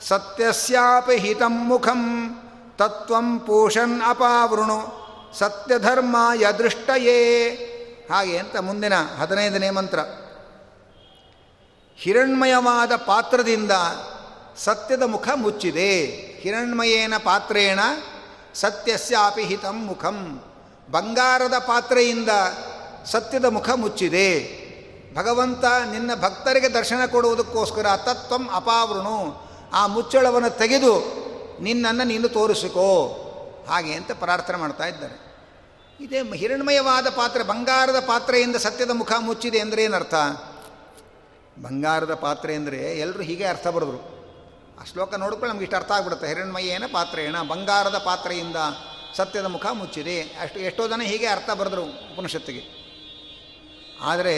[0.00, 2.30] ಸತ್ಯಸ್ಯಾಪಿ ಹಿತಂ ಮುಖಂ
[2.78, 4.78] ತತ್ವಂ ಪೂಷನ್ ಅಪಾವೃಣು
[5.38, 7.48] ಸತ್ಯಧರ್ಮ ಯದೃಷ್ಟಯೇ
[8.10, 9.98] ಹಾಗೆ ಅಂತ ಮುಂದಿನ ಹದಿನೈದನೇ ಮಂತ್ರ.
[12.00, 13.72] ಹಿರಣ್ಮಯವಾದ ಪಾತ್ರದಿಂದ
[14.56, 16.04] ಸತ್ಯದ ಮುಖ ಮುಚ್ಚಿದೆ.
[16.40, 17.78] ಹಿರಣ್ಮಯೇನ ಪಾತ್ರೇಣ
[18.54, 20.44] ಸತ್ಯಸ್ಯಾಪಿ ಹಿತಂ ಮುಖಂ.
[20.90, 22.28] ಬಂಗಾರದ ಪಾತ್ರೆಯಿಂದ
[23.06, 24.60] ಸತ್ಯದ ಮುಖ ಮುಚ್ಚಿದೆ.
[25.14, 29.42] ಭಗವಂತ ನಿನ್ನ ಭಕ್ತರಿಗೆ ದರ್ಶನ ಕೊಡುವುದಕ್ಕೋಸ್ಕರ ತತ್ವಂ ಅಪಾವೃಣು.
[29.72, 31.20] ಆ ಮುಚ್ಚಳವನ್ನು ತೆಗೆದು
[31.60, 33.16] ನಿನ್ನನ್ನು ನೀನು ತೋರಿಸಿಕೋ.
[33.68, 35.46] ಹಾಗೆ ಅಂತ ಪ್ರಾರ್ಥನೆ ಮಾಡ್ತಾ ಇದ್ದಾರೆ.
[36.00, 40.14] ಇದೇ ಹಿರಣ್ಮಯವಾದ ಪಾತ್ರೆ, ಬಂಗಾರದ ಪಾತ್ರೆಯಿಂದ ಸತ್ಯದ ಮುಖ ಮುಚ್ಚಿದೆ ಅಂದರೆ ಏನರ್ಥ?
[41.62, 43.98] ಬಂಗಾರದ ಪಾತ್ರೆ ಅಂದರೆ ಎಲ್ಲರೂ ಹೀಗೆ ಅರ್ಥ ಬರೆದ್ರು.
[44.80, 46.26] ಆ ಶ್ಲೋಕ ನೋಡ್ಕೊಂಡು ನಮ್ಗೆ ಇಷ್ಟು ಅರ್ಥ ಆಗ್ಬಿಡುತ್ತೆ.
[46.26, 48.56] ಹಿರಣ್ಮಯ್ಯೇನ ಪಾತ್ರೆಯೇನ ಬಂಗಾರದ ಪಾತ್ರೆಯಿಂದ
[49.16, 50.20] ಸತ್ಯದ ಮುಖ ಮುಚ್ಚಿದೆ.
[50.20, 52.62] ಅಷ್ಟು ಎಷ್ಟೋ ಜನ ಹೀಗೆ ಅರ್ಥ ಬರೆದ್ರು ಉಪನಿಷತ್ತಿಗೆ.
[54.02, 54.34] ಆದರೆ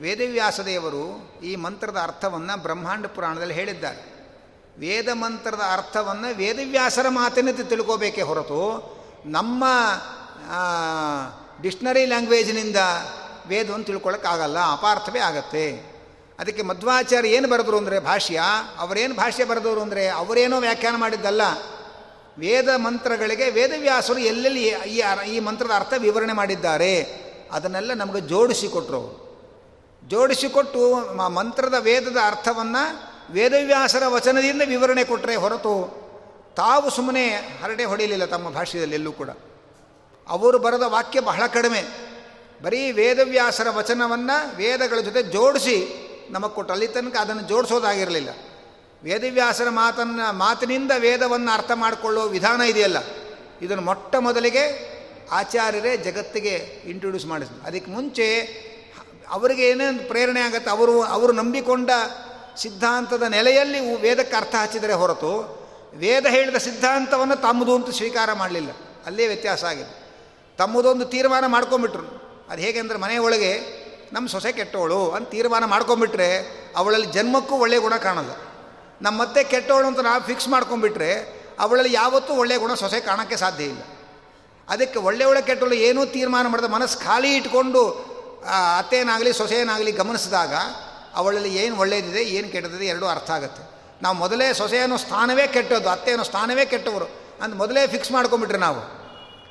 [0.00, 1.04] ವೇದವ್ಯಾಸದೇವರು
[1.44, 4.12] ಈ ಮಂತ್ರದ ಅರ್ಥವನ್ನು ಬ್ರಹ್ಮಾಂಡ ಪುರಾಣದಲ್ಲಿ ಹೇಳಿದ್ದಾರೆ.
[4.78, 8.60] ವೇದ ಮಂತ್ರದ ಅರ್ಥವನ್ನು ವೇದವ್ಯಾಸರ ಮಾತಿನಂತೆ ತಿಳ್ಕೋಬೇಕೇ ಹೊರತು
[9.26, 9.64] ನಮ್ಮ
[11.62, 12.76] ಡಿಕ್ಷ್ನರಿ ಲ್ಯಾಂಗ್ವೇಜ್ನಿಂದ
[13.46, 15.91] ವೇದವನ್ನು ತಿಳ್ಕೊಳ್ಳೋಕ್ಕಾಗಲ್ಲ ಅಪಾರ್ಥವೇ ಆಗತ್ತೆ.
[16.38, 18.42] ಅದಕ್ಕೆ ಮಧ್ವಾಚಾರ್ಯ ಏನು ಬರೆದ್ರು ಅಂದರೆ ಭಾಷ್ಯ,
[18.78, 21.42] ಅವರೇನು ಭಾಷ್ಯ ಬರೆದವರು ಅಂದರೆ ಅವರೇನೋ ವ್ಯಾಖ್ಯಾನ ಮಾಡಿದ್ದಲ್ಲ.
[22.38, 26.94] ವೇದ ಮಂತ್ರಗಳಿಗೆ ವೇದವ್ಯಾಸರು ಎಲ್ಲೆಲ್ಲಿ ಈ ಈ ಮಂತ್ರದ ಅರ್ಥ ವಿವರಣೆ ಮಾಡಿದ್ದಾರೆ,
[27.52, 29.16] ಅದನ್ನೆಲ್ಲ ನಮಗೆ ಜೋಡಿಸಿಕೊಟ್ರು ಅವರು.
[30.02, 30.80] ಜೋಡಿಸಿಕೊಟ್ಟು
[31.28, 32.82] ಮಂತ್ರದ ವೇದದ ಅರ್ಥವನ್ನು
[33.32, 35.74] ವೇದವ್ಯಾಸರ ವಚನದಿಂದ ವಿವರಣೆ ಕೊಟ್ಟರೆ ಹೊರತು
[36.56, 37.24] ತಾವು ಸುಮ್ಮನೆ
[37.62, 39.30] ಹರಡೆ ಹೊಡೆಯಲಿಲ್ಲ ತಮ್ಮ ಭಾಷೆಯಲ್ಲಿ ಎಲ್ಲೂ ಕೂಡ.
[40.26, 41.82] ಅವರು ಬರೆದ ವಾಕ್ಯ ಬಹಳ ಕಡಿಮೆ.
[42.62, 45.76] ಬರೀ ವೇದವ್ಯಾಸರ ವಚನವನ್ನು ವೇದಗಳ ಜೊತೆ ಜೋಡಿಸಿ
[46.32, 48.30] ನಮಗೆ ಕೊಟ್ಟು ಅಲ್ಲಿ ತನಕ ಅದನ್ನು ಜೋಡಿಸೋದಾಗಿರಲಿಲ್ಲ.
[49.02, 52.98] ವೇದವ್ಯಾಸರ ಮಾತನ್ನು, ಮಾತಿನಿಂದ ವೇದವನ್ನು ಅರ್ಥ ಮಾಡಿಕೊಳ್ಳೋ ವಿಧಾನ ಇದೆಯಲ್ಲ,
[53.62, 54.64] ಇದನ್ನು ಮೊಟ್ಟ ಮೊದಲಿಗೆ
[55.30, 58.26] ಆಚಾರ್ಯರೇ ಜಗತ್ತಿಗೆ ಇಂಟ್ರೊಡ್ಯೂಸ್ ಮಾಡಿದ್ರು ಅದಕ್ಕೆ ಮುಂಚೆ
[59.30, 61.90] ಅವರಿಗೆ ಏನೇನು ಪ್ರೇರಣೆ ಆಗುತ್ತೆ, ಅವರು ಅವರು ನಂಬಿಕೊಂಡ
[62.56, 65.32] ಸಿದ್ಧಾಂತದ ನೆಲೆಯಲ್ಲಿ ವೇದಕ್ಕೆ ಅರ್ಥ ಹಚ್ಚಿದರೆ ಹೊರತು
[65.94, 68.70] ವೇದ ಹೇಳಿದ ಸಿದ್ಧಾಂತವನ್ನು ತಮ್ಮದು ಅಂತ ಸ್ವೀಕಾರ ಮಾಡಲಿಲ್ಲ.
[69.06, 69.92] ಅಲ್ಲೇ ವ್ಯತ್ಯಾಸ ಆಗಿದೆ.
[70.58, 72.04] ತಮ್ಮದೊಂದು ತೀರ್ಮಾನ ಮಾಡ್ಕೊಂಬಿಟ್ರು
[72.50, 73.81] ಅದು ಹೇಗೆಂದ್ರೆ ಮನೆಯೊಳಗೆ
[74.12, 76.28] ನಮ್ಮ ಸೊಸೆ ಕೆಟ್ಟವಳು ಅಂತ ತೀರ್ಮಾನ ಮಾಡ್ಕೊಂಬಿಟ್ರೆ
[76.76, 78.30] ಅವಳಲ್ಲಿ ಜನ್ಮಕ್ಕೂ ಒಳ್ಳೆಯ ಗುಣ ಕಾಣಲ್ಲ.
[79.02, 81.10] ನಮ್ಮ ಮತ್ತೆ ಕೆಟ್ಟವಳು ಅಂತ ನಾವು ಫಿಕ್ಸ್ ಮಾಡ್ಕೊಂಬಿಟ್ರೆ
[81.58, 83.82] ಅವಳಲ್ಲಿ ಯಾವತ್ತೂ ಒಳ್ಳೆಯ ಗುಣ ಸೊಸೆ ಕಾಣೋಕ್ಕೆ ಸಾಧ್ಯ ಇಲ್ಲ.
[84.68, 87.82] ಅದಕ್ಕೆ ಒಳ್ಳೆ ಒಳ್ಳೆ ಕೆಟ್ಟವಳು ಏನೂ ತೀರ್ಮಾನ ಮಾಡಿದ ಮನಸ್ಸು ಖಾಲಿ ಇಟ್ಕೊಂಡು
[88.78, 90.54] ಅತ್ತೇನಾಗಲಿ ಸೊಸೆಯನ್ನಾಗಲಿ ಗಮನಿಸಿದಾಗ
[91.14, 93.62] ಅವಳಲ್ಲಿ ಏನು ಒಳ್ಳೆಯದಿದೆ ಏನು ಕೆಟ್ಟದಿದೆ ಎರಡೂ ಅರ್ಥ ಆಗುತ್ತೆ.
[94.02, 97.04] ನಾವು ಮೊದಲೇ ಸೊಸೆಯನ್ನೋ ಸ್ಥಾನವೇ ಕೆಟ್ಟದ್ದು ಅತ್ತೆಯನ್ನೋ ಸ್ಥಾನವೇ ಕೆಟ್ಟವರು
[97.42, 98.80] ಅಂತ ಮೊದಲೇ ಫಿಕ್ಸ್ ಮಾಡ್ಕೊಂಬಿಟ್ರೆ ನಾವು.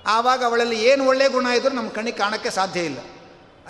[0.08, 3.00] ಆವಾಗ ಅವಳಲ್ಲಿ ಏನು ಒಳ್ಳೆಯ ಗುಣ ಇದ್ದರೂ ನಮ್ಮ ಕಣ್ಣಿಗೆ ಕಾಣೋಕ್ಕೆ ಸಾಧ್ಯ ಇಲ್ಲ.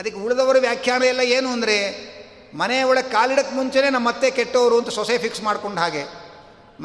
[0.02, 1.76] ಅದಕ್ಕೆ ಉಳಿದವರ ವ್ಯಾಖ್ಯಾನ ಎಲ್ಲ ಏನು ಅಂದರೆ
[2.60, 6.04] ಮನೆಯ ಒಳಗೆ ಕಾಲಿಡಕ್ಕೆ ಮುಂಚೆನೇ ನಮ್ಮ ಅತ್ತೆ ಕೆಟ್ಟವರು ಅಂತ ಸೊಸೆ ಫಿಕ್ಸ್ ಮಾಡ್ಕೊಂಡು ಹಾಗೆ.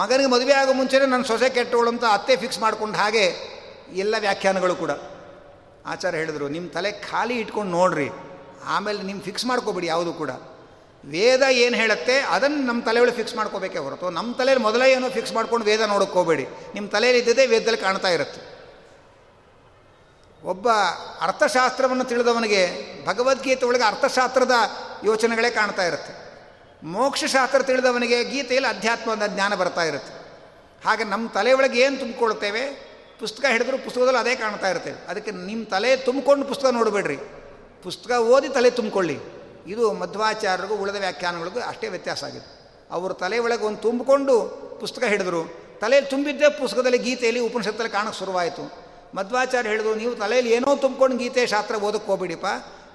[0.01, 3.25] ಮಗನಿಗೆ ಮದುವೆ ಆಗೋ ಮುಂಚೆನೇ ನನ್ನ ಸೊಸೆ ಕೆಟ್ಟವಳು ಅಂತ ಅತ್ತೆ ಫಿಕ್ಸ್ ಮಾಡ್ಕೊಂಡು ಹಾಗೆ
[4.03, 4.93] ಎಲ್ಲ ವ್ಯಾಖ್ಯಾನಗಳು ಕೂಡ.
[5.93, 8.09] ಆಚಾರ ಹೇಳಿದ್ರು ನಿಮ್ಮ ತಲೆ ಖಾಲಿ ಇಟ್ಕೊಂಡು ನೋಡ್ರಿ,
[8.75, 10.31] ಆಮೇಲೆ ನಿಮ್ಮ ಫಿಕ್ಸ್ ಮಾಡ್ಕೋಬೇಡಿ ಯಾವುದು ಕೂಡ.
[11.05, 14.07] ವೇದ ಏನು ಹೇಳುತ್ತೆ, ಅದನ್ನು ನಮ್ಮ ತಲೆಯೊಳಗೆ ಫಿಕ್ಸ್ ಮಾಡ್ಕೋಬೇಕೇ ಹೊರತು.
[14.19, 18.43] ನಮ್ಮ ತಲೆಯಲ್ಲಿ ಮೊದಲೇ ಏನೋ ಫಿಕ್ಸ್ ಮಾಡ್ಕೊಂಡು ವೇದ ನೋಡೋಕ್ಕೋಬೇಡಿ ನಿಮ್ಮ ತಲೆಯಲ್ಲಿ ಇದ್ದದೇ ವೇದದಲ್ಲಿ ಕಾಣ್ತಾ ಇರುತ್ತೆ.
[20.47, 20.69] ಒಬ್ಬ
[21.21, 24.53] ಅರ್ಥಶಾಸ್ತ್ರವನ್ನು ತಿಳಿದವನಿಗೆ ಭಗವದ್ಗೀತೆ ಒಳಗೆ ಅರ್ಥಶಾಸ್ತ್ರದ
[25.05, 26.27] ಯೋಚನೆಗಳೇ ಕಾಣ್ತಾ ಇರುತ್ತೆ.
[26.87, 30.27] ಮೋಕ್ಷಶಾಸ್ತ್ರ ತಿಳಿದವನಿಗೆ ಗೀತೆಯಲ್ಲಿ ಅಧ್ಯಾತ್ಮದ ಜ್ಞಾನ ಬರ್ತಾ ಇರುತ್ತೆ.
[30.89, 32.67] ಹಾಗೆ ನಮ್ಮ ತಲೆಯೊಳಗೆ ಏನು ತುಂಬಿಕೊಳ್ತೇವೆ
[33.21, 37.17] ಪುಸ್ತಕ ಹಿಡಿದ್ರು ಪುಸ್ತಕದಲ್ಲಿ ಅದೇ ಕಾಣ್ತಾ ಇರ್ತೇವೆ ಅದಕ್ಕೆ ನಿಮ್ಮ ತಲೆ ತುಂಬಿಕೊಂಡು ಪುಸ್ತಕ ನೋಡಬೇಡ್ರಿ.
[37.83, 39.21] ಪುಸ್ತಕ ಓದಿ ತಲೆ ತುಂಬಿಕೊಳ್ಳಿ.
[39.67, 42.71] ಇದು ಮಧ್ವಾಚಾರ್ಯರಿಗೂ ಉಳಿದ ವ್ಯಾಖ್ಯಾನಗಳಿಗೂ ಅಷ್ಟೇ ವ್ಯತ್ಯಾಸ ಆಗಿದೆ.
[42.91, 44.41] ಅವರು ತಲೆ ಒಳಗೆ ಒಂದು ತುಂಬಿಕೊಂಡು
[44.81, 45.45] ಪುಸ್ತಕ ಹಿಡಿದ್ರು,
[45.81, 48.86] ತಲೆ ತುಂಬಿದ್ದೇ ಪುಸ್ತಕದಲ್ಲಿ ಗೀತೆಯಲ್ಲಿ ಉಪನಿಷತ್ತಲ್ಲಿ ಕಾಣಕ್ಕೆ ಶುರುವಾಯಿತು.
[49.17, 52.47] ಮಧ್ವಾಚಾರ್ಯ ಹೇಳಿದ್ರು, ನೀವು ತಲೆಯಲ್ಲಿ ಏನೋ ತುಂಬ್ಕೊಂಡು ಗೀತೆ ಶಾಸ್ತ್ರ ಓದಕ್ಕೆ ಹೋಗ್ಬಿಡಿಪ್ಪ.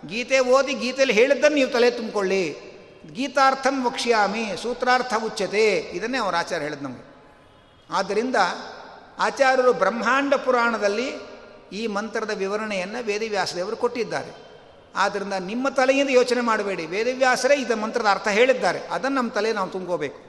[0.07, 2.71] ಗೀತೆ ಓದಿ ಗೀತೆಯಲ್ಲಿ ಹೇಳಿದ್ದನ್ನು ನೀವು ತಲೆ ತುಂಬಿಕೊಳ್ಳಿ.
[3.13, 5.77] ಗೀತಾರ್ಥಂ ವಕ್ಷ್ಯಾಮಿ, ಸೂತ್ರಾರ್ಥ ಉಚ್ಯತೆ.
[5.77, 7.15] ಇದನ್ನೇ ಅವರ ಆಚಾರ್ಯ ಹೇಳಿದ್ ನಮಗೆ.
[7.91, 8.35] ಆದ್ದರಿಂದ
[9.19, 11.09] ಆಚಾರ್ಯರು ಬ್ರಹ್ಮಾಂಡ ಪುರಾಣದಲ್ಲಿ
[11.73, 14.31] ಈ ಮಂತ್ರದ ವಿವರಣೆಯನ್ನು ವೇದವ್ಯಾಸದೇವರು ಕೊಟ್ಟಿದ್ದಾರೆ.
[14.95, 16.85] ಆದ್ದರಿಂದ ನಿಮ್ಮ ತಲೆಯಿಂದ ಯೋಚನೆ ಮಾಡಬೇಡಿ.
[16.85, 18.79] ವೇದವ್ಯಾಸರೇ ಇದ ಮಂತ್ರದ ಅರ್ಥ ಹೇಳಿದ್ದಾರೆ.
[18.79, 20.19] ಅದನ್ನು ನಮ್ಮ ತಲೆ ನಾವು ತುಂಬೋಬೇಕು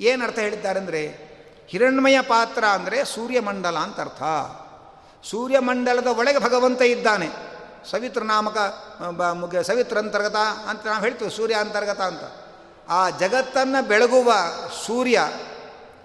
[0.00, 1.02] ಏನು ಅರ್ಥ ಹೇಳಿದ್ದಾರೆ ಅಂದರೆ
[1.68, 4.22] ಹಿರಣ್ಮಯ ಪಾತ್ರ ಅಂದರೆ ಸೂರ್ಯಮಂಡಲ ಅಂತ ಅರ್ಥ.
[5.24, 7.28] ಸೂರ್ಯಮಂಡಲದ ಒಳಗೆ ಭಗವಂತ ಇದ್ದಾನೆ.
[7.90, 8.58] ಸವಿತ್ರ ನಾಮಕ
[9.60, 10.36] ಸವಿತ್ರ ಅಂತರ್ಗತ
[10.68, 12.20] ಅಂತ ನಾವು ಹೇಳ್ತೀವಿ ಸೂರ್ಯ ಅಂತರ್ಗತ ಅಂತ.
[12.88, 14.32] ಆ ಜಗತ್ತನ್ನು ಬೆಳಗುವ
[14.86, 15.28] ಸೂರ್ಯ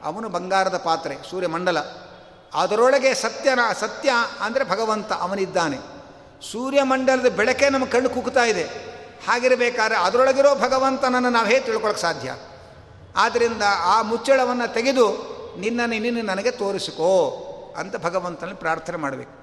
[0.03, 1.79] ಅವನು ಬಂಗಾರದ ಪಾತ್ರೆ, ಸೂರ್ಯಮಂಡಲ.
[2.53, 5.77] ಅದರೊಳಗೆ ಸತ್ಯನ, ಸತ್ಯ ಅಂದರೆ ಭಗವಂತ, ಅವನಿದ್ದಾನೆ.
[6.51, 8.63] ಸೂರ್ಯಮಂಡಲದ ಬೆಳಕೆ ನಮ್ಮ ಕಣ್ಣು ಕುಗ್ತಾ ಇದೆ.
[9.27, 12.35] ಹಾಗಿರಬೇಕಾದ್ರೆ ಅದರೊಳಗಿರೋ ಭಗವಂತನನ್ನು ನಾವು ಹೇಗೆ ತಿಳ್ಕೊಳಕ್ಕೆ ಸಾಧ್ಯ.
[13.15, 17.47] ಆದ್ದರಿಂದ ಆ ಮುಚ್ಚಳವನ್ನು ತೆಗೆದು ನಿನ್ನನ್ನು ನಿನ್ನ ನನಗೆ ತೋರಿಸಿಕೋ.
[17.77, 19.33] ಅಂತ ಭಗವಂತನಲ್ಲಿ ಪ್ರಾರ್ಥನೆ ಮಾಡಬೇಕು.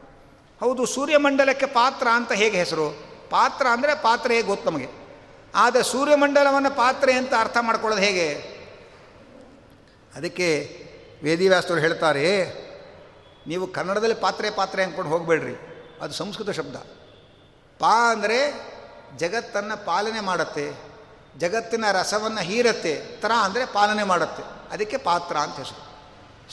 [0.61, 2.87] ಹೌದು, ಸೂರ್ಯಮಂಡಲಕ್ಕೆ ಪಾತ್ರ ಅಂತ ಹೇಗೆ ಹೆಸರು?
[3.31, 4.89] ಪಾತ್ರ ಅಂದರೆ ಪಾತ್ರ ಹೇಗೆ ಗೊತ್ತು ನಮಗೆ?
[5.55, 8.27] ಆದರೆ ಸೂರ್ಯಮಂಡಲವನ್ನು ಪಾತ್ರೆ ಅಂತ ಅರ್ಥ ಮಾಡ್ಕೊಳ್ಳೋದು ಹೇಗೆ?
[10.17, 10.49] ಅದಕ್ಕೆ
[11.23, 12.27] ವೇದಿವ್ಯಾಸರು ಹೇಳ್ತಾರೆ,
[13.47, 15.57] ನೀವು ಕನ್ನಡದಲ್ಲಿ ಪಾತ್ರೆ ಪಾತ್ರೆ ಅಂದ್ಕೊಂಡು ಹೋಗಬೇಡ್ರಿ.
[16.03, 16.77] ಅದು ಸಂಸ್ಕೃತ ಶಬ್ದ.
[17.81, 18.39] ಪಾ ಅಂದರೆ
[19.17, 20.67] ಜಗತ್ತನ್ನು ಪಾಲನೆ ಮಾಡುತ್ತೆ,
[21.39, 24.43] ಜಗತ್ತಿನ ರಸವನ್ನು ಹೀರತ್ತೆ, ತರ ಅಂದರೆ ಪಾಲನೆ ಮಾಡುತ್ತೆ.
[24.73, 25.83] ಅದಕ್ಕೆ ಪಾತ್ರ ಅಂತ ಹೆಸರು.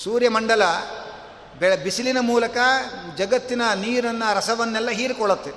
[0.04, 0.64] ಸೂರ್ಯಮಂಡಲ
[1.60, 2.58] ಬೆಳೆ ಬಿಸಿಲಿನ ಮೂಲಕ
[3.16, 5.52] ಜಗತ್ತಿನ ನೀರನ್ನು ರಸವನ್ನೆಲ್ಲ ಹೀರಿಕೊಳ್ಳುತ್ತೆ.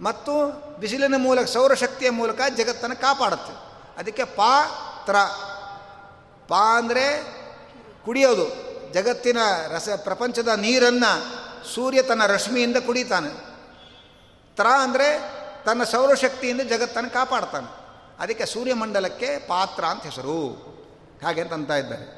[0.00, 3.52] ಮತ್ತು ಬಿಸಿಲಿನ ಮೂಲಕ ಸೌರಶಕ್ತಿಯ ಮೂಲಕ ಜಗತ್ತನ್ನು ಕಾಪಾಡುತ್ತೆ.
[3.98, 5.16] ಅದಕ್ಕೆ ಪಾತ್ರ
[6.48, 7.24] ಪಾ ಅಂದರೆ
[8.04, 8.68] ಕುಡಿಯೋದು.
[8.92, 9.36] ಜಗತ್ತಿನ
[9.68, 11.38] ರಸ, ಪ್ರಪಂಚದ ನೀರನ್ನು
[11.74, 13.48] ಸೂರ್ಯ ತನ್ನ ರಶ್ಮಿಯಿಂದ ಕುಡಿತಾನೆ.
[14.56, 17.78] ತ್ರ ಅಂದರೆ ತನ್ನ ಸೌರಶಕ್ತಿಯಿಂದ ಜಗತ್ತನ್ನು ಕಾಪಾಡ್ತಾನೆ.
[18.18, 20.48] ಅದಕ್ಕೆ ಸೂರ್ಯಮಂಡಲಕ್ಕೆ ಪಾತ್ರ ಅಂತ ಹೆಸರು.
[21.24, 22.17] ಹಾಗೆ ಅಂತ ಇದ್ದಾರೆ.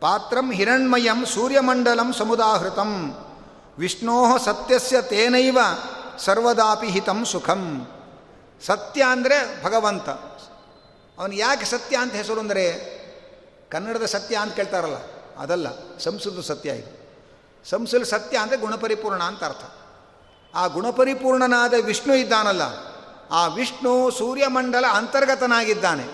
[0.00, 2.92] ಪಾತ್ರಂ ಹಿರಣ್ಮಯಂ ಸೂರ್ಯಮಂಡಲಂ ಸಮುದಾಹೃತಂ.
[3.78, 5.58] ವಿಷ್ಣೋ ಸತ್ಯಸ್ಯ ತೇನೈವ
[6.18, 7.62] ಸರ್ವದಾಪಿ ಹಿತಂ ಸುಖಂ.
[8.62, 10.08] ಸತ್ಯ ಅಂದರೆ ಭಗವಂತ.
[11.18, 12.64] ಅವನು ಯಾಕೆ ಸತ್ಯ ಅಂತ ಹೆಸರು ಅಂದರೆ,
[13.70, 14.98] ಕನ್ನಡದ ಸತ್ಯ ಅಂತ ಕೇಳ್ತಾರಲ್ಲ,
[15.38, 15.66] ಅದಲ್ಲ
[15.98, 16.90] ಸಂಸ್ಕೃತ ಸತ್ಯ ಇದು.
[17.64, 19.64] ಸಂಸ್ಕೃತ ಸತ್ಯ ಅಂದರೆ ಗುಣಪರಿಪೂರ್ಣ ಅಂತ ಅರ್ಥ.
[20.54, 22.64] ಆ ಗುಣಪರಿಪೂರ್ಣನಾದ ವಿಷ್ಣು ಇದ್ದಾನಲ್ಲ,
[23.30, 26.06] ಆ ವಿಷ್ಣು ಸೂರ್ಯಮಂಡಲ ಅಂತರ್ಗತನಾಗಿದ್ದಾನೆ.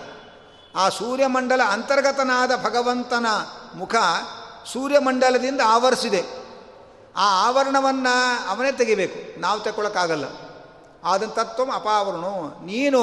[0.75, 3.27] ಆ ಸೂರ್ಯಮಂಡಲ ಅಂತರ್ಗತನಾದ ಭಗವಂತನ
[3.77, 3.95] ಮುಖ
[4.73, 6.21] ಸೂರ್ಯಮಂಡಲದಿಂದ ಆವರಿಸಿದೆ.
[7.15, 8.13] ಆ ಆವರಣವನ್ನು
[8.49, 9.39] ಅವನೇ ತೆಗಿಬೇಕು.
[9.41, 10.25] ನಾವು ತಗೊಳ್ಳೋಕ್ಕಾಗಲ್ಲ
[11.03, 12.65] ಆದ ತತ್ವ ಅಪಾವರಣು.
[12.65, 13.01] ನೀನು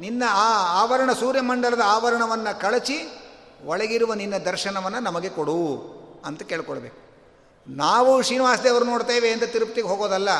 [0.00, 2.98] ನಿನ್ನ ಆ ಆವರಣ ಸೂರ್ಯಮಂಡಲದ ಆವರಣವನ್ನು ಕಳಚಿ
[3.64, 5.60] ಒಳಗಿರುವ ನಿನ್ನ ದರ್ಶನವನ್ನು ನಮಗೆ ಕೊಡು
[6.24, 6.98] ಅಂತ ಕೇಳ್ಕೊಳ್ಬೇಕು.
[7.68, 10.30] ನಾವು ಶ್ರೀನಿವಾಸ ದೇವರು ನೋಡ್ತೇವೆ ಅಂತ ತಿರುಪ್ತಿಗೆ ಹೋಗೋದಲ್ಲ,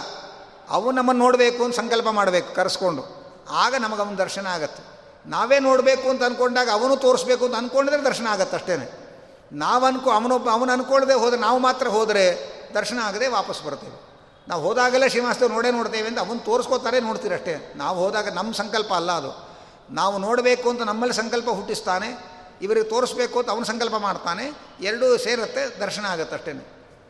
[0.70, 3.02] ಅವು ನಮ್ಮನ್ನು ನೋಡಬೇಕು ಅಂತ ಸಂಕಲ್ಪ ಮಾಡಬೇಕು, ಕರೆಸ್ಕೊಂಡು.
[3.50, 4.82] ಆಗ ನಮಗೆ ಅವನ ದರ್ಶನ ಆಗತ್ತೆ.
[5.26, 8.99] ನಾವೇ ನೋಡಬೇಕು ಅಂತ ಅಂದ್ಕೊಂಡಾಗ ಅವನು ತೋರಿಸ್ಬೇಕು ಅಂತ ಅಂದ್ಕೊಂಡಿದ್ರೆ ದರ್ಶನ ಆಗತ್ತೆ ಅಷ್ಟೇ
[9.52, 12.24] ನಾವು ಅನ್ಕೋ, ಅವನೊಬ್ಬ, ಅವನು ಅನ್ಕೊಳ್ಳದೆ ಹೋದ್ರೆ ನಾವು ಮಾತ್ರ ಹೋದರೆ
[12.74, 13.98] ದರ್ಶನ ಆಗದೆ ವಾಪಸ್ ಬರ್ತೇವೆ.
[14.48, 19.12] ನಾವು ಹೋದಾಗಲೇ ಶ್ರೀವಾಸ್ತವ ನೋಡೇ ನೋಡ್ತೇವೆ ಅಂತ ಅವನು ತೋರಿಸ್ಕೋತಾರೆ ನೋಡ್ತೀರಿ ಅಷ್ಟೇ ನಾವು ಹೋದಾಗ ನಮ್ಮ ಸಂಕಲ್ಪ ಅಲ್ಲ
[19.12, 19.30] ಅದು.
[19.90, 22.08] ನಾವು ನೋಡಬೇಕು ಅಂತ ನಮ್ಮಲ್ಲಿ ಸಂಕಲ್ಪ ಹುಟ್ಟಿಸ್ತಾನೆ,
[22.62, 24.44] ಇವರಿಗೆ ತೋರಿಸ್ಬೇಕು ಅಂತ ಅವನು ಸಂಕಲ್ಪ ಮಾಡ್ತಾನೆ,
[24.80, 26.52] ಎರಡೂ ಸೇರುತ್ತೆ, ದರ್ಶನ ಆಗುತ್ತೆ ಅಷ್ಟೇ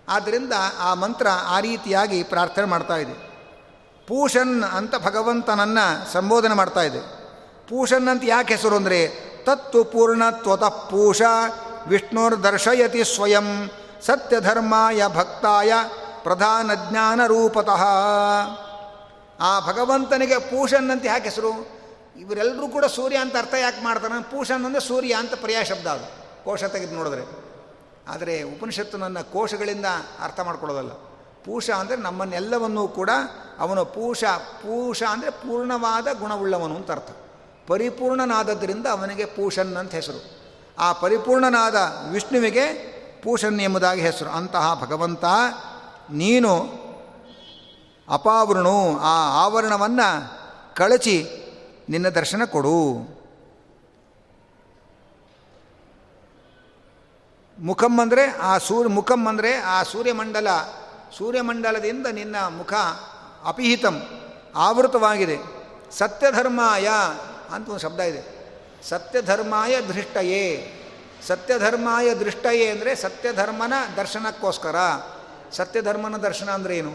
[0.09, 3.13] ಆದ್ದರಿಂದ ಆ ಮಂತ್ರ ಆ ರೀತಿಯಾಗಿ ಪ್ರಾರ್ಥನೆ ಮಾಡ್ತಾ ಇದೆ.
[4.07, 7.01] ಪೂಷನ್ ಅಂತ ಭಗವಂತನನ್ನು ಸಂಬೋಧನೆ ಮಾಡ್ತಾ ಇದೆ.
[7.69, 9.09] ಪೂಷನ್ ಅಂತ ಯಾಕೆ ಹೆಸರು ಅಂದರೆ
[9.45, 11.23] ತತ್ತು ಪೂರ್ಣತ್ವತಃ ಪೂಷ
[12.43, 13.71] ದರ್ಶಯತಿ ಸ್ವಯಂ
[14.03, 15.73] ಸತ್ಯಧರ್ಮಾಯ ಭಕ್ತಾಯ
[16.23, 17.83] ಪ್ರಧಾನ ಜ್ಞಾನ ರೂಪತಃ.
[19.41, 21.81] ಆ ಭಗವಂತನಿಗೆ ಪೂಷನ್ ಅಂತ ಯಾಕೆ ಹೆಸರು?
[22.21, 26.21] ಇವರೆಲ್ಲರೂ ಕೂಡ ಸೂರ್ಯ ಅಂತ ಅರ್ಥ ಯಾಕೆ ಮಾಡ್ತಾನೆ ಪೂಷನ್ ಅಂದರೆ ಸೂರ್ಯ ಅಂತ ಪರ್ಯಾಯ ಶಬ್ದ ಅದು.
[26.45, 27.23] ಕೋಶ ತೆಗೆದು ನೋಡಿದ್ರೆ.
[28.09, 29.87] ಆದರೆ ಉಪನಿಷತ್ತು ನನ್ನ ಕೋಶಗಳಿಂದ
[30.21, 30.93] ಅರ್ಥ ಮಾಡ್ಕೊಳ್ಳೋದಲ್ಲ.
[31.45, 33.11] ಪೂಷ ಅಂದರೆ ನಮ್ಮನ್ನೆಲ್ಲವನ್ನೂ ಕೂಡ
[33.59, 37.11] ಅವನು ಪೂಷ ಪೂಷ ಅಂದರೆ ಪೂರ್ಣವಾದ ಗುಣವುಳ್ಳವನು ಅಂತ ಅರ್ಥ.
[37.67, 40.40] ಪರಿಪೂರ್ಣನಾದದ್ದರಿಂದ ಅವನಿಗೆ ಪೂಷನ್ ಅಂತ ಹೆಸರು.
[40.79, 41.75] ಆ ಪರಿಪೂರ್ಣನಾದ
[42.11, 42.91] ವಿಷ್ಣುವಿಗೆ
[43.23, 44.31] ಪೂಷನ್ ಎಂಬುದಾಗಿ ಹೆಸರು.
[44.31, 45.25] ಅಂತಹ ಭಗವಂತ
[46.11, 46.81] ನೀನು
[48.09, 50.41] ಅಪಾವೃಣು ಆ ಆವರಣವನ್ನು
[50.75, 51.27] ಕಳಚಿ
[51.89, 52.95] ನಿನ್ನ ದರ್ಶನ ಕೊಡು.
[57.59, 60.49] ಮುಖಂ ಅಂದರೆ ಆ ಸೂರ್ಯ ಮುಖಂ ಅಂದರೆ ಆ ಸೂರ್ಯಮಂಡಲ.
[61.19, 62.73] ಸೂರ್ಯಮಂಡಲದಿಂದ ನಿನ್ನ ಮುಖ
[63.45, 64.03] ಅಪಿಹಿತಂ,
[64.55, 65.39] ಆವೃತವಾಗಿದೆ.
[65.91, 66.91] ಸತ್ಯಧರ್ಮಾಯ
[67.51, 68.40] ಅಂತ ಒಂದು ಶಬ್ದ ಇದೆ.
[68.89, 70.77] ಸತ್ಯಧರ್ಮಾಯ ದೃಷ್ಟಯೇ.
[71.27, 74.77] ಸತ್ಯಧರ್ಮಾಯ ದೃಷ್ಟಯೇ ಅಂದರೆ ಸತ್ಯಧರ್ಮನ ದರ್ಶನಕ್ಕೋಸ್ಕರ.
[75.53, 76.93] ಸತ್ಯಧರ್ಮನ ದರ್ಶನ ಅಂದರೆ ಏನು?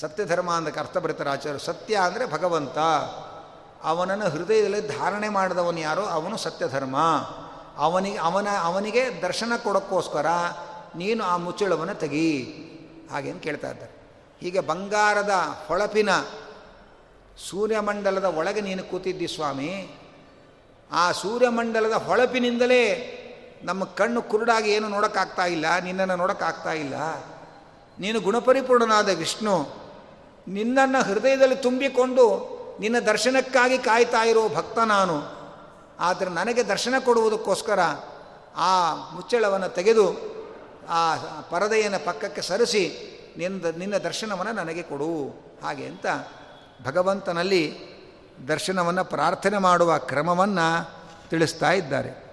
[0.00, 2.78] ಸತ್ಯಧರ್ಮ ಅಂದಕ್ಕೆ ಅರ್ಥ ಬರೀತಾರೆ ಆಚಾರ್ಯ ಸತ್ಯ ಅಂದರೆ ಭಗವಂತ.
[3.82, 6.02] ಅವನನ್ನು ಹೃದಯದಲ್ಲಿ ಧಾರಣೆ ಮಾಡಿದವನು ಯಾರೋ?
[6.02, 6.96] ಅವನು ಸತ್ಯಧರ್ಮ.
[7.76, 10.26] ಅವನಿಗೆ ಅವನ, ಅವನಿಗೆ ದರ್ಶನ ಕೊಡೋಕ್ಕೋಸ್ಕರ
[10.96, 12.42] ನೀನು ಆ ಮುಚ್ಚಳವನ್ನು ತೆಗಿ.
[13.12, 13.92] ಹಾಗೇನು ಕೇಳ್ತಾ ಇದ್ದಾರೆ.
[14.40, 15.30] ಹೀಗೆ ಬಂಗಾರದ
[15.68, 16.08] ಹೊಳಪಿನ
[17.50, 19.98] ಸೂರ್ಯಮಂಡಲದ ಒಳಗೆ ನೀನು ಕೂತಿದ್ದಿ ಸ್ವಾಮಿ
[21.02, 22.82] ಆ ಸೂರ್ಯಮಂಡಲದ ಹೊಳಪಿನಿಂದಲೇ
[23.68, 26.96] ನಮ್ಮ ಕಣ್ಣು ಕುರುಡಾಗಿ ಏನು ನೋಡೋಕ್ಕಾಗ್ತಾ ಇಲ್ಲ, ನಿನ್ನನ್ನು ನೋಡೋಕ್ಕಾಗ್ತಾ ಇಲ್ಲ.
[27.98, 29.54] ನೀನು ಗುಣಪರಿಪೂರ್ಣನಾದ ವಿಷ್ಣು,
[30.46, 32.24] ನಿನ್ನನ್ನು ಹೃದಯದಲ್ಲಿ ತುಂಬಿಕೊಂಡು
[32.80, 35.16] ನಿನ್ನ ದರ್ಶನಕ್ಕಾಗಿ ಕಾಯ್ತಾ ಇರೋ ಭಕ್ತ ನಾನು.
[36.00, 37.80] ಆದರೆ ನನಗೆ ದರ್ಶನ ಕೊಡುವುದಕ್ಕೋಸ್ಕರ
[38.68, 38.70] ಆ
[39.14, 40.06] ಮುಚ್ಚಳವನ್ನು ತೆಗೆದು
[40.88, 41.00] ಆ
[41.50, 42.84] ಪರದೆಯನ್ನು ಪಕ್ಕಕ್ಕೆ ಸರಿಸಿ
[43.38, 45.10] ನಿನ್ನ ನಿನ್ನ ದರ್ಶನವನ್ನು ನನಗೆ ಕೊಡು.
[45.62, 46.06] ಹಾಗೆ ಅಂತ
[46.84, 47.64] ಭಗವಂತನಲ್ಲಿ
[48.48, 50.90] ದರ್ಶನವನ್ನು, ಪ್ರಾರ್ಥನೆ ಮಾಡುವ ಕ್ರಮವನ್ನು
[51.30, 52.24] ತಿಳಿಸ್ತಾ ಇದ್ದಾರೆ.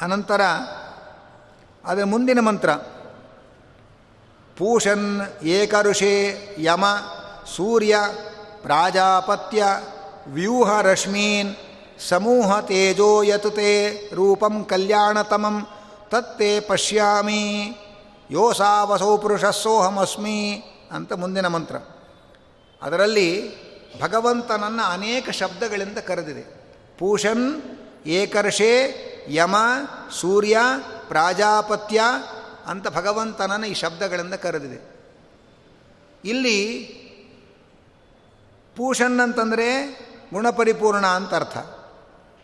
[0.00, 0.40] ಅನಂತರ
[1.84, 2.70] ಅದೇ ಮುಂದಿನ ಮಂತ್ರ.
[4.56, 6.86] ಪೂಷನ್ ಏಕಋಷೇ ಯಮ
[7.56, 7.96] ಸೂರ್ಯ
[8.62, 9.64] ಪ್ರಾಜಾಪತ್ಯ
[10.26, 11.56] ವ್ಯೂಹ ರಶ್ಮೀನ್
[12.08, 15.68] ಸಮೂಹ ತೇಜೋ ಯತುತೆ ರೂಪಂ ಕಲ್ಯಾಣತಮಂ
[16.12, 17.72] ತತ್ತೇ ಪಶ್ಯಾಮಿ
[18.30, 21.76] ಯೋಸಾವಸೌ ಪುರುಷಸ್ಸೋಹಮಸ್ಮಿ ಅಂತ ಮುಂದಿನ ಮಂತ್ರ.
[22.82, 23.50] ಅದರಲ್ಲಿ
[24.00, 26.42] ಭಗವಂತನನ್ನು ಅನೇಕ ಶಬ್ದಗಳಿಂದ ಕರೆದಿದೆ.
[26.98, 27.62] ಪೂಷನ್,
[28.06, 28.72] ಏಕರ್ಷೆ,
[29.28, 29.56] ಯಮ,
[30.20, 30.58] ಸೂರ್ಯ,
[31.08, 32.02] ಪ್ರಾಜಾಪತ್ಯ
[32.66, 35.08] ಅಂತ ಭಗವಂತನನ್ನು ಈ ಶಬ್ದಗಳಿಂದ ಕರೆದಿದೆ.
[36.24, 36.74] ಇಲ್ಲಿ
[38.76, 39.98] ಪೂಷನ್ ಅಂತಂದರೆ
[40.32, 41.58] ಗುಣಪರಿಪೂರ್ಣ ಅಂತ ಅರ್ಥ.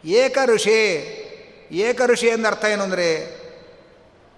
[0.07, 0.81] ಏಕ ಋಷಿ
[1.71, 3.38] ಏಕ ಋಷಿ ಎಂದರ್ಥ ಏನು ಅಂದರೆ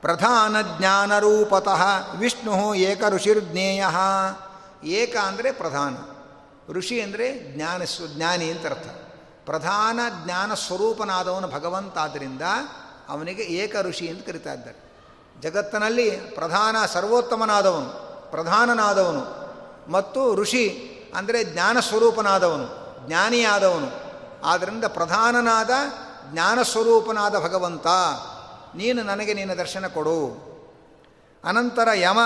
[0.03, 3.85] ಪ್ರಧಾನ ಜ್ಞಾನರೂಪತಃ ವಿಷ್ಣು ಏಕ ಋಷಿರ್ಜ್ಞೇಯ
[4.85, 5.97] ಏಕ ಅಂದರೆ ಪ್ರಧಾನ.
[6.73, 7.83] ಋಷಿ ಅಂದರೆ ಜ್ಞಾನ
[8.17, 8.89] ಜ್ಞಾನಿ ಅಂತ ಅರ್ಥ.
[9.45, 12.43] ಪ್ರಧಾನ ಜ್ಞಾನ ಸ್ವರೂಪನಾದವನು ಭಗವಂತ ಆದ್ದರಿಂದ
[13.09, 14.91] ಅವನಿಗೆ ಏಕ ಋಷಿ ಅಂತ ಕರಿತಾ ಇದ್ದಾರೆ.
[15.41, 17.89] ಜಗತ್ತಿನಲ್ಲಿ ಪ್ರಧಾನ ಸರ್ವೋತ್ತಮನಾದವನು,
[18.31, 19.25] ಪ್ರಧಾನನಾದವನು
[19.93, 22.67] ಮತ್ತು ಋಷಿ ಅಂದರೆ ಜ್ಞಾನ ಸ್ವರೂಪನಾದವನು,
[23.07, 24.11] ಜ್ಞಾನಿಯಾದವನು.
[24.45, 25.71] ಆದ್ದರಿಂದ ಪ್ರಧಾನನಾದ
[26.33, 27.87] ಜ್ಞಾನಸ್ವರೂಪನಾದ ಭಗವಂತ
[28.77, 30.51] ನೀನು ನನಗೆ ನಿನ್ನ ದರ್ಶನ ಕೊಡು.
[31.45, 32.19] ಅನಂತರ ಯಮ.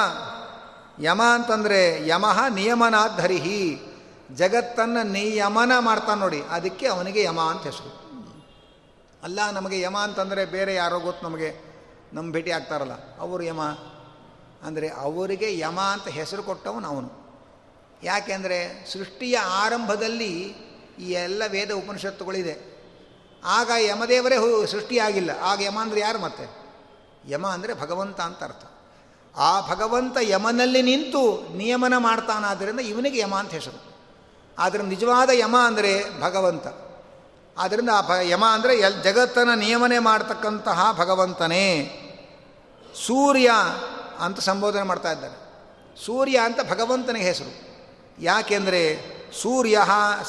[1.03, 3.81] ಯಮ ಅಂತಂದರೆ ಯಮಃ ನಿಯಮನಾಧರಿಹಿ
[4.33, 6.43] ಜಗತ್ತನ್ನು ನಿಯಮನ ಮಾಡ್ತಾನೆ ನೋಡಿ.
[6.43, 8.05] ಅದಕ್ಕೆ ಅವನಿಗೆ ಯಮ ಅಂತ ಹೆಸರು.
[9.23, 11.75] ಅಲ್ಲ, ನಮಗೆ ಯಮ ಅಂತಂದರೆ ಬೇರೆ ಯಾರೋ ಗೊತ್ತು ನಮಗೆ.
[12.13, 13.63] ನಮ್ಮ ಭೇಟಿ ಆಗ್ತಾರಲ್ಲ, ಅವರು ಯಮ.
[14.63, 17.25] ಅಂದರೆ ಅವರಿಗೆ ಯಮ ಅಂತ ಹೆಸರು ಕೊಟ್ಟವನು ಅವನು.
[18.03, 20.55] ಯಾಕೆಂದರೆ ಸೃಷ್ಟಿಯ ಆರಂಭದಲ್ಲಿ
[20.99, 22.74] ಈ ಎಲ್ಲ ವೇದ ಉಪನಿಷತ್ತುಗಳಿದೆ.
[23.45, 25.31] ಆಗ ಯಮದೇವರೇ ಸೃಷ್ಟಿಯಾಗಿಲ್ಲ.
[25.43, 26.65] ಆಗ ಯಮ ಅಂದರೆ ಯಾರು ಮತ್ತೆ?
[27.29, 28.65] ಯಮ ಅಂದರೆ ಭಗವಂತ ಅಂತ ಅರ್ಥ.
[29.37, 33.95] ಆ ಭಗವಂತ ಯಮನಲ್ಲಿ ನಿಂತು ನಿಯಮನ ಮಾಡ್ತಾನಾದ್ದರಿಂದ ಇವನಿಗೆ ಯಮ ಅಂತ ಹೆಸರು.
[34.59, 36.67] ಆದರೆ ನಿಜವಾದ ಯಮ ಅಂದರೆ ಭಗವಂತ.
[37.59, 42.01] ಆದ್ದರಿಂದ ಆ ಭ ಯಮ ಅಂದರೆ ಎಲ್ ಜಗತ್ತನ ನಿಯಮನೆ ಮಾಡ್ತಕ್ಕಂತಹ ಭಗವಂತನೇ.
[43.07, 43.51] ಸೂರ್ಯ
[44.19, 45.45] ಅಂತ ಸಂಬೋಧನೆ ಮಾಡ್ತಾ ಇದ್ದಾರೆ.
[46.05, 47.75] ಸೂರ್ಯ ಅಂತ ಭಗವಂತನಿಗೆ ಹೆಸರು.
[48.23, 49.81] ಯಾಕೆಂದರೆ ಸೂರ್ಯ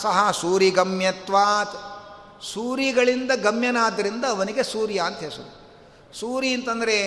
[0.02, 1.95] ಸಹ ಸೂರಿಗಮ್ಯತ್ವಾತ್
[2.42, 5.52] ಸೂರಿಗಳಿಂದ ಗಮ್ಯನಾದ್ದರಿಂದ ಅವನಿಗೆ ಸೂರ್ಯ ಅಂತ ಹೆಸರು.
[6.20, 6.98] ಸೂರಿ ಅಂತಂದರೆ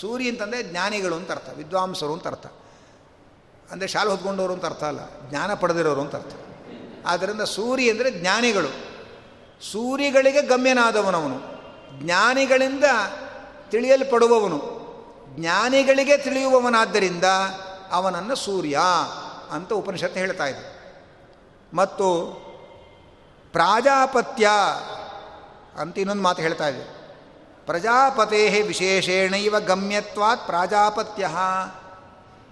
[0.00, 2.46] ಸೂರಿ ಅಂತಂದರೆ ಜ್ಞಾನಿಗಳು ಅಂತ ಅರ್ಥ, ವಿದ್ವಾಂಸರು ಅಂತ ಅರ್ಥ.
[3.70, 6.34] ಅಂದರೆ ಶಾಲೆ ಹೊತ್ಕೊಂಡವರು ಅಂತ ಅರ್ಥ ಅಲ್ಲ, ಜ್ಞಾನ ಪಡೆದಿರೋರು ಅಂತ ಅರ್ಥ.
[7.06, 8.68] ಆದ್ದರಿಂದ ಸೂರಿ ಅಂದರೆ ಜ್ಞಾನಿಗಳು.
[9.72, 11.38] ಸೂರಿಗಳಿಗೆ ಗಮ್ಯನಾದವನವನು,
[12.04, 12.84] ಜ್ಞಾನಿಗಳಿಂದ
[13.70, 14.60] ತಿಳಿಯಲ್ಪಡುವವನು,
[15.28, 17.24] ಜ್ಞಾನಿಗಳಿಗೆ ತಿಳಿಯುವವನಾದ್ದರಿಂದ
[17.90, 18.78] ಅವನನ್ನು ಸೂರ್ಯ
[19.50, 20.72] ಅಂತ ಉಪನಿಷತ್ತು ಹೇಳ್ತಾ ಇದೆ.
[21.74, 22.06] ಮತ್ತು
[23.52, 24.50] ಪ್ರಾಜಾಪತ್ಯ
[25.78, 27.02] ಅಂತ ಇನ್ನೊಂದು ಮಾತು ಹೇಳ್ತಾ ಇದೆ.
[27.66, 31.28] ಪ್ರಜಾಪತೇ ವಿಶೇಷೇಣೈವ ಗಮ್ಯತ್ವಾತ್ ಪ್ರಾಜಾಪತ್ಯ.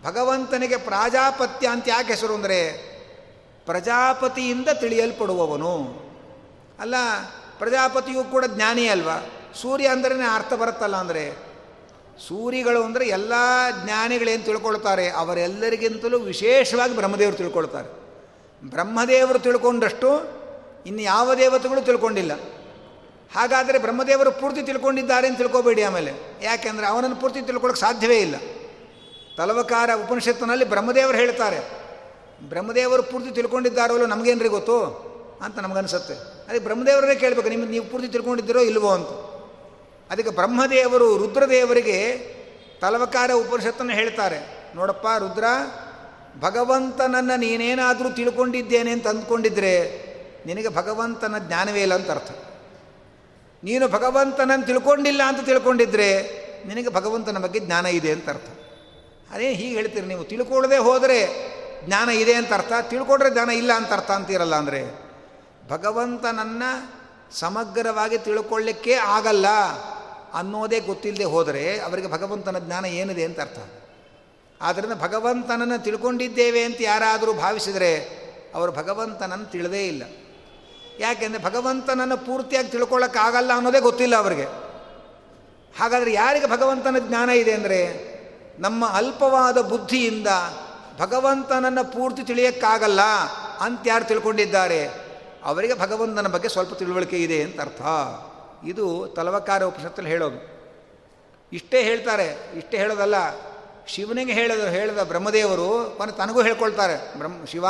[0.05, 2.91] ಭಗವಂತನಿಗೆ ಪ್ರಾಜಾಪತ್ಯ ಅಂತ ಯಾಕೆ ಹೆಸರು ಅಂದರೆ
[3.67, 5.77] ಪ್ರಜಾಪತಿಯಿಂದ ತಿಳಿಯಲ್ಪಡುವವನು.
[6.81, 6.95] ಅಲ್ಲ,
[7.59, 9.27] ಪ್ರಜಾಪತಿಯು ಕೂಡ ಜ್ಞಾನಿ ಅಲ್ವಾ?
[9.63, 11.51] ಸೂರ್ಯ ಅಂದ್ರೇ ಅರ್ಥ ಬರುತ್ತಲ್ಲ ಅಂದರೆ?
[12.29, 13.33] ಸೂರಿಗಳು ಅಂದರೆ ಎಲ್ಲ
[13.85, 15.11] ಜ್ಞಾನಿಗಳೇನು ತಿಳ್ಕೊಳ್ತಾರೆ?
[15.11, 17.89] ಅವರೆಲ್ಲರಿಗಿಂತಲೂ ವಿಶೇಷವಾಗಿ ಬ್ರಹ್ಮದೇವರು ತಿಳ್ಕೊಳ್ತಾರೆ.
[18.71, 20.40] ಬ್ರಹ್ಮದೇವರು ತಿಳ್ಕೊಂಡಷ್ಟು
[20.87, 22.33] ಇನ್ನು ಯಾವ ದೇವತೆಗಳು ತಿಳ್ಕೊಂಡಿಲ್ಲ.
[23.37, 26.13] ಹಾಗಾದರೆ ಬ್ರಹ್ಮದೇವರು ಪೂರ್ತಿ ತಿಳ್ಕೊಂಡಿದ್ದಾರೆ ಅಂತ ತಿಳ್ಕೊಬೇಡಿ ಆಮೇಲೆ.
[26.43, 28.35] ಯಾಕೆಂದರೆ ಅವನನ್ನು ಪೂರ್ತಿ ತಿಳ್ಕೊಳ್ಳೋಕೆ ಸಾಧ್ಯವೇ ಇಲ್ಲ.
[29.37, 31.61] ತಲವಕಾರ ಉಪನಿಷತ್ತಿನಲ್ಲಿ ಬ್ರಹ್ಮದೇವರು ಹೇಳ್ತಾರೆ,
[32.49, 35.11] ಬ್ರಹ್ಮದೇವರು ಪೂರ್ತಿ ತಿಳ್ಕೊಂಡಿದ್ದಾರೋ ನಮಗೇನ್ರಿ ಗೊತ್ತು?
[35.45, 36.15] ಅಂತ ನಮಗನ್ಸುತ್ತೆ.
[36.15, 39.09] ಅದಕ್ಕೆ ಬ್ರಹ್ಮದೇವರೇ ಕೇಳಬೇಕು, ನಿಮ್ಗೆ ನೀವು ಪೂರ್ತಿ ತಿಳ್ಕೊಂಡಿದ್ದೀರೋ ಇಲ್ವೋ ಅಂತ.
[40.13, 42.17] ಅದಕ್ಕೆ ಬ್ರಹ್ಮದೇವರು ರುದ್ರದೇವರಿಗೆ
[42.81, 44.71] ತಲವಕಾರ ಉಪನಿಷತ್ತನ್ನು ಹೇಳ್ತಾರೆ.
[44.77, 45.45] ನೋಡಪ್ಪ ರುದ್ರ,
[46.41, 50.10] ಭಗವಂತನನ್ನು ನೀನೇನಾದರೂ ತಿಳ್ಕೊಂಡಿದ್ದೇನೆ ಅಂತ ಅಂದ್ಕೊಂಡಿದ್ರೆ
[50.47, 52.31] ನಿನಗೆ ಭಗವಂತನ ಜ್ಞಾನವೇ ಇಲ್ಲ ಅಂತ ಅರ್ಥ.
[53.65, 58.49] ನೀನು ಭಗವಂತನನ್ನು ತಿಳ್ಕೊಂಡಿಲ್ಲ ಅಂತ ತಿಳ್ಕೊಂಡಿದ್ರೆ ನಿನಗೆ ಭಗವಂತನ ಬಗ್ಗೆ ಜ್ಞಾನ ಇದೆ ಅಂತ ಅರ್ಥ.
[59.31, 61.51] ಅದೇ ಹೀಗೆ ಹೇಳ್ತೀರಿ ನೀವು, ತಿಳ್ಕೊಳ್ಳದೆ ಹೋದರೆ
[61.87, 65.11] ಜ್ಞಾನ ಇದೆ ಅಂತ ಅರ್ಥ, ತಿಳ್ಕೊಂಡ್ರೆ ಜ್ಞಾನ ಇಲ್ಲ ಅಂತ ಅರ್ಥ ಅಂತೀರಲ್ಲ ಅಂದರೆ,
[65.69, 67.01] ಭಗವಂತನನ್ನು
[67.35, 69.47] ಸಮಗ್ರವಾಗಿ ತಿಳ್ಕೊಳ್ಳಿಕ್ಕೆ ಆಗಲ್ಲ
[70.35, 73.59] ಅನ್ನೋದೇ ಗೊತ್ತಿಲ್ಲದೆ ಹೋದರೆ ಅವರಿಗೆ ಭಗವಂತನ ಜ್ಞಾನ ಏನಿದೆ ಅಂತ ಅರ್ಥ.
[74.61, 78.21] ಆದ್ದರಿಂದ ಭಗವಂತನನ್ನು ತಿಳ್ಕೊಂಡಿದ್ದೇವೆ ಅಂತ ಯಾರಾದರೂ ಭಾವಿಸಿದರೆ
[78.55, 80.03] ಅವರು ಭಗವಂತನನ್ನು ತಿಳಿದೇ ಇಲ್ಲ.
[81.01, 84.45] ಯಾಕೆಂದರೆ ಭಗವಂತನನ್ನು ಪೂರ್ತಿಯಾಗಿ ತಿಳ್ಕೊಳ್ಳೋಕ್ಕಾಗಲ್ಲ ಅನ್ನೋದೇ ಗೊತ್ತಿಲ್ಲ ಅವರಿಗೆ.
[85.81, 88.11] ಹಾಗಾದರೆ ಯಾರಿಗೆ ಭಗವಂತನ ಜ್ಞಾನ ಇದೆ ಅಂದರೆ
[88.59, 90.27] ನಮ್ಮ ಅಲ್ಪವಾದ ಬುದ್ಧಿಯಿಂದ
[90.99, 93.01] ಭಗವಂತನನ್ನು ಪೂರ್ತಿ ತಿಳಿಯೋಕ್ಕಾಗಲ್ಲ
[93.61, 94.89] ಅಂತ ಯಾರು ತಿಳ್ಕೊಂಡಿದ್ದಾರೆ?
[95.45, 97.83] ಅವರಿಗೆ ಭಗವಂತನ ಬಗ್ಗೆ ಸ್ವಲ್ಪ ತಿಳುವಳಿಕೆ ಇದೆ ಅಂತ ಅರ್ಥ.
[98.67, 100.61] ಇದು ತಲವಕಾರ ಉಪನಿಷತ್ತಲ್ಲಿ ಹೇಳೋದು.
[101.53, 103.15] ಇಷ್ಟೇ ಹೇಳ್ತಾರೆ, ಇಷ್ಟೇ ಹೇಳೋದಲ್ಲ.
[103.87, 107.65] ಶಿವನಿಗೆ ಹೇಳೋದು, ಹೇಳಿದ ಬ್ರಹ್ಮದೇವರು, ಕೊನೆ ತನಗೂ ಹೇಳ್ಕೊಳ್ತಾರೆ, ಬ್ರಹ್ಮ, ಶಿವ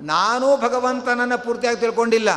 [0.00, 2.28] ನಾನೂ ಭಗವಂತನನ್ನು ಪೂರ್ತಿಯಾಗಿ ತಿಳ್ಕೊಂಡಿಲ್ಲ.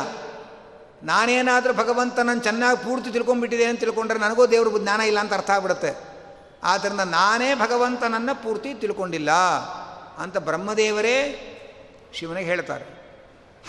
[1.02, 6.08] ನಾನೇನಾದರೂ ಭಗವಂತನನ್ನು ಚೆನ್ನಾಗಿ ಪೂರ್ತಿ ತಿಳ್ಕೊಂಡ್ಬಿಟ್ಟಿದೆ ಅಂತ ತಿಳ್ಕೊಂಡ್ರೆ ನನಗೂ ದೇವ್ರ ಜ್ಞಾನ ಇಲ್ಲ ಅಂತ ಅರ್ಥ ಆಗ್ಬಿಡುತ್ತೆ.
[6.62, 9.30] ಆದ್ದರಿಂದ ನಾನೇ ಭಗವಂತನನ್ನು ಪೂರ್ತಿ ತಿಳ್ಕೊಂಡಿಲ್ಲ
[10.18, 11.44] ಅಂತ ಬ್ರಹ್ಮದೇವರೇ
[12.14, 12.84] ಶಿವನಿಗೆ ಹೇಳ್ತಾರೆ.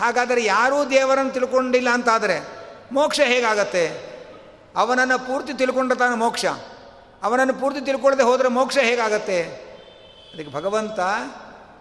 [0.00, 2.48] ಹಾಗಾದರೆ ಯಾರೂ ದೇವರನ್ನು ತಿಳ್ಕೊಂಡಿಲ್ಲ ಅಂತಾದರೆ
[2.92, 4.10] ಮೋಕ್ಷ ಹೇಗಾಗತ್ತೆ?
[4.76, 6.46] ಅವನನ್ನು ಪೂರ್ತಿ ತಿಳ್ಕೊಂಡ್ರೆ ತಾನು ಮೋಕ್ಷ.
[7.22, 9.42] ಅವನನ್ನು ಪೂರ್ತಿ ತಿಳ್ಕೊಳ್ಳದೆ ಹೋದರೆ ಮೋಕ್ಷ ಹೇಗಾಗತ್ತೆ?
[10.34, 10.98] ಅದಕ್ಕೆ ಭಗವಂತ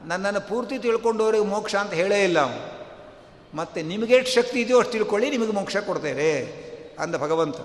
[0.06, 2.80] ನನ್ನನ್ನು ಪೂರ್ತಿ ತಿಳ್ಕೊಂಡವ್ರಿಗೆ ಮೋಕ್ಷ ಅಂತ ಹೇಳೇ ಇಲ್ಲ ಅವನು.
[3.58, 6.46] ಮತ್ತು ನಿಮಗೆ ಎಷ್ಟು ಶಕ್ತಿ ಇದೆಯೋ ಅಷ್ಟು ತಿಳ್ಕೊಳ್ಳಿ, ನಿಮಗೆ ಮೋಕ್ಷ ಕೊಡ್ತೇವೆ
[7.00, 7.56] ಅಂದ ಭಗವಂತ.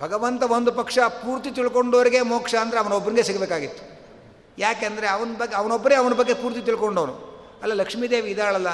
[0.00, 3.92] ಭಗವಂತ ಒಂದು ಪಕ್ಷ ಪೂರ್ತಿ ತಿಳ್ಕೊಂಡವರಿಗೆ ಮೋಕ್ಷ ಅಂದರೆ ಅವನೊಬ್ಬನಿಗೆ ಸಿಗಬೇಕಾಗಿತ್ತು.
[4.58, 7.32] ಯಾಕೆಂದರೆ ಅವನ ಬಗ್ಗೆ, ಅವನೊಬ್ಬರೇ ಅವನ ಬಗ್ಗೆ ಪೂರ್ತಿ ತಿಳ್ಕೊಂಡವನು.
[7.62, 8.66] ಅಲ್ಲ, ಲಕ್ಷ್ಮೀದೇವಿ ಇದ್ದಾಳಲ್ಲ,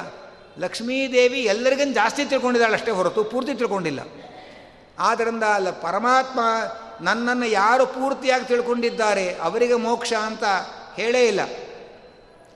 [0.58, 4.00] ಲಕ್ಷ್ಮೀದೇವಿ ಎಲ್ಲರಿಗೂ ಜಾಸ್ತಿ ತಿಳ್ಕೊಂಡಿದ್ದಾಳಷ್ಟೇ ಹೊರತು ಪೂರ್ತಿ ತಿಳ್ಕೊಂಡಿಲ್ಲ.
[4.98, 6.40] ಆದ್ದರಿಂದ ಅಲ್ಲ, ಪರಮಾತ್ಮ
[7.00, 10.44] ನನ್ನನ್ನು ಯಾರು ಪೂರ್ತಿಯಾಗಿ ತಿಳ್ಕೊಂಡಿದ್ದಾರೆ, ಅವರಿಗೆ ಮೋಕ್ಷ ಅಂತ
[10.98, 11.40] ಹೇಳೇ ಇಲ್ಲ.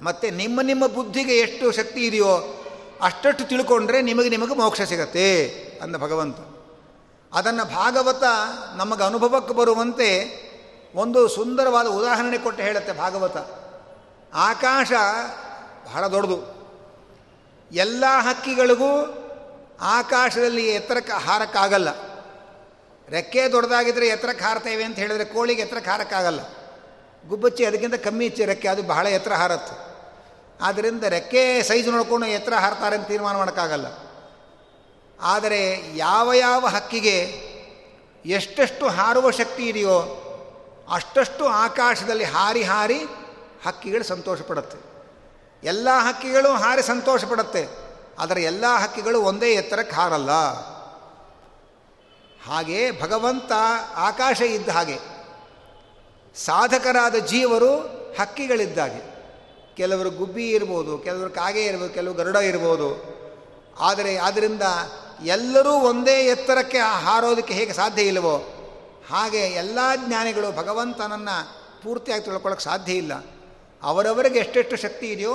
[0.02, 2.64] ಮತ್ತು ನಿಮ್ಮ ನಿಮ್ಮ ಬುದ್ಧಿಗೆ ಎಷ್ಟು ಶಕ್ತಿ ಇದೆಯೋ
[3.02, 5.48] ಅಷ್ಟಷ್ಟು ತಿಳ್ಕೊಂಡ್ರೆ ನಿಮಗೆ ನಿಮಗೆ ಮೋಕ್ಷ ಸಿಗತ್ತೆ
[5.82, 6.36] ಅಂದ ಭಗವಂತ.
[7.32, 8.22] ಅದನ್ನು ಭಾಗವತ
[8.76, 10.42] ನಮಗೆ ಅನುಭವಕ್ಕೆ ಬರುವಂತೆ
[10.94, 13.36] ಒಂದು ಸುಂದರವಾದ ಉದಾಹರಣೆ ಕೊಟ್ಟು ಹೇಳುತ್ತೆ ಭಾಗವತ.
[14.34, 14.92] ಆಕಾಶ
[15.84, 16.62] ಬಹಳ ದೊಡ್ಡದು.
[17.72, 19.18] ಎಲ್ಲ ಹಕ್ಕಿಗಳಿಗೂ
[19.80, 21.88] ಆಕಾಶದಲ್ಲಿ ಎತ್ತರಕ್ಕೆ ಹಾರಕ್ಕಾಗಲ್ಲ
[23.08, 26.40] ರೆಕ್ಕೆ ದೊಡ್ಡದಾಗಿದ್ದರೆ ಎತ್ತರಕ್ಕೆ ಹಾರ್ತೇವೆ ಅಂತ ಹೇಳಿದರೆ ಕೋಳಿಗೆ ಎತ್ತರಕ್ಕೆ ಹಾರಕ್ಕಾಗಲ್ಲ.
[27.28, 29.92] ಗುಬ್ಬಚ್ಚಿ ಅದಕ್ಕಿಂತ ಕಮ್ಮಿ ಇಚ್ಚಿ ರೆಕ್ಕೆ, ಅದು ಬಹಳ ಎತ್ತರ ಹಾರತ್ತು.
[30.64, 33.86] ಆದ್ದರಿಂದ ರೆಕ್ಕೆ ಸೈಜ್ ನೋಡ್ಕೊಂಡು ಎತ್ತರ ಹಾರ್ತಾರೆ ಅಂತ ತೀರ್ಮಾನ ಮಾಡೋಕ್ಕಾಗಲ್ಲ.
[35.20, 37.16] ಆದರೆ ಯಾವ ಯಾವ ಹಕ್ಕಿಗೆ
[38.24, 40.18] ಎಷ್ಟೆಷ್ಟು ಹಾರುವ ಶಕ್ತಿ ಇದೆಯೋ
[40.92, 42.98] ಅಷ್ಟಷ್ಟು ಆಕಾಶದಲ್ಲಿ ಹಾರಿ ಹಾರಿ
[43.66, 44.78] ಹಕ್ಕಿಗಳು ಸಂತೋಷ ಪಡುತ್ತೆ
[45.64, 47.68] ಎಲ್ಲ ಹಕ್ಕಿಗಳು ಹಾರಿ ಸಂತೋಷ ಪಡುತ್ತೆ
[48.18, 50.30] ಆದರೆ ಎಲ್ಲ ಹಕ್ಕಿಗಳು ಒಂದೇ ಎತ್ತರಕ್ಕೆ ಹಾರಲ್ಲ.
[52.46, 53.52] ಹಾಗೆ ಭಗವಂತ
[53.96, 55.11] ಆಕಾಶ ಇದ್ದ ಹಾಗೆ
[56.36, 57.76] ಸಾಧಕರಾದ ಜೀವರು
[58.20, 59.12] ಹಕ್ಕಿಗಳಿದ್ದಾಗೆ.
[59.76, 63.22] ಕೆಲವರು ಗುಬ್ಬಿ ಇರ್ಬೋದು, ಕೆಲವರು ಕಾಗೆ ಇರ್ಬೋದು ಕೆಲವು ಗರುಡ ಇರ್ಬೋದು.
[63.80, 64.62] ಆದರೆ ಆದ್ದರಿಂದ
[65.24, 68.36] ಎಲ್ಲರೂ ಒಂದೇ ಎತ್ತರಕ್ಕೆ ಹಾರೋದಕ್ಕೆ ಹೇಗೆ ಸಾಧ್ಯ ಇಲ್ಲವೋ,
[69.10, 71.36] ಹಾಗೆ ಎಲ್ಲ ಜ್ಞಾನಿಗಳು ಭಗವಂತನನ್ನು
[71.82, 73.12] ಪೂರ್ತಿಯಾಗಿ ತಿಳ್ಕೊಳ್ಳೋಕೆ ಸಾಧ್ಯ ಇಲ್ಲ.
[73.82, 75.34] ಅವರವರಿಗೆ ಎಷ್ಟೆಷ್ಟು ಶಕ್ತಿ ಇದೆಯೋ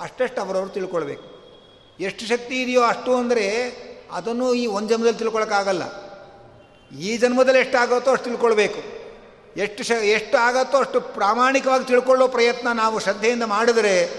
[0.00, 1.22] ಅಷ್ಟೆಷ್ಟು ಅವರವರು ತಿಳ್ಕೊಳ್ಬೇಕು.
[2.00, 3.46] ಎಷ್ಟು ಶಕ್ತಿ ಇದೆಯೋ ಅಷ್ಟು ಅಂದರೆ
[4.12, 5.82] ಅದನ್ನು ಈ ಒಂದು ಜನ್ಮದಲ್ಲಿ ತಿಳ್ಕೊಳಕ್ಕಾಗಲ್ಲ
[6.98, 8.99] ಈ ಜನ್ಮದಲ್ಲಿ ಎಷ್ಟಾಗುತ್ತೋ ಅಷ್ಟು ತಿಳ್ಕೊಳ್ಬೇಕು.
[9.56, 14.10] ಎಷ್ಟು ಶ, ಎಷ್ಟು ಆಗತ್ತೋ ಅಷ್ಟು ಪ್ರಾಮಾಣಿಕವಾಗಿ ತಿಳ್ಕೊಳ್ಳೋ ಪ್ರಯತ್ನ ನಾವು ಶ್ರದ್ಧೆಯಿಂದ ಮಾಡಿದರೆ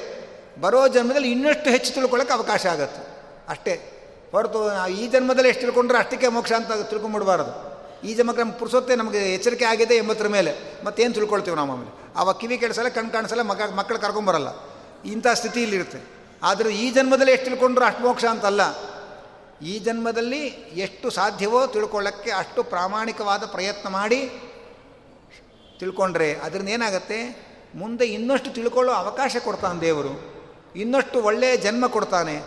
[0.62, 3.08] ಬರೋ ಜನ್ಮದಲ್ಲಿ ಇನ್ನಷ್ಟು ಹೆಚ್ಚು ತಿಳ್ಕೊಳ್ಳೋಕೆ ಅವಕಾಶ ಆಗುತ್ತೆ.
[3.50, 3.98] ಅಷ್ಟೇ.
[4.32, 7.72] ಹೊರತು ಈ ಜನ್ಮದಲ್ಲಿ ಎಷ್ಟು ತಿಳ್ಕೊಂಡ್ರೆ ಅಷ್ಟಕ್ಕೆ ಮೋಕ್ಷ ಅಂತ ತಿಳ್ಕೊಂಬಿಡ್ಬಾರ್ದು.
[8.08, 10.86] ಈ ಜನ್ಮಕ್ಕೆ ನಮ್ಮ ಪುರುಸೊತ್ತೆ ನಮಗೆ ಎಚ್ಚರಿಕೆ ಆಗಿದೆ ಎಂಬತ್ತರ ಮೇಲೆ.
[10.86, 14.48] ಮತ್ತೇನು ತಿಳ್ಕೊಳ್ತೀವಿ ನಾವು ಆಮೇಲೆ ಆವಾಗ ಕಿವಿ ಕೆಡಿಸಲ್ಲ ಕಣ್ ಕಾಣಿಸಲ್ಲ, ಮಗ, ಮಕ್ಕಳು ಕರ್ಕೊಂಬರಲ್ಲ.
[15.06, 15.98] ಇಂಥ ಸ್ಥಿತಿಯಲ್ಲಿರುತ್ತೆ.
[16.44, 18.62] ಆದರೆ ಈ ಜನ್ಮದಲ್ಲಿ ಎಷ್ಟು ತಿಳ್ಕೊಂಡ್ರು ಅಷ್ಟು ಮೋಕ್ಷ ಅಂತಲ್ಲ.
[19.66, 24.32] ಈ ಜನ್ಮದಲ್ಲಿ ಎಷ್ಟು ಸಾಧ್ಯವೋ ತಿಳ್ಕೊಳ್ಳೋಕ್ಕೆ ಅಷ್ಟು ಪ್ರಾಮಾಣಿಕವಾದ ಪ್ರಯತ್ನ ಮಾಡಿ
[25.82, 27.20] ತಿಳ್ಕೊಂಡ್ರೆ ಅದರಿಂದ ಏನಾಗುತ್ತೆ?
[27.76, 30.12] ಮುಂದೆ ಇನ್ನಷ್ಟು ತಿಳ್ಕೊಳ್ಳೋ ಅವಕಾಶ ಕೊಡ್ತಾನೆ ದೇವರು.
[30.76, 32.42] ಇನ್ನಷ್ಟು ಒಳ್ಳೆಯ ಜನ್ಮ ಕೊಡ್ತಾನೆ.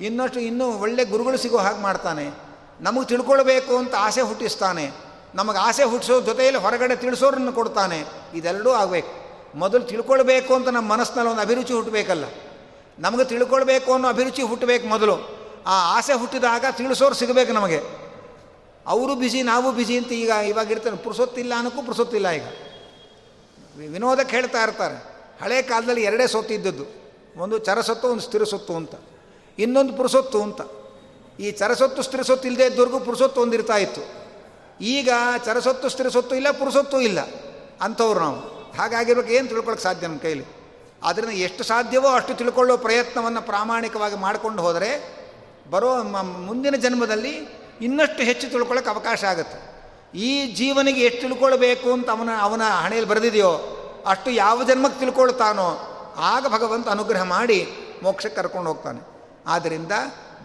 [0.00, 2.30] ಇನ್ನಷ್ಟು ಇನ್ನೂ ಒಳ್ಳೆ ಗುರುಗಳು ಸಿಗೋ ಹಾಗೆ ಮಾಡ್ತಾನೆ.
[2.80, 4.90] ನಮಗೆ ತಿಳ್ಕೊಳ್ಬೇಕು ಅಂತ ಆಸೆ ಹುಟ್ಟಿಸ್ತಾನೆ.
[5.34, 8.04] ನಮಗೆ ಆಸೆ ಹುಟ್ಟಿಸೋ ಜೊತೆಯಲ್ಲಿ ಹೊರಗಡೆ ತಿಳಿಸೋರನ್ನು ಕೊಡ್ತಾನೆ.
[8.34, 9.08] ಇದೆಲ್ಲರೂ ಆಗಬೇಕು.
[9.58, 12.24] ಮೊದಲು ತಿಳ್ಕೊಳ್ಬೇಕು ಅಂತ ನಮ್ಮ ಮನಸ್ಸಿನಲ್ಲಿ ಒಂದು ಅಭಿರುಚಿ ಹುಟ್ಟಬೇಕಲ್ಲ.
[12.98, 15.14] ನಮಗೆ ತಿಳ್ಕೊಳ್ಬೇಕು ಅನ್ನೋ ಅಭಿರುಚಿ ಹುಟ್ಟಬೇಕು ಮೊದಲು.
[15.66, 17.80] ಆ ಆಸೆ ಹುಟ್ಟಿದಾಗ ತಿಳಿಸೋರು ಸಿಗಬೇಕು ನಮಗೆ.
[18.86, 22.42] ಅವರು ಬಿಸಿ ನಾವು ಬಿಸಿ ಅಂತ ಈಗ ಇವಾಗಿರ್ತಾನೆ ಪುರುಸೊತ್ತಿಲ್ಲ ಅನ್ನೋಕ್ಕೂ ಪುರುಸೊತ್ತಿಲ್ಲ ಈಗ.
[23.76, 25.16] ವಿನೋದಕ್ಕೆ ಹೇಳ್ತಾ ಇರ್ತಾರೆ.
[25.42, 26.84] ಹಳೆ ಕಾಲದಲ್ಲಿ ಎರಡೇ ಸೊತ್ತು ಇದ್ದದ್ದು.
[27.36, 28.90] ಒಂದು ಚರಸೊತ್ತು ಒಂದು ಸ್ಥಿರ ಸೊತ್ತು ಅಂತ.
[29.58, 30.60] ಇನ್ನೊಂದು ಪುರುಸೊತ್ತು ಅಂತ.
[31.40, 34.26] ಈ ಚರಸೊತ್ತು ಸ್ಥಿರ ಸೊತ್ತು ಇಲ್ಲದೆ ಇದ್ದವರೆಗೂ ಪುರುಸೊತ್ತು ಒಂದಿರ್ತಾ ಇತ್ತು.
[34.80, 35.10] ಈಗ
[35.44, 37.18] ಚರಸೊತ್ತು ಸ್ಥಿರ ಸೊತ್ತು ಇಲ್ಲ ಪುರುಸೊತ್ತು ಇಲ್ಲ
[37.80, 38.36] ಅಂಥವ್ರು ನಾವು.
[38.72, 40.44] ಹಾಗಾಗಿರ್ಬೇಕು ಏನು ತಿಳ್ಕೊಳಕ್ಕೆ ಸಾಧ್ಯ ನಮ್ಮ ಕೈಲಿ?
[41.02, 45.16] ಆದ್ದರಿಂದ ಎಷ್ಟು ಸಾಧ್ಯವೋ ಅಷ್ಟು ತಿಳ್ಕೊಳ್ಳೋ ಪ್ರಯತ್ನವನ್ನು ಪ್ರಾಮಾಣಿಕವಾಗಿ ಮಾಡಿಕೊಂಡು ಹೋದರೆ
[45.70, 47.48] ಬರೋ ಮುಂದಿನ ಜನ್ಮದಲ್ಲಿ
[47.80, 49.75] ಇನ್ನಷ್ಟು ಹೆಚ್ಚು ತಿಳ್ಕೊಳ್ಳೋಕೆ ಅವಕಾಶ ಆಗುತ್ತೆ.
[50.16, 53.52] ಈ ಜೀವನಿಗೆ ಎಷ್ಟು ತಿಳ್ಕೊಳ್ಬೇಕು ಅಂತ ಅವನ ಅವನ ಹಣೆಯಲ್ಲಿ ಬರೆದಿದೆಯೋ
[54.06, 57.68] ಅಷ್ಟು ಯಾವ ಜನ್ಮಕ್ಕೆ ತಿಳ್ಕೊಳ್ತಾನೋ ಆಗ ಭಗವಂತ ಅನುಗ್ರಹ ಮಾಡಿ
[58.02, 59.00] ಮೋಕ್ಷಕ್ಕೆ ಕರ್ಕೊಂಡು ಹೋಗ್ತಾನೆ.
[59.46, 59.92] ಆದ್ದರಿಂದ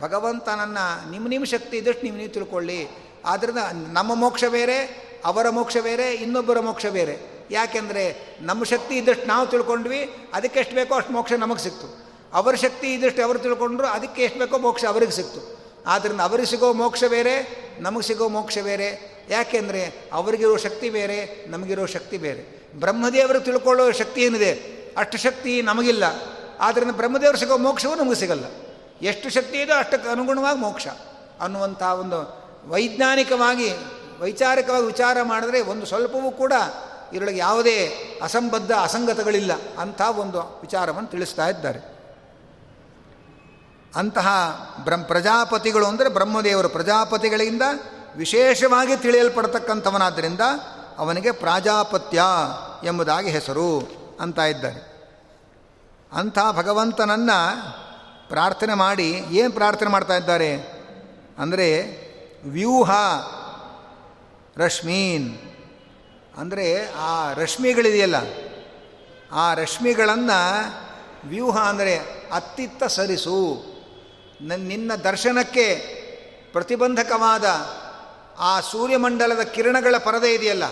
[0.01, 2.88] ಭಗವಂತನನ್ನು ನಿಮ್ಮ ನಿಮ್ಮ ಶಕ್ತಿ ಇದ್ದಷ್ಟು ನೀವು ನೀವು ತಿಳ್ಕೊಳ್ಳಿ.
[3.26, 3.57] ಆದ್ದರಿಂದ
[3.93, 4.78] ನಮ್ಮ ಮೋಕ್ಷ ಬೇರೆ,
[5.26, 7.47] ಅವರ ಮೋಕ್ಷ ಬೇರೆ, ಇನ್ನೊಬ್ಬರ ಮೋಕ್ಷ ಬೇರೆ.
[7.51, 12.05] ಯಾಕೆಂದರೆ ನಮ್ಮ ಶಕ್ತಿ ಇದ್ದಷ್ಟು ನಾವು ತಿಳ್ಕೊಂಡ್ವಿ, ಅದಕ್ಕೆ ಎಷ್ಟು ಬೇಕೋ ಅಷ್ಟು ಮೋಕ್ಷ ನಮಗೆ ಸಿಕ್ತು.
[12.34, 15.61] ಅವರ ಶಕ್ತಿ ಇದ್ದಷ್ಟು ಅವರು ತಿಳ್ಕೊಂಡ್ರು, ಅದಕ್ಕೆ ಎಷ್ಟು ಬೇಕೋ ಮೋಕ್ಷ ಅವರಿಗೆ ಸಿಕ್ತು.
[15.86, 19.11] ಆದ್ದರಿಂದ ಅವರಿಗೆ ಸಿಗೋ ಮೋಕ್ಷ ಬೇರೆ, ನಮಗೆ ಸಿಗೋ ಮೋಕ್ಷ ಬೇರೆ.
[19.29, 22.61] ಯಾಕೆಂದರೆ ಅವರಿಗಿರೋ ಶಕ್ತಿ ಬೇರೆ, ನಮಗಿರೋ ಶಕ್ತಿ ಬೇರೆ.
[22.79, 24.51] ಬ್ರಹ್ಮದೇವರು ತಿಳ್ಕೊಳ್ಳೋ ಶಕ್ತಿ ಏನಿದೆ?
[24.97, 26.03] ಅಷ್ಟು ಶಕ್ತಿ ನಮಗಿಲ್ಲ.
[26.59, 28.43] ಆದ್ದರಿಂದ ಬ್ರಹ್ಮದೇವರು ಸಿಗೋ ಮೋಕ್ಷವೂ ನಮಗೆ ಸಿಗಲ್ಲ.
[29.01, 30.88] ಎಷ್ಟು ಶಕ್ತಿ ಇದೋ ಅಷ್ಟಕ್ಕೆ ಅನುಗುಣವಾಗಿ ಮೋಕ್ಷ
[31.41, 33.73] ಅನ್ನುವಂಥ ಒಂದು ವೈಜ್ಞಾನಿಕವಾಗಿ,
[34.21, 36.53] ವೈಚಾರಿಕವಾಗಿ ವಿಚಾರ ಮಾಡಿದ್ರೆ ಒಂದು ಸ್ವಲ್ಪವೂ ಕೂಡ
[37.13, 37.88] ಇದರೊಳಗೆ ಯಾವುದೇ
[38.21, 41.90] ಅಸಂಬದ್ಧ ಅಸಂಗತಗಳಿಲ್ಲ ಅಂಥ ಒಂದು ವಿಚಾರವನ್ನು ತಿಳಿಸ್ತಾ ಇದ್ದಾರೆ.
[43.95, 44.27] ಅಂತಹ
[44.83, 47.61] ಬ್ರಹ್ಮ ಪ್ರಜಾಪತಿಗಳು ಅಂದರೆ ಬ್ರಹ್ಮದೇವರು ಪ್ರಜಾಪತಿಗಳಿಂದ
[48.15, 50.43] ವಿಶೇಷವಾಗಿ ತಿಳಿಯಲ್ಪಡ್ತಕ್ಕಂಥವನಾದ್ದರಿಂದ
[50.97, 52.21] ಅವನಿಗೆ ಪ್ರಾಜಾಪತ್ಯ
[52.83, 53.69] ಎಂಬುದಾಗಿ ಹೆಸರು
[54.21, 54.79] ಅಂತ ಇದ್ದಾರೆ.
[56.11, 57.37] ಅಂಥ ಭಗವಂತನನ್ನು
[58.29, 60.51] ಪ್ರಾರ್ಥನೆ ಮಾಡಿ ಏನು ಪ್ರಾರ್ಥನೆ ಮಾಡ್ತಾ ಇದ್ದಾರೆ?
[61.37, 61.67] ಅಂದರೆ
[62.45, 62.91] ವ್ಯೂಹ,
[64.57, 65.27] ರಶ್ಮೀನ್.
[66.37, 68.15] ಅಂದರೆ ಆ ರಶ್ಮಿಗಳಿದೆಯಲ್ಲ,
[69.31, 70.39] ಆ ರಶ್ಮಿಗಳನ್ನು
[71.29, 71.95] ವ್ಯೂಹ ಅಂದರೆ
[72.31, 73.70] ಅತ್ತಿತ್ತ ಸರಿಸು.
[74.41, 75.75] ನಿನ್ನ ದರ್ಶನಕ್ಕೆ
[76.51, 77.45] ಪ್ರತಿಬಂಧಕವಾದ
[78.39, 80.63] ಆ ಸೂರ್ಯಮಂಡಲದ ಕಿರಣಗಳ ಪರದೆ ಇದೆಯಲ್ಲ,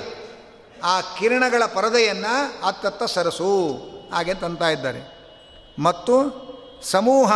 [0.84, 3.78] ಆ ಕಿರಣಗಳ ಪರದೆಯನ್ನು ಅತ್ತತ್ತ ಸರಸು
[4.14, 5.02] ಹಾಗೆ ತಂತ ಇದ್ದಾರೆ.
[5.80, 6.14] ಮತ್ತು
[6.84, 7.34] ಸಮೂಹ,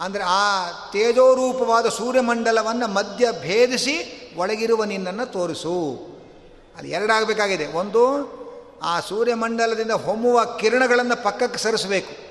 [0.00, 3.96] ಅಂದರೆ ಆ ತೇಜೋರೂಪವಾದ ಸೂರ್ಯಮಂಡಲವನ್ನು ಮಧ್ಯ ಭೇದಿಸಿ
[4.36, 6.06] ಒಳಗಿರುವ ನಿನ್ನನ್ನು ತೋರಿಸು.
[6.78, 7.66] ಅದು ಎರಡಾಗಬೇಕಾಗಿದೆ.
[7.66, 8.04] ಒಂದು,
[8.82, 12.30] ಆ ಸೂರ್ಯಮಂಡಲದಿಂದ ಹೊಮ್ಮುವ ಕಿರಣಗಳನ್ನು ಪಕ್ಕಕ್ಕೆ ಸರಿಸಬೇಕು.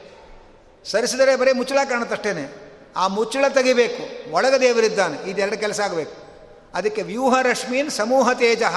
[0.91, 2.68] ಸರಿಸಿದರೆ ಬರೀ ಮುಚ್ಚಳ ಕಾಣುತ್ತಷ್ಟೇನೆ.
[2.95, 4.31] ಆ ಮುಚ್ಚಳ ತೆಗಿಬೇಕು.
[4.31, 5.29] ಒಳಗ ದೇವರಿದ್ದಾನೆ.
[5.29, 6.29] ಇದೆರಡು ಕೆಲಸ ಆಗಬೇಕು.
[6.73, 8.75] ಅದಕ್ಕೆ ವ್ಯೂಹ ರಶ್ಮೀನ್ ಸಮೂಹ ತೇಜಃ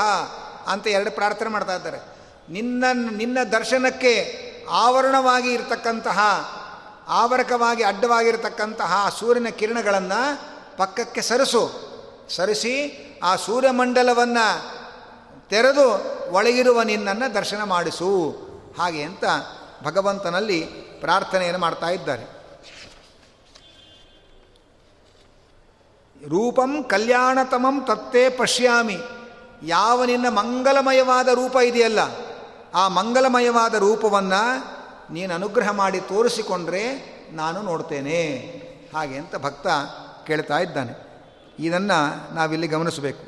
[0.66, 1.98] ಅಂತ ಎರಡು ಪ್ರಾರ್ಥನೆ ಮಾಡ್ತಾ ಇದ್ದಾರೆ.
[2.52, 6.18] ನಿನ್ನ ನಿನ್ನ ದರ್ಶನಕ್ಕೆ ಆವರಣವಾಗಿ ಇರತಕ್ಕಂತಹ,
[7.08, 11.92] ಆವರಕವಾಗಿ ಅಡ್ಡವಾಗಿರತಕ್ಕಂತಹ ಸೂರ್ಯನ ಕಿರಣಗಳನ್ನು ಪಕ್ಕಕ್ಕೆ ಸರಿಸು.
[12.30, 14.82] ಸರಿಸಿ ಆ ಸೂರ್ಯಮಂಡಲವನ್ನು
[15.48, 15.88] ತೆರೆದು
[16.32, 18.30] ಒಳಗಿರುವ ನಿನ್ನನ್ನು ದರ್ಶನ ಮಾಡಿಸು.
[18.78, 19.24] ಹಾಗೆ ಅಂತ
[19.84, 20.60] ಭಗವಂತನಲ್ಲಿ
[21.00, 22.41] ಪ್ರಾರ್ಥನೆಯನ್ನು ಮಾಡ್ತಾ ಇದ್ದಾರೆ.
[26.28, 28.98] ರೂಪಂ ಕಲ್ಯಾಣತಮಂ ತತ್ತೇ ಪಶ್ಯಾಮಿ.
[29.62, 31.98] ಯಾವ ನಿನ್ನ ಮಂಗಲಮಯವಾದ ರೂಪ ಇದೆಯಲ್ಲ,
[32.74, 34.42] ಆ ಮಂಗಲಮಯವಾದ ರೂಪವನ್ನು
[35.12, 36.84] ನೀನು ಅನುಗ್ರಹ ಮಾಡಿ ತೋರಿಸಿಕೊಂಡ್ರೆ
[37.32, 38.22] ನಾನು ನೋಡ್ತೇನೆ.
[38.94, 39.66] ಹಾಗೆ ಅಂತ ಭಕ್ತ
[40.26, 40.94] ಕೇಳ್ತಾ ಇದ್ದಾನೆ.
[41.58, 43.24] ಇದನ್ನು ನಾವಿಲ್ಲಿ ಗಮನಿಸಬೇಕು.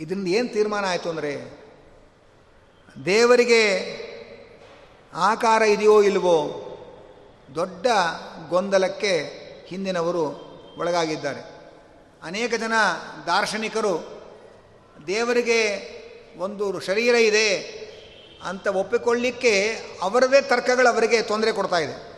[0.00, 1.32] ಇದರಿಂದ ಏನು ತೀರ್ಮಾನ ಆಯಿತು ಅಂದರೆ,
[3.04, 3.62] ದೇವರಿಗೆ
[5.14, 6.38] ಆಕಾರ ಇದೆಯೋ ಇಲ್ವೋ
[7.54, 7.86] ದೊಡ್ಡ
[8.48, 10.24] ಗೊಂದಲಕ್ಕೆ ಹಿಂದಿನವರು
[10.78, 11.40] ಒಳಗಾಗಿದ್ದಾರೆ.
[12.22, 12.72] ಅನೇಕ ಜನ
[13.26, 14.22] ದಾರ್ಶನಿಕರು,
[15.06, 15.94] ದೇವರಿಗೆ
[16.38, 17.56] ಒಂದು ಶರೀರ ಇದೆ
[18.44, 22.14] ಅಂತ ಒಪ್ಪಿಕೊಳ್ಳಿಕ್ಕೆ ಅವರದೇ ತರ್ಕಗಳು ಅವರಿಗೆ ತೊಂದರೆ ಕೊಡ್ತಾ ಇದೆ.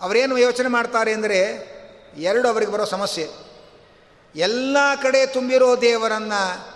[0.00, 1.68] ಅವರೇನು ಯೋಚನೆ ಮಾಡ್ತಾರೆ ಅಂದರೆ,
[2.16, 3.28] ಎರಡು ಅವರಿಗೆ ಬರೋ ಸಮಸ್ಯೆ.
[4.34, 6.68] ಎಲ್ಲ ಕಡೆ ತುಂಬಿರೋ ದೇವರನ್ನು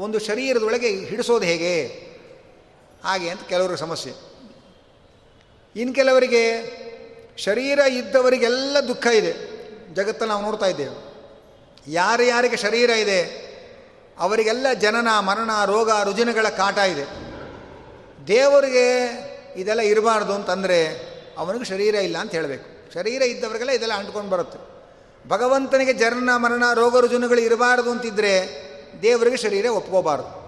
[0.00, 1.86] ಒಂದು ಶರೀರದೊಳಗೆ ಹಿಡಿಸೋದು ಹೇಗೆ?
[3.04, 4.12] ಹಾಗೆ ಅಂತ ಕೆಲವರಿಗೆ ಸಮಸ್ಯೆ.
[5.76, 6.62] ಇನ್ನು ಕೆಲವರಿಗೆ
[7.36, 9.32] ಶರೀರ ಇದ್ದವರಿಗೆಲ್ಲ ದುಃಖ ಇದೆ.
[9.94, 11.06] ಜಗತ್ತಲ್ಲಿ ನಾವು ನೋಡ್ತಾ ಇದ್ದೇವೆ.
[11.88, 13.46] ಯಾರು ಯಾರಿಗೆ ಶರೀರ ಇದೆ,
[14.18, 17.04] ಅವರಿಗೆಲ್ಲ ಜನನ, ಮರಣ, ರೋಗ, ರುಜಿನಗಳ ಕಾಟ ಇದೆ.
[18.26, 18.86] ದೇವರಿಗೆ
[19.56, 20.86] ಇದೆಲ್ಲ ಇರಬಾರ್ದು ಅಂತಂದರೆ
[21.38, 22.94] ಅವನಿಗೆ ಶರೀರ ಇಲ್ಲ ಅಂತ ಹೇಳಬೇಕು.
[22.94, 24.58] ಶರೀರ ಇದ್ದವರಿಗೆಲ್ಲ ಇದೆಲ್ಲ ಅಂಟ್ಕೊಂಡು ಬರುತ್ತೆ.
[25.28, 28.66] ಭಗವಂತನಿಗೆ ಜನನ, ಮರಣ, ರೋಗ, ರುಜಿನಗಳು ಇರಬಾರ್ದು ಅಂತಿದ್ದರೆ
[29.02, 30.46] ದೇವರಿಗೆ ಶರೀರ ಒಪ್ಕೋಬಾರ್ದು.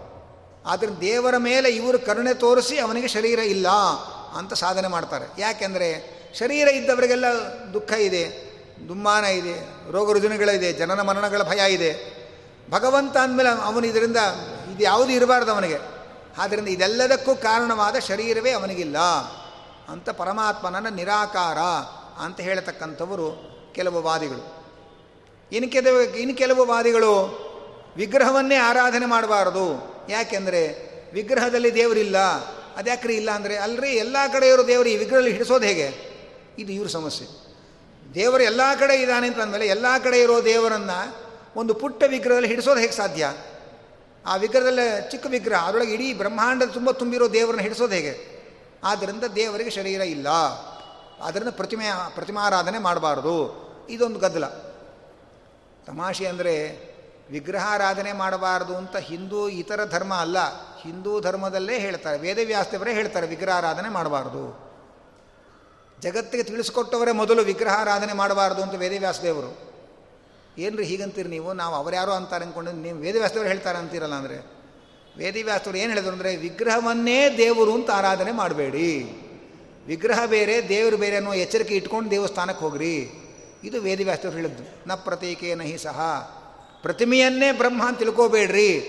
[0.67, 3.69] ಆದರೆ ದೇವರ ಮೇಲೆ ಇವರು ಕರುಣೆ ತೋರಿಸಿ ಅವನಿಗೆ ಶರೀರ ಇಲ್ಲ
[4.39, 5.27] ಅಂತ ಸಾಧನೆ ಮಾಡ್ತಾರೆ.
[5.39, 7.25] ಯಾಕೆಂದರೆ ಶರೀರ ಇದ್ದವರಿಗೆಲ್ಲ
[7.75, 8.49] ದುಃಖ ಇದೆ,
[8.89, 12.19] ದುಮ್ಮಾನ ಇದೆ, ರೋಗ ರುಜಿನಗಳಿದೆ, ಜನನ ಮರಣಗಳ ಭಯ ಇದೆ.
[12.71, 14.17] ಭಗವಂತ ಅಂದಮೇಲೆ ಅವನು ಇದರಿಂದ
[14.75, 15.77] ಇದು ಯಾವುದು ಇರಬಾರ್ದು ಅವನಿಗೆ.
[16.39, 18.99] ಆದ್ದರಿಂದ ಇದೆಲ್ಲದಕ್ಕೂ ಕಾರಣವಾದ ಶರೀರವೇ ಅವನಿಗಿಲ್ಲ
[19.89, 21.59] ಅಂತ ಪರಮಾತ್ಮನನ್ನು ನಿರಾಕಾರ
[22.25, 24.59] ಅಂತ ಹೇಳತಕ್ಕಂಥವರು ಕೆಲವು ವಾದಿಗಳು.
[25.53, 27.49] ಇನ್ನು ಕೆಲವು ಇನ್ನು ಕೆಲವು ವಾದಿಗಳು
[27.97, 29.97] ವಿಗ್ರಹವನ್ನೇ ಆರಾಧನೆ ಮಾಡಬಾರದು.
[30.09, 32.19] ಯಾಕೆಂದರೆ ವಿಗ್ರಹದಲ್ಲಿ ದೇವರಿಲ್ಲ.
[32.77, 36.08] ಅದ್ಯಾಕ್ರಿ ಇಲ್ಲ ಅಂದರೆ ಅಲ್ಲರಿ ಎಲ್ಲ ಕಡೆ ಇರೋ ದೇವರು ಈ ವಿಗ್ರಹದಲ್ಲಿ ಹಿಡಿಸೋದು ಹೇಗೆ?
[36.59, 37.49] ಇದು ಇವ್ರ ಸಮಸ್ಯೆ.
[38.15, 41.17] ದೇವರು ಎಲ್ಲ ಕಡೆ ಇದ್ದಾನೆ ಅಂತ ಅಂದಮೇಲೆ ಎಲ್ಲ ಕಡೆ ಇರೋ ದೇವರನ್ನು
[41.57, 43.35] ಒಂದು ಪುಟ್ಟ ವಿಗ್ರಹದಲ್ಲಿ ಹಿಡಿಸೋದು ಹೇಗೆ ಸಾಧ್ಯ?
[44.27, 48.39] ಆ ವಿಗ್ರಹದಲ್ಲಿ ಚಿಕ್ಕ ವಿಗ್ರಹ, ಅದರೊಳಗೆ ಇಡೀ ಬ್ರಹ್ಮಾಂಡದ ತುಂಬ ತುಂಬಿರೋ ದೇವರನ್ನ ಹಿಡಿಸೋದು ಹೇಗೆ?
[48.85, 50.29] ಆದ್ದರಿಂದ ದೇವರಿಗೆ ಶರೀರ ಇಲ್ಲ.
[51.23, 53.69] ಅದರಿಂದ ಪ್ರತಿಮೆ, ಪ್ರತಿಮಾರಾಧನೆ ಮಾಡಬಾರ್ದು.
[53.91, 54.47] ಇದೊಂದು ಗದ್ದಲ.
[55.87, 56.89] ತಮಾಷೆ ಅಂದರೆ
[57.31, 60.39] ವಿಗ್ರಹಾರಾಧನೆ ಮಾಡಬಾರ್ದು ಅಂತ ಹಿಂದೂ ಇತರ ಧರ್ಮ ಅಲ್ಲ.
[60.81, 62.19] ಹಿಂದೂ ಧರ್ಮದಲ್ಲೇ ಹೇಳ್ತಾರೆ.
[62.19, 64.68] ವೇದವ್ಯಾಸದೇವರೇ ಹೇಳ್ತಾರೆ ವಿಗ್ರಹಾರಾಧನೆ ಮಾಡಬಾರ್ದು.
[66.03, 69.69] ಜಗತ್ತಿಗೆ ತಿಳಿಸ್ಕೊಟ್ಟವರೇ ಮೊದಲು ವಿಗ್ರಹಾರಾಧನೆ ಮಾಡಬಾರ್ದು ಅಂತ ವೇದವ್ಯಾಸದೇವರು.
[70.59, 71.53] ಏನ್ರಿ ಹೀಗಂತೀರಿ ನೀವು?
[71.53, 74.59] ನಾವು ಅವರ್ಯಾರೋ ಅಂತಾರೆ ಅಂದ್ಕೊಂಡು ನೀವು ವೇದವ್ಯಾಸದೇವರು ಹೇಳ್ತಾರೆ ಅಂತೀರಲ್ಲ ಅಂದರೆ?
[75.17, 79.23] ವೇದವ್ಯಾಸದವ್ರು ಏನು ಹೇಳಿದ್ರು ಅಂದರೆ, ವಿಗ್ರಹವನ್ನೇ ದೇವರು ಅಂತ ಆರಾಧನೆ ಮಾಡಬೇಡಿ.
[79.87, 83.11] ವಿಗ್ರಹ ಬೇರೆ, ದೇವರು ಬೇರೆ ಅನ್ನೋ ಎಚ್ಚರಿಕೆ ಇಟ್ಕೊಂಡು ದೇವಸ್ಥಾನಕ್ಕೆ ಹೋಗ್ರಿ.
[83.65, 84.89] ಇದು ವೇದವ್ಯಾಸದವ್ರು ಹೇಳಿದ್ದು.
[84.89, 86.01] ನ ಪ್ರತೀಕೆ ನಹಿ ಸಹ.
[86.83, 88.81] ಪ್ರತಿಮೆಯನ್ನೇ ಬ್ರಹ್ಮ ಅಂತ ತಿಳ್ಕೋಬೇಡ್ರಿ.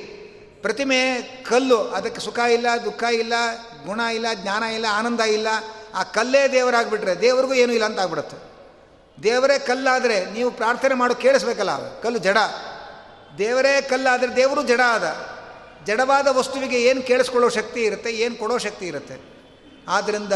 [0.62, 3.34] ಪ್ರತಿಮೆ ಕಲ್ಲು, ಅದಕ್ಕೆ ಸುಖ ಇಲ್ಲ, ದುಃಖ ಇಲ್ಲ,
[3.86, 5.48] ಗುಣ ಇಲ್ಲ, ಜ್ಞಾನ ಇಲ್ಲ, ಆನಂದ ಇಲ್ಲ.
[5.96, 8.38] ಆ ಕಲ್ಲೇ ದೇವರಾಗ್ಬಿಟ್ರೆ ದೇವರಿಗೂ ಏನೂ ಇಲ್ಲ ಅಂತ ಆಗ್ಬಿಡುತ್ತೆ.
[9.24, 12.38] ದೇವರೇ ಕಲ್ಲಾದರೆ ನೀವು ಪ್ರಾರ್ಥನೆ ಮಾಡೋ ಕೇಳಿಸ್ಬೇಕಲ್ಲ, ಕಲ್ಲು ಜಡ.
[13.38, 15.18] ದೇವರೇ ಕಲ್ಲಾದರೆ ದೇವರು ಜಡ ಆದ.
[15.86, 19.22] ಜಡವಾದ ವಸ್ತುವಿಗೆ ಏನು ಕೇಳಿಸ್ಕೊಳ್ಳೋ ಶಕ್ತಿ ಇರುತ್ತೆ, ಏನು ಕೊಡೋ ಶಕ್ತಿ ಇರುತ್ತೆ.
[19.88, 20.34] ಆದ್ದರಿಂದ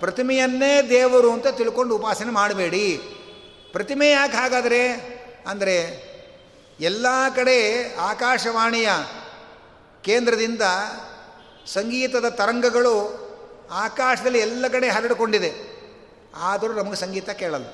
[0.00, 2.96] ಪ್ರತಿಮೆಯನ್ನೇ ದೇವರು ಅಂತ ತಿಳ್ಕೊಂಡು ಉಪಾಸನೆ ಮಾಡಬೇಡಿ.
[3.72, 5.16] ಪ್ರತಿಮೆ ಯಾಕೆ ಹಾಗಾದರೆ?
[5.46, 6.06] ಅಂದರೆ
[6.80, 7.58] ಎಲ್ಲ ಕಡೆ
[7.96, 8.90] ಆಕಾಶವಾಣಿಯ
[10.02, 10.62] ಕೇಂದ್ರದಿಂದ
[11.66, 13.25] ಸಂಗೀತದ ತರಂಗಗಳು
[13.70, 15.76] ಆಕಾಶದಲ್ಲಿ ಎಲ್ಲ ಕಡೆ ಹರಡಿಕೊಂಡಿದೆ.
[16.36, 17.64] ಆದರೂ ನಮಗೆ ಸಂಗೀತ ಕೇಳಲ್ಲ.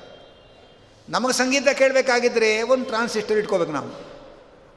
[1.09, 4.13] ನಮಗೆ ಸಂಗೀತ ಕೇಳಬೇಕಾಗಿದ್ದರೆ ಒಂದು ಟ್ರಾನ್ಸಿಸ್ಟರ್ ಇಟ್ಕೋಬೇಕು ನಾವು.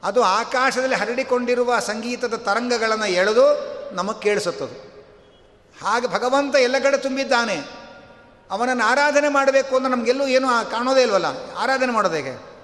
[0.03, 4.87] ಅದು ಆಕಾಶದಲ್ಲಿ ಹರಡಿಕೊಂಡಿರುವ ಸಂಗೀತದ ತರಂಗಗಳನ್ನು ಎಳೆದು ನಮಗೆ ಕೇಳಿಸುತ್ತದೆ.
[5.83, 7.87] ಹಾಗೆ ಭಗವಂತ ಎಲ್ಲ ಕಡೆ ತುಂಬಿದ್ದಾನೆ.
[8.51, 11.25] ಅವನನ್ನು ಆರಾಧನೆ ಮಾಡಬೇಕು ಅಂದರೆ ನಮಗೆಲ್ಲೂ ಏನೂ ಕಾಣೋದೇ ಇಲ್ವಲ್ಲ?
[11.57, 12.57] ಆರಾಧನೆ ಮಾಡೋದು ಹೇಗೆ?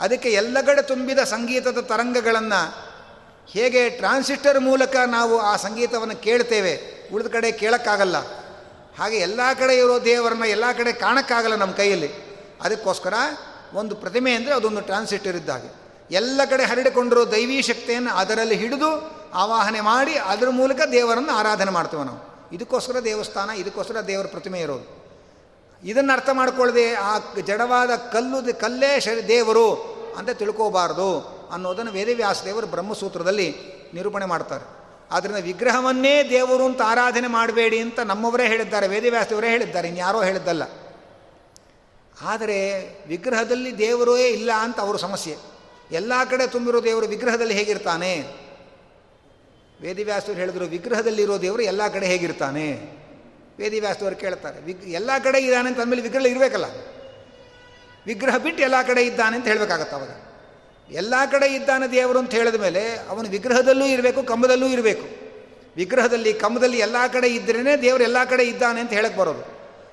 [0.00, 2.87] ಅದಕ್ಕೆ ಎಲ್ಲ ಕಡೆ ತುಂಬಿದ ಸಂಗೀತದ ತರಂಗಗಳನ್ನು
[3.54, 6.72] ಹೇಗೆ ಟ್ರಾನ್ಸಿಸ್ಟರ್ ಮೂಲಕ ನಾವು ಆ ಸಂಗೀತವನ್ನು ಕೇಳ್ತೇವೆ,
[7.12, 8.16] ಉಳಿದ ಕಡೆ ಕೇಳೋಕ್ಕಾಗಲ್ಲ.
[8.98, 12.10] ಹಾಗೆ ಎಲ್ಲ ಕಡೆ ಇರೋ ದೇವರನ್ನ ಎಲ್ಲ ಕಡೆ ಕಾಣೋಕ್ಕಾಗಲ್ಲ ನಮ್ಮ ಕೈಯಲ್ಲಿ.
[12.62, 13.14] ಅದಕ್ಕೋಸ್ಕರ
[13.74, 15.50] ಒಂದು ಪ್ರತಿಮೆ ಅಂದರೆ ಅದೊಂದು ಟ್ರಾನ್ಸಿಸ್ಟರ್ ಇದ್ದ
[16.10, 18.90] ಎಲ್ಲ ಕಡೆ ಹರಡಿಕೊಂಡಿರೋ ದೈವೀ ಶಕ್ತಿಯನ್ನು ಅದರಲ್ಲಿ ಹಿಡಿದು
[19.34, 22.20] ಆವಾಹನೆ ಮಾಡಿ ಅದರ ಮೂಲಕ ದೇವರನ್ನು ಆರಾಧನೆ ಮಾಡ್ತೇವೆ ನಾವು.
[22.52, 24.86] ಇದಕ್ಕೋಸ್ಕರ ದೇವಸ್ಥಾನ, ಇದಕ್ಕೋಸ್ಕರ ದೇವರ ಪ್ರತಿಮೆ ಇರೋದು.
[25.82, 27.12] ಇದನ್ನು ಅರ್ಥ ಮಾಡ್ಕೊಳ್ಳದೆ ಆ
[27.46, 29.66] ಜಡವಾದ ಕಲ್ಲು ಕಲ್ಲೇ ಶರಿ ದೇವರು
[30.18, 31.37] ಅಂತ ತಿಳ್ಕೋಬಾರ್ದು.
[31.50, 33.54] ಅನ್ನೋದನ್ನು ವೇದವ್ಯಾಸ ದೇವರು ಬ್ರಹ್ಮಸೂತ್ರದಲ್ಲಿ
[33.94, 34.64] ನಿರೂಪಣೆ ಮಾಡ್ತಾರೆ.
[35.10, 40.62] ಆದ್ದರಿಂದ ವಿಗ್ರಹವನ್ನೇ ದೇವರು ಅಂತ ಆರಾಧನೆ ಮಾಡಬೇಡಿ ಅಂತ ನಮ್ಮವರೇ ಹೇಳಿದ್ದಾರೆ ವೇದವ್ಯಾಸದೇವರೇ ಹೇಳಿದ್ದಾರೆ, ಇನ್ಯಾರೋ ಹೇಳಿದ್ದಲ್ಲ.
[42.20, 42.58] ಆದರೆ
[43.08, 45.36] ವಿಗ್ರಹದಲ್ಲಿ ದೇವರೇ ಇಲ್ಲ ಅಂತ ಅವರ ಸಮಸ್ಯೆ.
[45.92, 48.12] ಎಲ್ಲ ಕಡೆ ತುಂಬಿರೋ ದೇವರು ವಿಗ್ರಹದಲ್ಲಿ ಹೇಗಿರ್ತಾನೆ?
[49.80, 52.98] ವೇದಿವ್ಯಾಸರು ಹೇಳಿದ್ರು ವಿಗ್ರಹದಲ್ಲಿರೋ ದೇವರು ಎಲ್ಲ ಕಡೆ ಹೇಗಿರ್ತಾನೆ?
[53.58, 56.64] ವೇದಿವ್ಯಾಸದವರು ಕೇಳ್ತಾರೆ, ವಿಗ್ ಎಲ್ಲ ಕಡೆ ಇದ್ದಾನೆ ಅಂತ ಅಂದಮೇಲೆ ವಿಗ್ರಹ ಇರಬೇಕಲ್ಲ.
[58.06, 60.10] ವಿಗ್ರಹ ಬಿಟ್ಟು ಎಲ್ಲ ಕಡೆ ಇದ್ದಾನೆ ಅಂತ ಹೇಳಬೇಕಾಗತ್ತೆ ಅವಾಗ.
[60.90, 65.06] ಎಲ್ಲ ಕಡೆ ಇದ್ದಾನೆ ದೇವರು ಅಂತ ಹೇಳಿದ ಮೇಲೆ ಅವನು ವಿಗ್ರಹದಲ್ಲೂ ಇರಬೇಕು, ಕಂಬದಲ್ಲೂ ಇರಬೇಕು.
[65.76, 69.44] ವಿಗ್ರಹದಲ್ಲಿ, ಕಂಬದಲ್ಲಿ ಎಲ್ಲ ಕಡೆ ಇದ್ರೇ ದೇವರು ಎಲ್ಲ ಕಡೆ ಇದ್ದಾನೆ ಅಂತ ಹೇಳಕ್ಕೆ ಬರೋದು.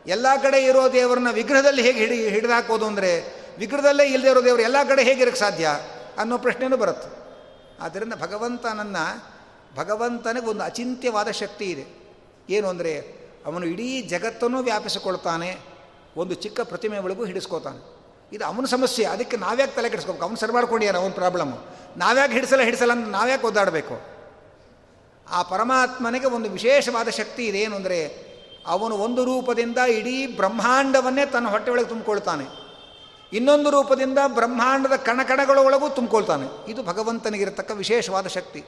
[0.08, 3.12] ಎಲ್ಲ ಕಡೆ ಇರೋ ದೇವರನ್ನ ವಿಗ್ರಹದಲ್ಲಿ ಹೇಗೆ ಹಿಡಿ, ಹಿಡಿದಾಕೋದು ಅಂದರೆ
[3.58, 5.68] ವಿಗ್ರಹದಲ್ಲೇ ಇಲ್ಲದೆ ಇರೋ ದೇವರು ಎಲ್ಲ ಕಡೆ ಹೇಗಿರಕ್ಕೆ ಸಾಧ್ಯ
[6.20, 7.10] ಅನ್ನೋ ಪ್ರಶ್ನೆಯೂ ಬರುತ್ತೆ.
[7.82, 9.36] ಆದ್ದರಿಂದ ಭಗವಂತನನ್ನು,
[9.76, 11.86] ಭಗವಂತನಿಗೆ ಒಂದು ಅಚಿಂತ್ಯವಾದ ಶಕ್ತಿ ಇದೆ.
[12.50, 13.00] ಏನು ಅಂದರೆ
[13.46, 15.58] ಅವನು ಇಡೀ ಜಗತ್ತನ್ನು ವ್ಯಾಪಿಸಿಕೊಳ್ತಾನೆ,
[16.18, 17.95] ಒಂದು ಚಿಕ್ಕ ಪ್ರತಿಮೆ ಒಳಗೂ ಹಿಡಿಸ್ಕೋತಾನೆ.
[18.36, 20.26] ಇದು ಅವನ ಸಮಸ್ಯೆ, ಅದಕ್ಕೆ ನಾವ್ಯಾಕೆ ತಲೆ ಕೆಡಿಸ್ಕೋಬೇಕು?
[20.26, 21.58] ಅವನು ಸರಿ ಮಾಡ್ಕೊಂಡಿಯಾನ ಅವನ ಪ್ರಾಬ್ಲಮ್ಮು
[21.98, 23.96] ನಾವ್ಯಾಕೆ ಹಿಡಿಸಲ್ಲ ಹಿಡಿಸಲ್ಲ ಅಂತ ನಾವ್ಯಾಕೆ ಒದ್ದಾಡಬೇಕು?
[25.28, 28.00] ಆ ಪರಮಾತ್ಮನಿಗೆ ಒಂದು ವಿಶೇಷವಾದ ಶಕ್ತಿ ಇದೇನು ಅಂದರೆ
[28.68, 32.46] ಅವನು ಒಂದು ರೂಪದಿಂದ ಇಡೀ ಬ್ರಹ್ಮಾಂಡವನ್ನೇ ತನ್ನ ಹೊಟ್ಟೆ ಒಳಗೆ ತುಂಬಿಕೊಳ್ತಾನೆ.
[33.34, 36.48] ಇನ್ನೊಂದು ರೂಪದಿಂದ ಬ್ರಹ್ಮಾಂಡದ ಕಣಕಣಗಳ ಒಳಗೂ ತುಂಬಿಕೊಳ್ತಾನೆ.
[36.72, 38.62] ಇದು ಭಗವಂತನಿಗಿರತಕ್ಕ ವಿಶೇಷವಾದ ಶಕ್ತಿ.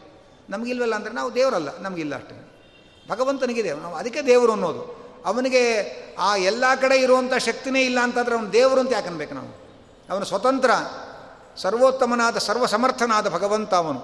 [0.50, 2.36] ನಮಗಿಲ್ವಲ್ಲ ಅಂದರೆ ನಾವು ದೇವರಲ್ಲ, ನಮಗಿಲ್ಲ ಅಷ್ಟೇ.
[3.10, 5.07] ಭಗವಂತನಿಗಿದೆ ನಾವು ಅದಕ್ಕೆ ದೇವರು ಅನ್ನೋದು.
[5.28, 5.64] ಅವನಿಗೆ
[6.20, 9.52] ಆ ಎಲ್ಲ ಕಡೆ ಇರುವಂಥ ಶಕ್ತಿನೇ ಇಲ್ಲ ಅಂತಂದರೆ ಅವನು ದೇವರು ಅಂತ ಯಾಕನ್ಬೇಕು ನಾವು?
[10.10, 10.72] ಅವನು ಸ್ವತಂತ್ರ,
[11.58, 14.02] ಸರ್ವೋತ್ತಮನಾದ, ಸರ್ವಸಮರ್ಥನಾದ ಭಗವಂತ ಅವನು.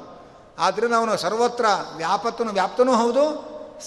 [0.60, 1.66] ಆದ್ದರಿಂದ ಅವನು ಸರ್ವತ್ರ
[1.98, 3.24] ವ್ಯಾಪತನು ವ್ಯಾಪ್ತನೂ ಹೌದು,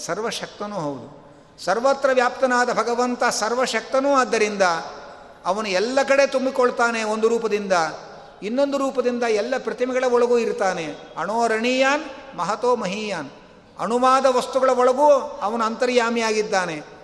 [0.05, 1.27] ಸರ್ವಶಕ್ತನೂ ಹೌದು.
[1.65, 4.61] ಸರ್ವತ್ರ ವ್ಯಾಪ್ತನಾದ ಭಗವಂತ ಸರ್ವಶಕ್ತನೂ ಆದ್ದರಿಂದ
[5.45, 7.73] ಅವನು ಎಲ್ಲ ಕಡೆ ತುಂಬಿಕೊಳ್ತಾನೆ ಒಂದು ರೂಪದಿಂದ,
[8.43, 10.95] ಇನ್ನೊಂದು ರೂಪದಿಂದ ಎಲ್ಲ ಪ್ರತಿಮೆಗಳ ಒಳಗೂ ಇರ್ತಾನೆ.
[11.17, 13.29] ಅಣೋರಣೀಯಾನ್ ಮಹತೋ ಮಹೀಯಾನ್.
[13.79, 15.11] ಅಣುವಾದ ವಸ್ತುಗಳ ಒಳಗೂ
[15.41, 16.96] ಅವನು ಅಂತರ್ಯಾಮಿಯಾಗಿದ್ದಾನೆ.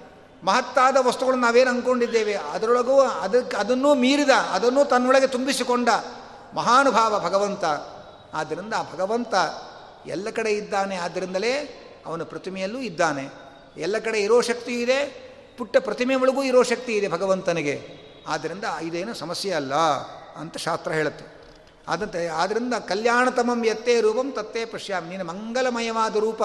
[0.43, 2.33] ಮಹತ್ತಾದ ವಸ್ತುಗಳನ್ನು ನಾವೇನು ಅಂದ್ಕೊಂಡಿದ್ದೇವೆ?
[2.33, 5.89] ಅದರೊಳಗೂ ಅದಕ್ಕೆ ಅದನ್ನೂ ಮೀರಿದ, ಅದನ್ನು ತನ್ನೊಳಗೆ ತುಂಬಿಸಿಕೊಂಡ
[6.55, 7.63] ಮಹಾನುಭಾವ ಭಗವಂತ.
[8.33, 9.33] ಆದ್ದರಿಂದ ಆ ಭಗವಂತ
[10.05, 10.95] ಎಲ್ಲ ಕಡೆ ಇದ್ದಾನೆ.
[10.95, 13.29] ಆದ್ದರಿಂದಲೇ ಅವನ ಪ್ರತಿಮೆಯಲ್ಲೂ ಇದ್ದಾನೆ.
[13.77, 15.05] ಎಲ್ಲ ಕಡೆ ಇರೋ ಶಕ್ತಿ ಇದೆ.
[15.57, 17.97] ಪುಟ್ಟ ಪ್ರತಿಮೆ ಒಳಗೂ ಇರೋ ಶಕ್ತಿ ಇದೆ ಭಗವಂತನಿಗೆ.
[18.27, 19.75] ಆದ್ದರಿಂದ ಇದೇನು ಸಮಸ್ಯೆ ಅಲ್ಲ
[20.35, 21.41] ಅಂತ ಶಾಸ್ತ್ರ ಹೇಳುತ್ತೆ.
[21.87, 25.09] ಆದಂತೆ ಆದ್ದರಿಂದ ಕಲ್ಯಾಣತಮಂ ಎತ್ತೇ ರೂಪಂ ತತ್ತೇ ಪಶ್ಯಾಮಿ.
[25.09, 26.41] ನೀನು ಮಂಗಲಮಯವಾದ ರೂಪ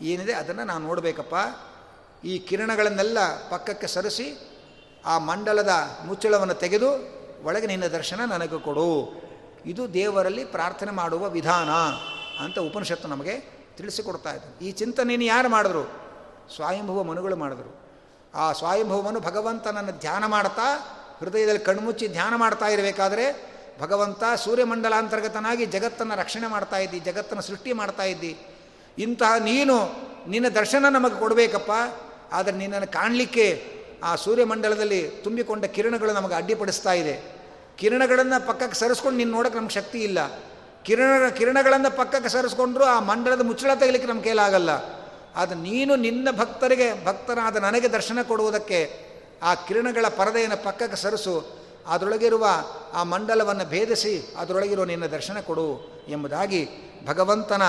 [0.00, 1.34] ಏನಿದೆ ಅದನ್ನು ನಾನು ನೋಡಬೇಕಪ್ಪ.
[2.24, 3.18] ಈ ಕಿರಣಗಳನ್ನೆಲ್ಲ
[3.50, 4.38] ಪಕ್ಕಕ್ಕೆ ಸರಿಸಿ
[5.04, 5.72] ಆ ಮಂಡಲದ
[6.04, 9.22] ಮುಚ್ಚಳವನ್ನು ತೆಗೆದು ಒಳಗೆ ನಿನ್ನ ದರ್ಶನ ನನಗೆ ಕೊಡು.
[9.66, 11.70] ಇದು ದೇವರಲ್ಲಿ ಪ್ರಾರ್ಥನೆ ಮಾಡುವ ವಿಧಾನ
[12.44, 15.84] ಅಂತ ಉಪನಿಷತ್ತು ನಮಗೆ ತಿಳಿಸಿಕೊಡ್ತಾ ಇದ್ದರು ಈ ಚಿಂತನೆಯನ್ನು ಯಾರು ಮಾಡಿದ್ರು?
[16.56, 17.90] ಸ್ವಾಯಂಭವ ಮನುಗಳು ಮಾಡಿದ್ರು.
[18.34, 20.78] ಆ ಸ್ವಯಂಭುವನು ಭಗವಂತನನ್ನು ಧ್ಯಾನ ಮಾಡ್ತಾ,
[21.18, 23.50] ಹೃದಯದಲ್ಲಿ ಕಣ್ಮುಚ್ಚಿ ಧ್ಯಾನ ಮಾಡ್ತಾ ಇರಬೇಕಾದ್ರೆ
[23.80, 28.38] ಭಗವಂತ ಸೂರ್ಯಮಂಡಲಾಂತರ್ಗತನಾಗಿ ಜಗತ್ತನ್ನು ರಕ್ಷಣೆ ಮಾಡ್ತಾ ಇದ್ದಿ, ಜಗತ್ತನ್ನು ಸೃಷ್ಟಿ ಮಾಡ್ತಾ ಇದ್ದಿ.
[28.98, 29.76] ಇಂತಹ ನೀನು
[30.28, 31.72] ನಿನ್ನ ದರ್ಶನ ನಮಗೆ ಕೊಡಬೇಕಪ್ಪ.
[32.32, 33.64] ಆದರೆ ನಿನ್ನನ್ನು ಕಾಣಲಿಕ್ಕೆ
[34.04, 37.40] ಆ ಸೂರ್ಯಮಂಡಲದಲ್ಲಿ ತುಂಬಿಕೊಂಡ ಕಿರಣಗಳು ನಮಗೆ ಅಡ್ಡಿಪಡಿಸ್ತಾ ಇದೆ.
[37.76, 40.18] ಕಿರಣಗಳನ್ನು ಪಕ್ಕಕ್ಕೆ ಸರಿಸ್ಕೊಂಡು ನೀನು ನೋಡೋಕೆ ನಮ್ಗೆ ಶಕ್ತಿ ಇಲ್ಲ.
[40.82, 44.70] ಕಿರಣ, ಕಿರಣಗಳನ್ನು ಪಕ್ಕಕ್ಕೆ ಸರಿಸ್ಕೊಂಡ್ರು ಆ ಮಂಡಲದ ಮುಚ್ಚಳ ತೆಗಲಿಕ್ಕೆ ನಮ್ಮ ಕೈಲಾಗಲ್ಲ
[45.36, 49.10] ಅದು ನೀನು ನಿನ್ನ ಭಕ್ತರಿಗೆ, ಭಕ್ತನಾದ ನನಗೆ ದರ್ಶನ ಕೊಡುವುದಕ್ಕೆ
[49.42, 51.60] ಆ ಕಿರಣಗಳ ಪರದೆಯನ್ನು ಪಕ್ಕಕ್ಕೆ ಸರಿಸು.
[51.86, 52.46] ಅದರೊಳಗಿರುವ
[52.94, 56.68] ಆ ಮಂಡಲವನ್ನು ಭೇದಿಸಿ ಅದರೊಳಗಿರುವ ನಿನ್ನ ದರ್ಶನ ಕೊಡು ಎಂಬುದಾಗಿ
[57.06, 57.62] ಭಗವಂತನ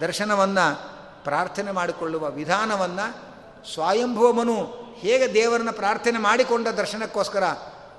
[0.00, 0.80] ದರ್ಶನವನ್ನು
[1.24, 3.31] ಪ್ರಾರ್ಥನೆ ಮಾಡಿಕೊಳ್ಳುವ ವಿಧಾನವನ್ನು
[3.66, 7.44] ಸ್ವಯಂಭೂಮನು ಹೇಗೆ ದೇವರನ್ನು ಪ್ರಾರ್ಥನೆ ಮಾಡಿಕೊಂಡ ದರ್ಶನಕ್ಕೋಸ್ಕರ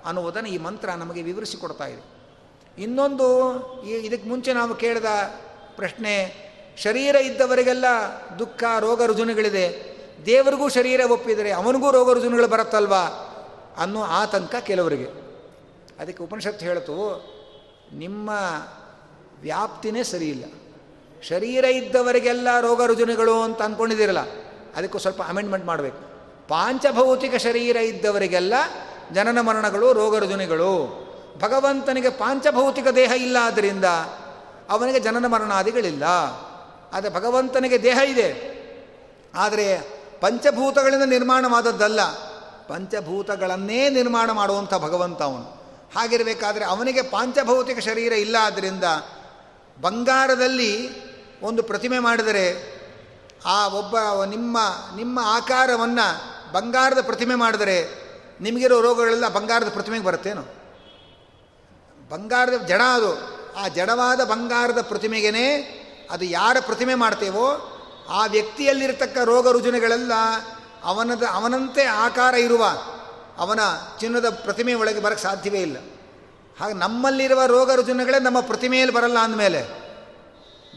[0.06, 2.14] ಅನ್ನುವುದನ್ನು ಈ ಮಂತ್ರ ನಮಗೆ ವಿವರಿಸಿಕೊಡ್ತಾ ಇದೆ.
[2.82, 3.26] ಇನ್ನೊಂದು
[3.84, 5.06] ಈ ಇದಕ್ಕೆ ಮುಂಚೆ ನಾವು ಕೇಳಿದ
[5.76, 6.36] ಪ್ರಶ್ನೆ,
[6.78, 7.86] ಶರೀರ ಇದ್ದವರಿಗೆಲ್ಲ
[8.40, 9.94] ದುಃಖ, ರೋಗ, ರುಜುನಗಳಿದೆ.
[10.26, 13.02] ದೇವರಿಗೂ ಶರೀರ ಒಪ್ಪಿದರೆ ಅವನಿಗೂ ರೋಗ, ರುಜುನಗಳು ಬರುತ್ತಲ್ವಾ
[13.78, 15.06] ಅನ್ನೋ ಆತಂಕ ಕೆಲವರಿಗೆ.
[16.00, 17.24] ಅದಕ್ಕೆ ಉಪನಿಷತ್ತು ಹೇಳ್ತು
[17.94, 18.30] ನಿಮ್ಮ
[19.42, 20.44] ವ್ಯಾಪ್ತಿನೇ ಸರಿಯಿಲ್ಲ.
[21.24, 24.43] ಶರೀರ ಇದ್ದವರಿಗೆಲ್ಲ ರೋಗ, ರುಜುನಗಳು ಅಂತ ಅಂದ್ಕೊಂಡಿದ್ದೀರಲ್ಲ
[24.76, 25.98] ಅದಕ್ಕೂ ಸ್ವಲ್ಪ ಅಮೆಂಡ್ಮೆಂಟ್ ಮಾಡಬೇಕು.
[26.48, 28.54] ಪಾಂಚಭೌತಿಕ ಶರೀರ ಇದ್ದವರಿಗೆಲ್ಲ
[29.14, 31.04] ಜನನ ಮರಣಗಳು, ರೋಗರುಜುನಿಗಳು.
[31.40, 33.86] ಭಗವಂತನಿಗೆ ಪಾಂಚಭೌತಿಕ ದೇಹ ಇಲ್ಲ ಆದ್ದರಿಂದ
[34.70, 36.04] ಅವನಿಗೆ ಜನನ ಮರಣಾದಿಗಳಿಲ್ಲ.
[36.94, 38.54] ಆದರೆ ಭಗವಂತನಿಗೆ ದೇಹ ಇದೆ.
[39.36, 39.80] ಆದರೆ
[40.22, 42.06] ಪಂಚಭೂತಗಳಿಂದ ನಿರ್ಮಾಣವಾದದ್ದಲ್ಲ.
[42.68, 45.64] ಪಂಚಭೂತಗಳನ್ನೇ ನಿರ್ಮಾಣ ಮಾಡುವಂಥ ಭಗವಂತ ಅವನು.
[45.96, 48.84] ಹಾಗಿರಬೇಕಾದ್ರೆ ಅವನಿಗೆ ಪಾಂಚಭೌತಿಕ ಶರೀರ ಇಲ್ಲ ಆದ್ದರಿಂದ
[49.82, 50.90] ಬಂಗಾರದಲ್ಲಿ
[51.42, 52.73] ಒಂದು ಪ್ರತಿಮೆ ಮಾಡಿದರೆ
[53.46, 54.58] ಆ ಒಬ್ಬ ನಿಮ್ಮ
[54.96, 58.04] ನಿಮ್ಮ ಆಕಾರವನ್ನು ಬಂಗಾರದ ಪ್ರತಿಮೆ ಮಾಡಿದರೆ
[58.42, 60.42] ನಿಮಗಿರೋ ರೋಗಗಳೆಲ್ಲ ಬಂಗಾರದ ಪ್ರತಿಮೆಗೆ ಬರುತ್ತೇನು?
[62.10, 63.44] ಬಂಗಾರದ ಜಡ ಅದು.
[63.60, 65.80] ಆ ಜಡವಾದ ಬಂಗಾರದ ಪ್ರತಿಮೆಗೇ
[66.12, 67.70] ಅದು ಯಾರ ಪ್ರತಿಮೆ ಮಾಡ್ತೇವೋ,
[68.10, 70.12] ಆ ವ್ಯಕ್ತಿಯಲ್ಲಿರತಕ್ಕ ರೋಗ ರುಜಿನಗಳೆಲ್ಲ
[70.84, 72.66] ಅವನದ, ಅವನಂತೆ ಆಕಾರ ಇರುವ
[73.38, 73.60] ಅವನ
[74.00, 75.78] ಚಿನ್ನದ ಪ್ರತಿಮೆ ಒಳಗೆ ಬರಕ್ಕೆ ಸಾಧ್ಯವೇ ಇಲ್ಲ.
[76.60, 79.83] ಹಾಗೆ ನಮ್ಮಲ್ಲಿರುವ ರೋಗ ರುಜಿನಗಳೇ ನಮ್ಮ ಪ್ರತಿಮೆಯಲ್ಲಿ ಬರಲ್ಲ ಅಂದಮೇಲೆ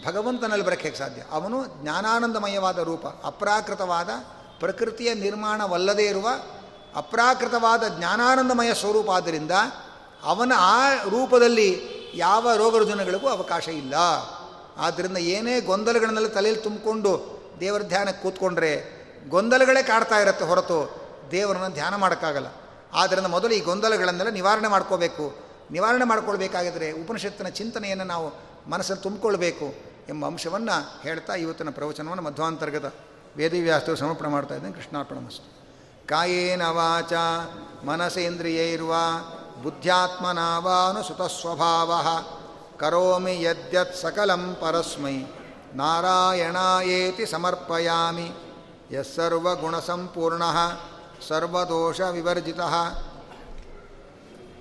[0.07, 1.22] ಭಗವಂತನಲ್ಲಿ ಬರೋಕ್ಕೆ ಸಾಧ್ಯ.
[1.30, 4.11] ಅವನು ಜ್ಞಾನಾನಂದಮಯವಾದ ರೂಪ, ಅಪ್ರಾಕೃತವಾದ
[4.59, 6.28] ಪ್ರಕೃತಿಯ ನಿರ್ಮಾಣವಲ್ಲದೇ ಇರುವ
[6.96, 9.50] ಅಪ್ರಾಕೃತವಾದ ಜ್ಞಾನಾನಂದಮಯ ಸ್ವರೂಪ ಆದ್ದರಿಂದ
[10.22, 13.94] ಅವನ ಆ ರೂಪದಲ್ಲಿ ಯಾವ ರೋಗ ರುಜುನಗಳಿಗೂ ಅವಕಾಶ ಇಲ್ಲ.
[14.76, 18.96] ಆದ್ದರಿಂದ ಏನೇ ಗೊಂದಲಗಳನ್ನೆಲ್ಲ ತಲೆಯಲ್ಲಿ ತುಂಬಿಕೊಂಡು ದೇವರ ಧ್ಯಾನಕ್ಕೆ ಕೂತ್ಕೊಂಡ್ರೆ
[19.28, 21.00] ಗೊಂದಲಗಳೇ ಕಾಡ್ತಾ ಇರುತ್ತೆ ಹೊರತು
[21.30, 22.46] ದೇವರನ್ನು ಧ್ಯಾನ ಮಾಡೋಕ್ಕಾಗಲ್ಲ.
[22.94, 25.36] ಆದ್ದರಿಂದ ಮೊದಲು ಈ ಗೊಂದಲಗಳನ್ನೆಲ್ಲ ನಿವಾರಣೆ ಮಾಡ್ಕೋಬೇಕು.
[25.70, 28.26] ನಿವಾರಣೆ ಮಾಡ್ಕೊಳ್ಬೇಕಾಗಿದ್ರೆ ಉಪನಿಷತ್ತಿನ ಚಿಂತನೆಯನ್ನು ನಾವು
[28.70, 29.86] ಮನಸ್ಸಲ್ಲಿ ತುಂಬಿಕೊಳ್ಬೇಕು.
[30.09, 32.94] ಎಂಬ ಅಂಶವನ್ನು ಹೇಳ್ತಾ ಇವತ್ತಿನ ಪ್ರವಚನವನ್ನು ಮಧ್ವಾಂತರ್ಗತ
[33.36, 34.72] ವೇದಿವ್ಯಾಸ್ತರು ಸಮರ್ಪಣೆ ಮಾಡ್ತಾ ಇದ್ದೇನೆ.
[34.72, 35.57] ಕೃಷ್ಣಾರ್ಪಣ ಮಸ್ತು
[36.09, 37.12] ಕಾಯೇನ ವಾಚ
[37.84, 38.92] ಮನಸೇಂದ್ರಿಯೈರ್ವ
[39.62, 41.92] ಬುದ್ಧ್ಯಾತ್ಮನಾವಾನು ಸುತಸ್ವಭಾವ
[42.78, 45.16] ಕರೋಮಿ ಯದ್ಯತ್ ಸಕಲಂ ಪರಸ್ಮೈ.
[45.74, 48.30] ನಾರಾಯಣಾಯೇತಿ ಸಮರ್ಪಯಾಮಿ.
[48.92, 50.42] ಯಸ್ಸರ್ವಗುಣಸಂಪೂರ್ಣ
[51.28, 52.61] ಸರ್ವದೋಷ ವಿವರ್ಜಿತ.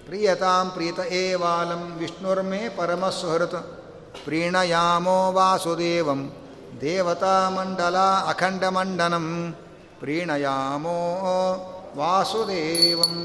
[0.06, 3.85] ಪ್ರಿಯತಾಂ ಪ್ರೀತ ಏವಾಲಂ ವಿಷ್ಣುರ್ಮೇ ಪರಮಸುಹೃತ್
[4.24, 6.22] ಪ್ರೀಣಯಾಮೋ ವಾಸುದೇವಂ
[6.82, 7.98] ದೇವತಾಮಂಡಲ
[8.28, 9.28] ಅಖಂಡಮಂಡನಂ
[10.00, 10.98] ಪ್ರೀಣಯಾಮೋ
[11.98, 13.16] ವಾಸುದೇವಂ